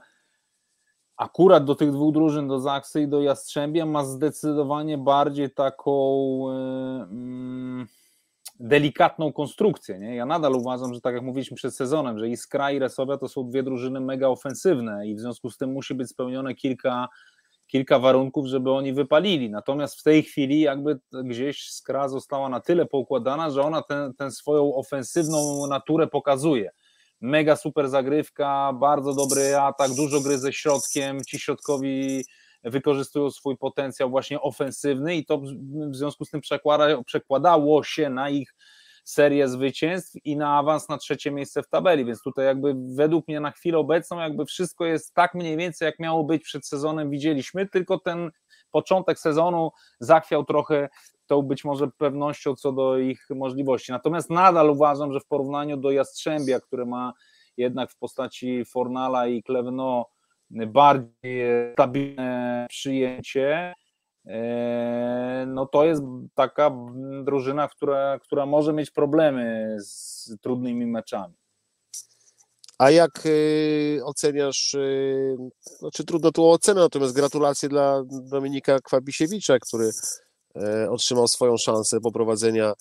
akurat 1.17 1.65
do 1.65 1.75
tych 1.75 1.93
dwóch 1.93 2.15
drużyn, 2.15 2.49
do 2.49 2.61
Zaksy 2.61 3.03
i 3.03 3.09
do 3.09 3.23
Jastrzębia, 3.23 3.87
ma 3.87 4.05
zdecydowanie 4.05 4.99
bardziej 4.99 5.51
taką 5.51 5.93
e, 6.51 6.53
mm, 7.11 7.87
delikatną 8.61 9.33
konstrukcję. 9.33 9.99
Nie? 9.99 10.17
Ja 10.17 10.27
nadal 10.27 10.55
uważam, 10.55 10.95
że 10.95 11.01
tak 11.01 11.15
jak 11.15 11.23
mówiliśmy 11.23 11.57
przed 11.57 11.77
sezonem, 11.77 12.19
że 12.19 12.29
Iskra 12.29 12.71
i 12.71 12.79
Resowia 12.79 13.19
to 13.19 13.29
są 13.29 13.49
dwie 13.49 13.63
drużyny 13.63 14.01
mega 14.01 14.29
ofensywne 14.29 15.09
i 15.09 15.15
w 15.15 15.21
związku 15.21 15.51
z 15.51 15.57
tym 15.57 15.73
musi 15.73 15.95
być 15.95 16.09
spełnione 16.09 16.55
kilka 16.55 17.09
kilka 17.73 17.99
warunków, 17.99 18.47
żeby 18.47 18.71
oni 18.71 18.93
wypalili. 18.93 19.51
Natomiast 19.51 20.01
w 20.01 20.03
tej 20.03 20.23
chwili 20.23 20.61
jakby 20.61 20.99
gdzieś 21.25 21.71
skra 21.71 22.09
została 22.09 22.49
na 22.49 22.61
tyle 22.61 22.87
poukładana, 22.87 23.51
że 23.51 23.63
ona 23.63 23.83
tę 24.19 24.31
swoją 24.31 24.75
ofensywną 24.75 25.67
naturę 25.67 26.07
pokazuje. 26.07 26.71
Mega 27.21 27.57
super 27.57 27.89
zagrywka, 27.89 28.73
bardzo 28.73 29.15
dobry 29.15 29.57
atak, 29.57 29.95
dużo 29.95 30.21
gry 30.21 30.39
ze 30.39 30.53
środkiem, 30.53 31.21
ci 31.25 31.39
środkowi 31.39 32.25
wykorzystują 32.65 33.31
swój 33.31 33.57
potencjał 33.57 34.11
właśnie 34.11 34.41
ofensywny 34.41 35.17
i 35.17 35.25
to 35.25 35.39
w 35.91 35.97
związku 35.97 36.25
z 36.25 36.31
tym 36.31 36.41
przekłada, 36.41 37.03
przekładało 37.03 37.85
się 37.85 38.11
na 38.11 38.31
ich 38.31 38.55
serię 39.05 39.49
zwycięstw 39.49 40.17
i 40.25 40.37
na 40.37 40.59
awans 40.59 40.89
na 40.89 40.99
trzecie 40.99 41.31
miejsce 41.31 41.63
w 41.63 41.69
tabeli, 41.69 42.05
więc 42.05 42.23
tutaj 42.23 42.47
jakby 42.47 42.75
według 42.95 43.29
mnie 43.29 43.41
na 43.41 43.51
chwilę 43.51 43.79
obecną 43.79 44.21
jakby 44.21 44.45
wszystko 44.45 44.87
jest 44.87 45.15
tak 45.15 45.35
mniej 45.35 45.57
więcej 45.57 45.87
jak 45.87 45.99
miało 45.99 46.25
być 46.25 46.43
przed 46.43 46.67
sezonem 46.67 47.11
widzieliśmy, 47.11 47.69
tylko 47.69 47.99
ten 47.99 48.31
początek 48.71 49.19
sezonu 49.19 49.71
zachwiał 50.01 50.45
trochę 50.45 50.89
tą 51.27 51.43
być 51.43 51.65
może 51.65 51.89
pewnością 51.89 52.55
co 52.55 52.73
do 52.73 52.99
ich 52.99 53.27
możliwości. 53.31 53.93
Natomiast 53.93 54.31
nadal 54.31 54.71
uważam, 54.71 55.13
że 55.13 55.21
w 55.21 55.27
porównaniu 55.27 55.77
do 55.77 55.91
Jastrzębia, 55.91 56.61
które 56.61 56.85
ma 56.85 57.13
jednak 57.57 57.91
w 57.91 57.97
postaci 57.97 58.65
Fornala 58.65 59.27
i 59.27 59.43
Klewno 59.43 60.07
bardziej 60.51 61.43
stabilne 61.73 62.67
przyjęcie, 62.69 63.75
no 65.47 65.67
to 65.67 65.85
jest 65.85 66.03
taka 66.35 66.71
drużyna, 67.25 67.69
która, 67.69 68.19
która 68.19 68.47
może 68.47 68.73
mieć 68.73 68.91
problemy 68.91 69.77
z 69.81 70.31
trudnymi 70.41 70.87
meczami. 70.87 71.35
A 72.79 72.91
jak 72.91 73.27
y, 73.27 74.01
oceniasz, 74.05 74.75
y, 74.75 75.37
no 75.83 75.91
czy 75.91 76.05
trudno 76.05 76.33
tu 76.33 76.51
ocenę, 76.51 76.81
natomiast 76.81 77.15
gratulacje 77.15 77.69
dla 77.69 78.03
Dominika 78.07 78.79
Kwabisiewicza, 78.81 79.59
który 79.59 79.91
otrzymał 80.89 81.29
swoją 81.29 81.57
szansę 81.57 82.01
poprowadzenia 82.01 82.73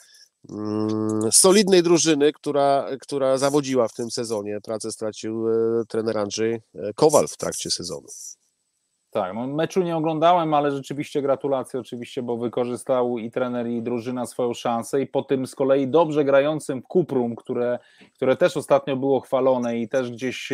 mm, 0.49 1.31
solidnej 1.31 1.83
drużyny, 1.83 2.33
która, 2.33 2.87
która 3.01 3.37
zawodziła 3.37 3.87
w 3.87 3.93
tym 3.93 4.11
sezonie. 4.11 4.59
Pracę 4.63 4.91
stracił 4.91 5.49
e, 5.49 5.53
trener 5.87 6.17
Andrzej 6.17 6.53
e, 6.53 6.93
Kowal 6.93 7.27
w 7.27 7.37
trakcie 7.37 7.71
sezonu. 7.71 8.07
Tak, 9.11 9.33
no 9.33 9.47
meczu 9.47 9.83
nie 9.83 9.97
oglądałem, 9.97 10.53
ale 10.53 10.71
rzeczywiście 10.71 11.21
gratulacje 11.21 11.79
oczywiście, 11.79 12.23
bo 12.23 12.37
wykorzystał 12.37 13.17
i 13.17 13.31
trener 13.31 13.67
i 13.67 13.81
drużyna 13.81 14.25
swoją 14.25 14.53
szansę 14.53 15.01
i 15.01 15.07
po 15.07 15.21
tym 15.21 15.47
z 15.47 15.55
kolei 15.55 15.87
dobrze 15.87 16.25
grającym 16.25 16.81
Kuprum, 16.81 17.35
które, 17.35 17.79
które 18.15 18.35
też 18.35 18.57
ostatnio 18.57 18.95
było 18.95 19.19
chwalone 19.19 19.77
i 19.77 19.89
też 19.89 20.11
gdzieś 20.11 20.53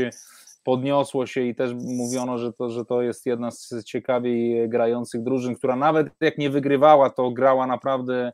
podniosło 0.64 1.26
się 1.26 1.42
i 1.42 1.56
też 1.56 1.72
mówiono, 1.74 2.38
że 2.38 2.54
to, 2.54 2.70
że 2.70 2.86
to 2.86 3.02
jest 3.02 3.26
jedna 3.26 3.52
z 3.52 3.84
ciekawiej 3.84 4.70
grających 4.70 5.24
drużyn, 5.24 5.56
która 5.56 5.76
nawet 5.76 6.08
jak 6.22 6.38
nie 6.38 6.50
wygrywała, 6.50 7.10
to 7.10 7.32
grała 7.32 7.68
naprawdę 7.68 8.32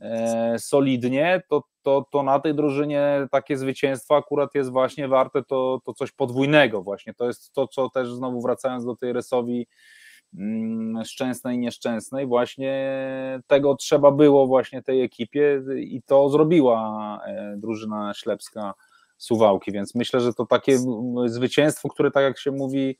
e, 0.00 0.58
solidnie, 0.58 1.42
to, 1.48 1.62
to, 1.88 2.06
to 2.10 2.22
na 2.22 2.40
tej 2.40 2.54
drużynie 2.54 3.28
takie 3.30 3.56
zwycięstwo 3.56 4.16
akurat 4.16 4.54
jest 4.54 4.70
właśnie 4.70 5.08
warte 5.08 5.42
to, 5.42 5.80
to 5.84 5.94
coś 5.94 6.12
podwójnego 6.12 6.82
właśnie. 6.82 7.14
To 7.14 7.26
jest 7.26 7.52
to, 7.52 7.68
co 7.68 7.90
też 7.90 8.12
znowu 8.12 8.42
wracając 8.42 8.84
do 8.84 8.96
tej 8.96 9.12
Resowi 9.12 9.66
mm, 10.38 11.04
szczęsnej, 11.04 11.58
nieszczęsnej, 11.58 12.26
właśnie 12.26 12.72
tego 13.46 13.74
trzeba 13.74 14.10
było 14.10 14.46
właśnie 14.46 14.82
tej 14.82 15.02
ekipie 15.02 15.62
i 15.76 16.02
to 16.02 16.28
zrobiła 16.28 17.20
e, 17.26 17.54
drużyna 17.56 18.14
ślepska 18.14 18.74
Suwałki, 19.16 19.72
więc 19.72 19.94
myślę, 19.94 20.20
że 20.20 20.34
to 20.34 20.46
takie 20.46 20.78
zwycięstwo, 21.26 21.88
które 21.88 22.10
tak 22.10 22.22
jak 22.22 22.38
się 22.38 22.50
mówi 22.50 22.98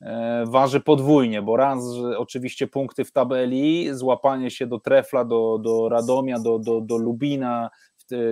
e, 0.00 0.44
waży 0.46 0.80
podwójnie, 0.80 1.42
bo 1.42 1.56
raz 1.56 1.84
oczywiście 2.16 2.66
punkty 2.66 3.04
w 3.04 3.12
tabeli, 3.12 3.88
złapanie 3.92 4.50
się 4.50 4.66
do 4.66 4.80
Trefla, 4.80 5.24
do, 5.24 5.58
do 5.58 5.88
Radomia, 5.88 6.38
do, 6.38 6.58
do, 6.58 6.80
do 6.80 6.96
Lubina, 6.96 7.70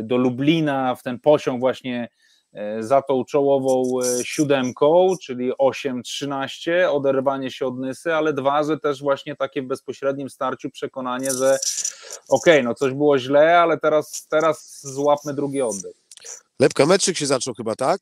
do 0.03 0.17
Lublina 0.17 0.95
w 0.95 1.03
ten 1.03 1.21
posiąg 1.21 1.61
właśnie 1.61 2.09
e, 2.53 2.83
za 2.83 3.03
tą 3.03 3.25
czołową 3.25 4.01
e, 4.01 4.25
siódemką, 4.25 5.15
czyli 5.23 5.53
8-13, 5.53 6.71
oderwanie 6.91 7.51
się 7.51 7.67
od 7.67 7.79
Nysy, 7.79 8.15
ale 8.15 8.33
dwa, 8.33 8.65
że 8.65 8.79
też 8.79 9.01
właśnie 9.01 9.37
takie 9.37 9.63
w 9.63 9.67
bezpośrednim 9.67 10.31
starciu 10.31 10.71
przekonanie, 10.71 11.31
że 11.31 11.59
okej, 12.29 12.55
okay, 12.55 12.63
no 12.63 12.75
coś 12.75 12.93
było 12.93 13.19
źle, 13.19 13.59
ale 13.59 13.79
teraz, 13.79 14.27
teraz 14.31 14.81
złapmy 14.83 15.35
drugi 15.35 15.63
oddech. 15.63 15.97
Lepka 16.61 16.87
meczyk 16.87 17.17
się 17.17 17.27
zaczął 17.27 17.55
chyba, 17.55 17.75
tak? 17.75 18.01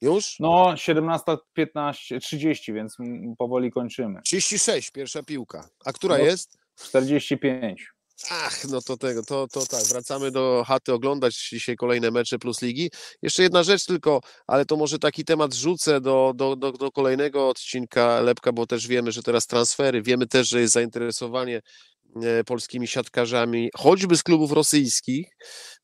Już? 0.00 0.36
No, 0.40 0.74
17.15, 0.74 2.20
30, 2.20 2.72
więc 2.72 2.96
powoli 3.38 3.72
kończymy. 3.72 4.22
36, 4.22 4.90
pierwsza 4.90 5.22
piłka. 5.22 5.68
A 5.84 5.92
która 5.92 6.18
no, 6.18 6.24
jest? 6.24 6.58
45. 6.76 7.93
Ach, 8.30 8.64
no 8.64 8.80
to 8.82 8.96
tego, 8.96 9.22
to, 9.22 9.46
to 9.48 9.66
tak, 9.66 9.84
wracamy 9.84 10.30
do 10.30 10.64
chaty 10.66 10.92
oglądać 10.92 11.48
dzisiaj 11.50 11.76
kolejne 11.76 12.10
mecze 12.10 12.38
plus 12.38 12.62
ligi. 12.62 12.90
Jeszcze 13.22 13.42
jedna 13.42 13.62
rzecz 13.62 13.84
tylko, 13.84 14.20
ale 14.46 14.64
to 14.64 14.76
może 14.76 14.98
taki 14.98 15.24
temat 15.24 15.54
rzucę 15.54 16.00
do, 16.00 16.32
do, 16.36 16.56
do, 16.56 16.72
do 16.72 16.90
kolejnego 16.90 17.48
odcinka 17.48 18.20
Lepka, 18.20 18.52
bo 18.52 18.66
też 18.66 18.86
wiemy, 18.86 19.12
że 19.12 19.22
teraz 19.22 19.46
transfery, 19.46 20.02
wiemy 20.02 20.26
też, 20.26 20.48
że 20.48 20.60
jest 20.60 20.74
zainteresowanie 20.74 21.60
e, 22.22 22.44
polskimi 22.44 22.86
siatkarzami, 22.86 23.70
choćby 23.76 24.16
z 24.16 24.22
klubów 24.22 24.52
rosyjskich. 24.52 25.26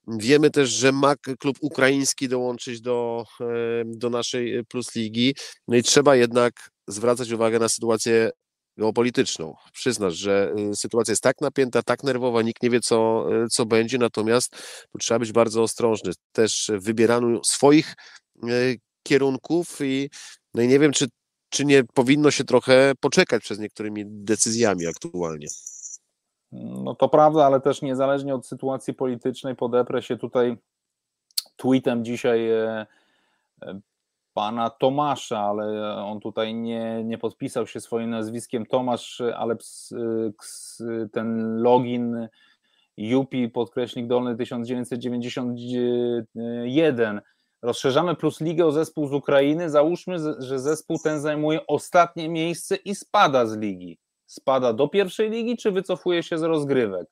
Wiemy 0.09 0.51
też, 0.51 0.71
że 0.71 0.93
ma 0.93 1.15
klub 1.17 1.57
ukraiński 1.61 2.29
dołączyć 2.29 2.81
do, 2.81 3.25
e, 3.41 3.45
do 3.87 4.11
naszej 4.11 4.65
Plus 4.65 4.95
Ligi. 4.95 5.35
No 5.69 5.77
i 5.77 5.83
trzeba 5.83 6.17
jednak 6.17 6.53
zwracać 6.89 7.31
uwagę 7.31 7.59
na 7.59 7.69
sytuację 7.69 8.31
geopolityczną. 8.81 9.55
Przyznasz, 9.73 10.15
że 10.15 10.53
y, 10.73 10.77
sytuacja 10.77 11.13
jest 11.13 11.23
tak 11.23 11.41
napięta, 11.41 11.83
tak 11.83 12.05
nerwowa, 12.05 12.43
nikt 12.43 12.63
nie 12.63 12.71
wie, 12.71 12.81
co, 12.81 13.27
y, 13.45 13.49
co 13.49 13.67
będzie, 13.67 13.99
natomiast 13.99 14.57
tu 14.93 14.99
trzeba 14.99 15.19
być 15.19 15.33
bardzo 15.33 15.63
ostrożny 15.63 16.13
też 16.33 16.71
w 16.75 16.85
wybieraniu 16.85 17.45
swoich 17.45 17.95
y, 18.45 18.81
kierunków 19.03 19.79
i, 19.81 20.11
no 20.55 20.63
i 20.63 20.69
nie 20.69 20.79
wiem, 20.79 20.93
czy, 20.93 21.07
czy 21.49 21.65
nie 21.65 21.85
powinno 21.85 22.31
się 22.31 22.45
trochę 22.45 22.93
poczekać 23.01 23.43
przez 23.43 23.59
niektórymi 23.59 24.05
decyzjami 24.07 24.87
aktualnie. 24.87 25.47
No 26.53 26.95
to 26.95 27.09
prawda, 27.09 27.47
ale 27.47 27.61
też 27.61 27.83
niezależnie 27.83 28.35
od 28.35 28.47
sytuacji 28.47 28.95
politycznej 28.95 29.57
podeprę 29.57 30.03
się 30.03 30.17
tutaj 30.17 30.57
tweetem 31.57 32.05
dzisiaj 32.05 32.51
e, 32.51 32.87
e, 33.63 33.81
pana 34.41 34.71
Tomasza, 34.71 35.39
ale 35.39 35.97
on 35.97 36.21
tutaj 36.21 36.55
nie, 36.55 37.05
nie 37.05 37.19
podpisał 37.19 37.67
się 37.67 37.81
swoim 37.81 38.11
nazwiskiem 38.11 38.67
Tomasz, 38.67 39.23
ale 39.37 39.57
ten 41.13 41.57
login 41.63 42.29
Jupi 42.97 43.49
podkreśnik 43.49 44.07
dolny 44.07 44.37
1991. 44.37 47.21
Rozszerzamy 47.63 48.17
plus 48.17 48.41
ligę 48.41 48.67
o 48.67 48.73
zespół 48.73 49.07
z 49.07 49.13
Ukrainy. 49.13 49.71
Załóżmy, 49.71 50.17
że 50.39 50.59
zespół 50.59 50.99
ten 51.05 51.21
zajmuje 51.21 51.67
ostatnie 51.67 52.29
miejsce 52.29 52.77
i 52.77 52.95
spada 52.95 53.47
z 53.47 53.57
ligi. 53.57 53.99
Spada 54.27 54.73
do 54.73 54.89
pierwszej 54.89 55.31
ligi, 55.31 55.57
czy 55.57 55.71
wycofuje 55.71 56.23
się 56.23 56.39
z 56.39 56.43
rozgrywek? 56.43 57.07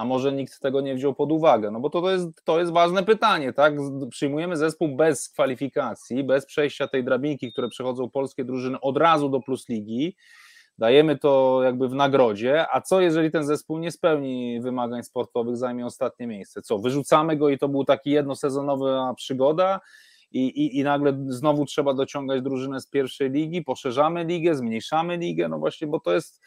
A 0.00 0.04
może 0.04 0.32
nikt 0.32 0.60
tego 0.60 0.80
nie 0.80 0.94
wziął 0.94 1.14
pod 1.14 1.32
uwagę? 1.32 1.70
No 1.70 1.80
bo 1.80 1.90
to, 1.90 2.00
to, 2.00 2.10
jest, 2.10 2.44
to 2.44 2.58
jest 2.58 2.72
ważne 2.72 3.02
pytanie, 3.02 3.52
tak? 3.52 3.74
Przyjmujemy 4.10 4.56
zespół 4.56 4.96
bez 4.96 5.28
kwalifikacji, 5.28 6.24
bez 6.24 6.46
przejścia 6.46 6.88
tej 6.88 7.04
drabinki, 7.04 7.52
które 7.52 7.68
przechodzą 7.68 8.10
polskie 8.10 8.44
drużyny 8.44 8.80
od 8.80 8.96
razu 8.96 9.28
do 9.28 9.40
plus 9.40 9.68
ligi, 9.68 10.16
dajemy 10.78 11.18
to 11.18 11.60
jakby 11.64 11.88
w 11.88 11.94
nagrodzie, 11.94 12.66
a 12.72 12.80
co 12.80 13.00
jeżeli 13.00 13.30
ten 13.30 13.44
zespół 13.44 13.78
nie 13.78 13.90
spełni 13.90 14.60
wymagań 14.60 15.02
sportowych, 15.02 15.56
zajmie 15.56 15.86
ostatnie 15.86 16.26
miejsce? 16.26 16.62
Co, 16.62 16.78
wyrzucamy 16.78 17.36
go 17.36 17.48
i 17.48 17.58
to 17.58 17.68
był 17.68 17.84
taki 17.84 18.10
jednosezonowa 18.10 19.14
przygoda 19.14 19.80
i, 20.32 20.46
i, 20.46 20.78
i 20.78 20.84
nagle 20.84 21.24
znowu 21.28 21.64
trzeba 21.64 21.94
dociągać 21.94 22.42
drużynę 22.42 22.80
z 22.80 22.86
pierwszej 22.86 23.30
ligi, 23.30 23.62
poszerzamy 23.62 24.24
ligę, 24.24 24.54
zmniejszamy 24.54 25.16
ligę, 25.16 25.48
no 25.48 25.58
właśnie, 25.58 25.86
bo 25.86 26.00
to 26.00 26.12
jest 26.12 26.40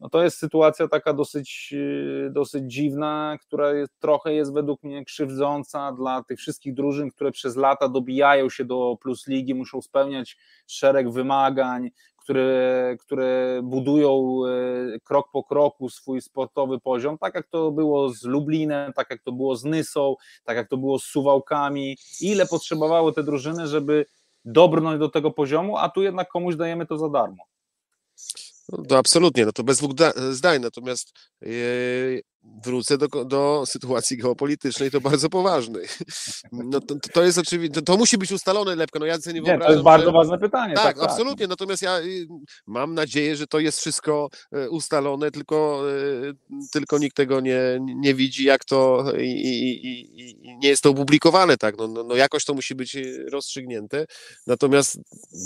no 0.00 0.08
to 0.08 0.24
jest 0.24 0.38
sytuacja 0.38 0.88
taka 0.88 1.12
dosyć, 1.12 1.74
y, 1.76 2.30
dosyć 2.32 2.72
dziwna, 2.72 3.36
która 3.40 3.68
trochę 3.98 4.34
jest 4.34 4.52
według 4.52 4.82
mnie 4.82 5.04
krzywdząca 5.04 5.92
dla 5.92 6.22
tych 6.22 6.38
wszystkich 6.38 6.74
drużyn, 6.74 7.10
które 7.10 7.32
przez 7.32 7.56
lata 7.56 7.88
dobijają 7.88 8.50
się 8.50 8.64
do 8.64 8.96
plus 9.00 9.26
ligi, 9.26 9.54
muszą 9.54 9.82
spełniać 9.82 10.36
szereg 10.66 11.10
wymagań, 11.10 11.90
które, 12.16 12.96
które 13.00 13.60
budują 13.62 14.40
y, 14.94 15.00
krok 15.04 15.30
po 15.32 15.44
kroku 15.44 15.88
swój 15.88 16.20
sportowy 16.20 16.80
poziom, 16.80 17.18
tak 17.18 17.34
jak 17.34 17.48
to 17.48 17.70
było 17.70 18.08
z 18.08 18.22
Lublinem, 18.24 18.92
tak 18.92 19.10
jak 19.10 19.22
to 19.22 19.32
było 19.32 19.56
z 19.56 19.64
Nysą, 19.64 20.14
tak 20.44 20.56
jak 20.56 20.68
to 20.68 20.76
było 20.76 20.98
z 20.98 21.04
Suwałkami. 21.04 21.96
Ile 22.20 22.46
potrzebowały 22.46 23.12
te 23.12 23.22
drużyny, 23.22 23.66
żeby 23.66 24.06
dobrnąć 24.44 24.98
do 24.98 25.08
tego 25.08 25.30
poziomu, 25.30 25.78
a 25.78 25.88
tu 25.88 26.02
jednak 26.02 26.28
komuś 26.28 26.56
dajemy 26.56 26.86
to 26.86 26.98
za 26.98 27.08
darmo. 27.08 27.44
No 28.68 28.84
to 28.84 28.98
absolutnie, 28.98 29.46
no 29.46 29.52
to 29.52 29.64
bez 29.64 29.78
dwóch 29.78 29.92
zdań, 30.30 30.60
natomiast 30.62 31.12
yy, 31.40 32.22
wrócę 32.64 32.98
do, 32.98 33.24
do 33.24 33.64
sytuacji 33.66 34.16
geopolitycznej, 34.16 34.90
to 34.90 35.00
bardzo 35.00 35.30
poważnej. 35.30 35.86
No 36.52 36.80
to, 36.80 36.94
to 37.12 37.22
jest 37.22 37.38
oczywiście, 37.38 37.74
to, 37.74 37.82
to, 37.82 37.96
musi 37.96 38.18
być 38.18 38.32
ustalone 38.32 38.76
lepko, 38.76 38.98
no 38.98 39.06
ja 39.06 39.18
sobie 39.18 39.34
nie 39.34 39.42
wyobrażam. 39.42 39.60
Nie, 39.60 39.66
to 39.66 39.72
jest 39.72 39.84
bardzo 39.84 40.06
że... 40.06 40.12
ważne 40.12 40.38
pytanie. 40.38 40.74
Tak, 40.74 40.84
tak, 40.84 40.98
tak. 40.98 41.10
absolutnie, 41.10 41.46
natomiast 41.46 41.82
ja 41.82 42.00
y, 42.00 42.26
mam 42.66 42.94
nadzieję, 42.94 43.36
że 43.36 43.46
to 43.46 43.58
jest 43.58 43.80
wszystko 43.80 44.28
y, 44.56 44.70
ustalone, 44.70 45.30
tylko, 45.30 45.82
y, 45.90 46.34
tylko 46.72 46.98
nikt 46.98 47.16
tego 47.16 47.40
nie, 47.40 47.58
nie 47.80 48.14
widzi, 48.14 48.44
jak 48.44 48.64
to 48.64 49.04
i, 49.18 49.30
i, 49.30 49.86
i 50.20 50.56
nie 50.58 50.68
jest 50.68 50.82
to 50.82 50.90
opublikowane, 50.90 51.56
tak, 51.56 51.78
no, 51.78 51.88
no, 51.88 52.04
no 52.04 52.16
jakoś 52.16 52.44
to 52.44 52.54
musi 52.54 52.74
być 52.74 52.96
rozstrzygnięte, 53.32 54.04
natomiast 54.46 54.98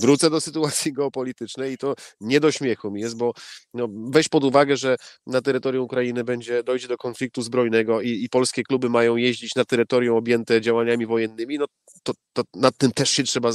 wrócę 0.03 0.30
do 0.30 0.40
sytuacji 0.40 0.92
geopolitycznej 0.92 1.72
i 1.72 1.78
to 1.78 1.94
nie 2.20 2.40
do 2.40 2.53
śmiechu 2.53 2.90
mi 2.90 3.01
jest, 3.01 3.16
bo 3.16 3.32
no, 3.74 3.88
weź 4.11 4.28
pod 4.28 4.44
uwagę, 4.44 4.76
że 4.76 4.96
na 5.26 5.40
terytorium 5.40 5.84
Ukrainy 5.84 6.24
będzie, 6.24 6.62
dojdzie 6.62 6.88
do 6.89 6.97
konfliktu 6.97 7.43
zbrojnego 7.43 8.01
i, 8.01 8.24
i 8.24 8.28
polskie 8.28 8.62
kluby 8.62 8.89
mają 8.89 9.16
jeździć 9.16 9.55
na 9.55 9.64
terytorium 9.64 10.16
objęte 10.16 10.61
działaniami 10.61 11.07
wojennymi, 11.07 11.59
no 11.59 11.66
to, 12.03 12.12
to 12.32 12.43
nad 12.55 12.76
tym 12.78 12.93
też 12.93 13.11
się 13.11 13.22
trzeba 13.22 13.51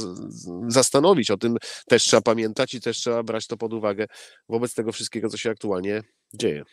zastanowić, 0.68 1.30
o 1.30 1.36
tym 1.36 1.56
też 1.88 2.02
trzeba 2.02 2.20
pamiętać 2.20 2.74
i 2.74 2.80
też 2.80 2.96
trzeba 2.96 3.22
brać 3.22 3.46
to 3.46 3.56
pod 3.56 3.72
uwagę 3.72 4.06
wobec 4.48 4.74
tego 4.74 4.92
wszystkiego, 4.92 5.28
co 5.28 5.36
się 5.36 5.50
aktualnie 5.50 6.02
dzieje. 6.34 6.64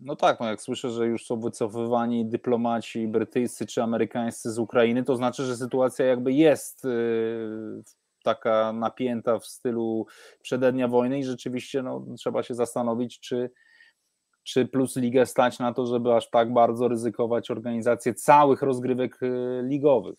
No 0.00 0.16
tak, 0.16 0.40
no 0.40 0.46
jak 0.46 0.62
słyszę, 0.62 0.90
że 0.90 1.06
już 1.06 1.26
są 1.26 1.40
wycofywani 1.40 2.26
dyplomaci 2.26 3.08
brytyjscy 3.08 3.66
czy 3.66 3.82
amerykańscy 3.82 4.50
z 4.50 4.58
Ukrainy, 4.58 5.04
to 5.04 5.16
znaczy, 5.16 5.44
że 5.44 5.56
sytuacja 5.56 6.06
jakby 6.06 6.32
jest 6.32 6.84
y, 6.84 7.82
taka 8.22 8.72
napięta 8.72 9.38
w 9.38 9.46
stylu 9.46 10.06
przedednia 10.42 10.88
wojny 10.88 11.18
i 11.18 11.24
rzeczywiście 11.24 11.82
no, 11.82 12.06
trzeba 12.18 12.42
się 12.42 12.54
zastanowić, 12.54 13.20
czy 13.20 13.50
czy 14.46 14.66
Plus 14.66 14.96
Ligę 14.96 15.26
stać 15.26 15.58
na 15.58 15.74
to, 15.74 15.86
żeby 15.86 16.14
aż 16.14 16.30
tak 16.30 16.52
bardzo 16.52 16.88
ryzykować 16.88 17.50
organizację 17.50 18.14
całych 18.14 18.62
rozgrywek 18.62 19.22
y, 19.22 19.62
ligowych? 19.64 20.14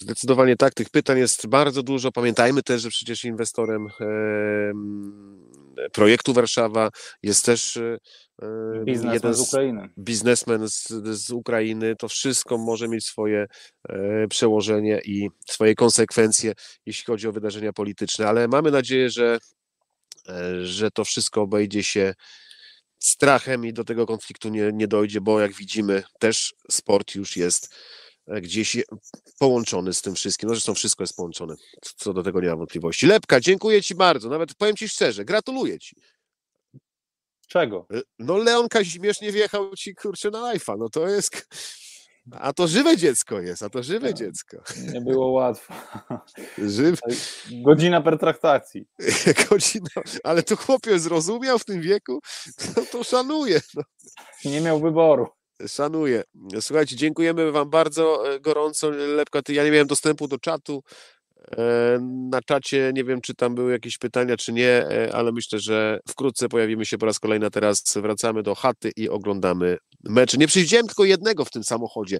Zdecydowanie 0.00 0.56
tak, 0.56 0.74
tych 0.74 0.90
pytań 0.90 1.18
jest 1.18 1.46
bardzo 1.46 1.82
dużo. 1.82 2.12
Pamiętajmy 2.12 2.62
też, 2.62 2.82
że 2.82 2.88
przecież 2.88 3.24
inwestorem 3.24 3.88
projektu 5.92 6.32
Warszawa 6.32 6.90
jest 7.22 7.44
też 7.44 7.76
e, 7.76 7.98
biznesmen 8.84 9.14
jeden 9.14 9.34
z, 9.34 9.38
z 9.38 9.48
Ukrainy. 9.48 9.88
Biznesmen 9.98 10.68
z, 10.68 10.88
z, 11.04 11.30
Ukrainy. 11.30 11.96
To 11.96 12.08
wszystko 12.08 12.58
może 12.58 12.88
mieć 12.88 13.04
swoje 13.04 13.46
e, 13.88 14.28
przełożenie 14.28 15.00
i 15.04 15.28
swoje 15.48 15.74
konsekwencje, 15.74 16.52
jeśli 16.86 17.04
chodzi 17.04 17.28
o 17.28 17.32
wydarzenia 17.32 17.72
polityczne, 17.72 18.28
ale 18.28 18.48
mamy 18.48 18.70
nadzieję, 18.70 19.10
że, 19.10 19.38
e, 20.28 20.64
że 20.64 20.90
to 20.90 21.04
wszystko 21.04 21.42
obejdzie 21.42 21.82
się 21.82 22.14
strachem 22.98 23.66
i 23.66 23.72
do 23.72 23.84
tego 23.84 24.06
konfliktu 24.06 24.48
nie, 24.48 24.70
nie 24.72 24.88
dojdzie, 24.88 25.20
bo 25.20 25.40
jak 25.40 25.52
widzimy, 25.52 26.02
też 26.18 26.54
sport 26.70 27.14
już 27.14 27.36
jest 27.36 27.74
e, 28.26 28.40
gdzieś 28.40 28.76
połączony 29.38 29.94
z 29.94 30.02
tym 30.02 30.14
wszystkim. 30.14 30.48
No 30.48 30.54
zresztą 30.54 30.74
wszystko 30.74 31.02
jest 31.02 31.16
połączone. 31.16 31.54
Co 31.96 32.12
do 32.12 32.22
tego 32.22 32.40
nie 32.40 32.48
ma 32.48 32.56
wątpliwości. 32.56 33.06
Lepka, 33.06 33.40
dziękuję 33.40 33.82
Ci 33.82 33.94
bardzo. 33.94 34.28
Nawet 34.28 34.54
powiem 34.54 34.76
Ci 34.76 34.88
szczerze, 34.88 35.24
gratuluję 35.24 35.78
Ci. 35.78 35.96
Czego? 37.48 37.86
E, 37.92 38.00
no 38.18 38.36
Leon 38.36 38.68
Kazimierz 38.68 39.20
nie 39.20 39.32
wjechał 39.32 39.76
Ci 39.76 39.94
kurczę 39.94 40.30
na 40.30 40.54
live'a. 40.54 40.78
No 40.78 40.88
to 40.88 41.08
jest 41.08 41.46
a 42.32 42.52
to 42.52 42.68
żywe 42.68 42.96
dziecko 42.96 43.40
jest, 43.40 43.62
a 43.62 43.70
to 43.70 43.82
żywe 43.82 44.08
tak. 44.08 44.16
dziecko. 44.16 44.56
Nie 44.92 45.00
było 45.00 45.32
łatwo. 45.32 45.74
Żywe. 46.58 46.98
Godzina 47.66 48.00
pertraktacji. 48.00 48.86
Godzina, 49.50 49.88
ale 50.24 50.42
to 50.42 50.56
chłopiec 50.56 51.02
zrozumiał 51.02 51.58
w 51.58 51.64
tym 51.64 51.80
wieku, 51.80 52.20
no 52.76 52.82
to 52.92 53.04
szanuję. 53.04 53.60
No. 53.74 53.82
Nie 54.44 54.60
miał 54.60 54.80
wyboru. 54.80 55.26
Szanuję. 55.68 56.22
Słuchajcie, 56.60 56.96
dziękujemy 56.96 57.52
Wam 57.52 57.70
bardzo 57.70 58.34
e, 58.34 58.40
gorąco. 58.40 58.90
Lepka, 58.90 59.40
ja 59.48 59.64
nie 59.64 59.70
miałem 59.70 59.86
dostępu 59.86 60.28
do 60.28 60.38
czatu. 60.38 60.82
E, 61.56 61.98
na 62.30 62.42
czacie 62.42 62.92
nie 62.94 63.04
wiem, 63.04 63.20
czy 63.20 63.34
tam 63.34 63.54
były 63.54 63.72
jakieś 63.72 63.98
pytania, 63.98 64.36
czy 64.36 64.52
nie, 64.52 64.68
e, 64.68 65.14
ale 65.14 65.32
myślę, 65.32 65.58
że 65.58 66.00
wkrótce 66.08 66.48
pojawimy 66.48 66.86
się 66.86 66.98
po 66.98 67.06
raz 67.06 67.18
kolejny. 67.18 67.50
Teraz 67.50 67.94
wracamy 67.96 68.42
do 68.42 68.54
chaty 68.54 68.90
i 68.96 69.08
oglądamy 69.08 69.76
mecz. 70.04 70.38
Nie 70.38 70.46
przewidziałem 70.46 70.86
tylko 70.86 71.04
jednego 71.04 71.44
w 71.44 71.50
tym 71.50 71.64
samochodzie, 71.64 72.18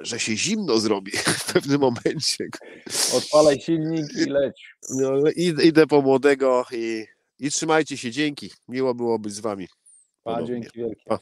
że 0.00 0.18
się 0.18 0.36
zimno 0.36 0.78
zrobi 0.78 1.12
w 1.46 1.52
pewnym 1.52 1.80
momencie. 1.80 2.44
Odpalaj 3.16 3.60
silnik 3.60 4.06
i 4.26 4.30
leć. 4.30 4.74
No, 4.90 5.30
idę 5.62 5.86
po 5.86 6.02
młodego 6.02 6.64
i, 6.72 7.04
i 7.38 7.50
trzymajcie 7.50 7.96
się. 7.96 8.10
Dzięki. 8.10 8.50
Miło 8.68 8.94
było 8.94 9.18
być 9.18 9.32
z 9.32 9.40
Wami. 9.40 9.68
Pa, 10.22 10.42
dzięki 10.42 10.68
wielkie. 10.74 11.02
Pa. 11.04 11.18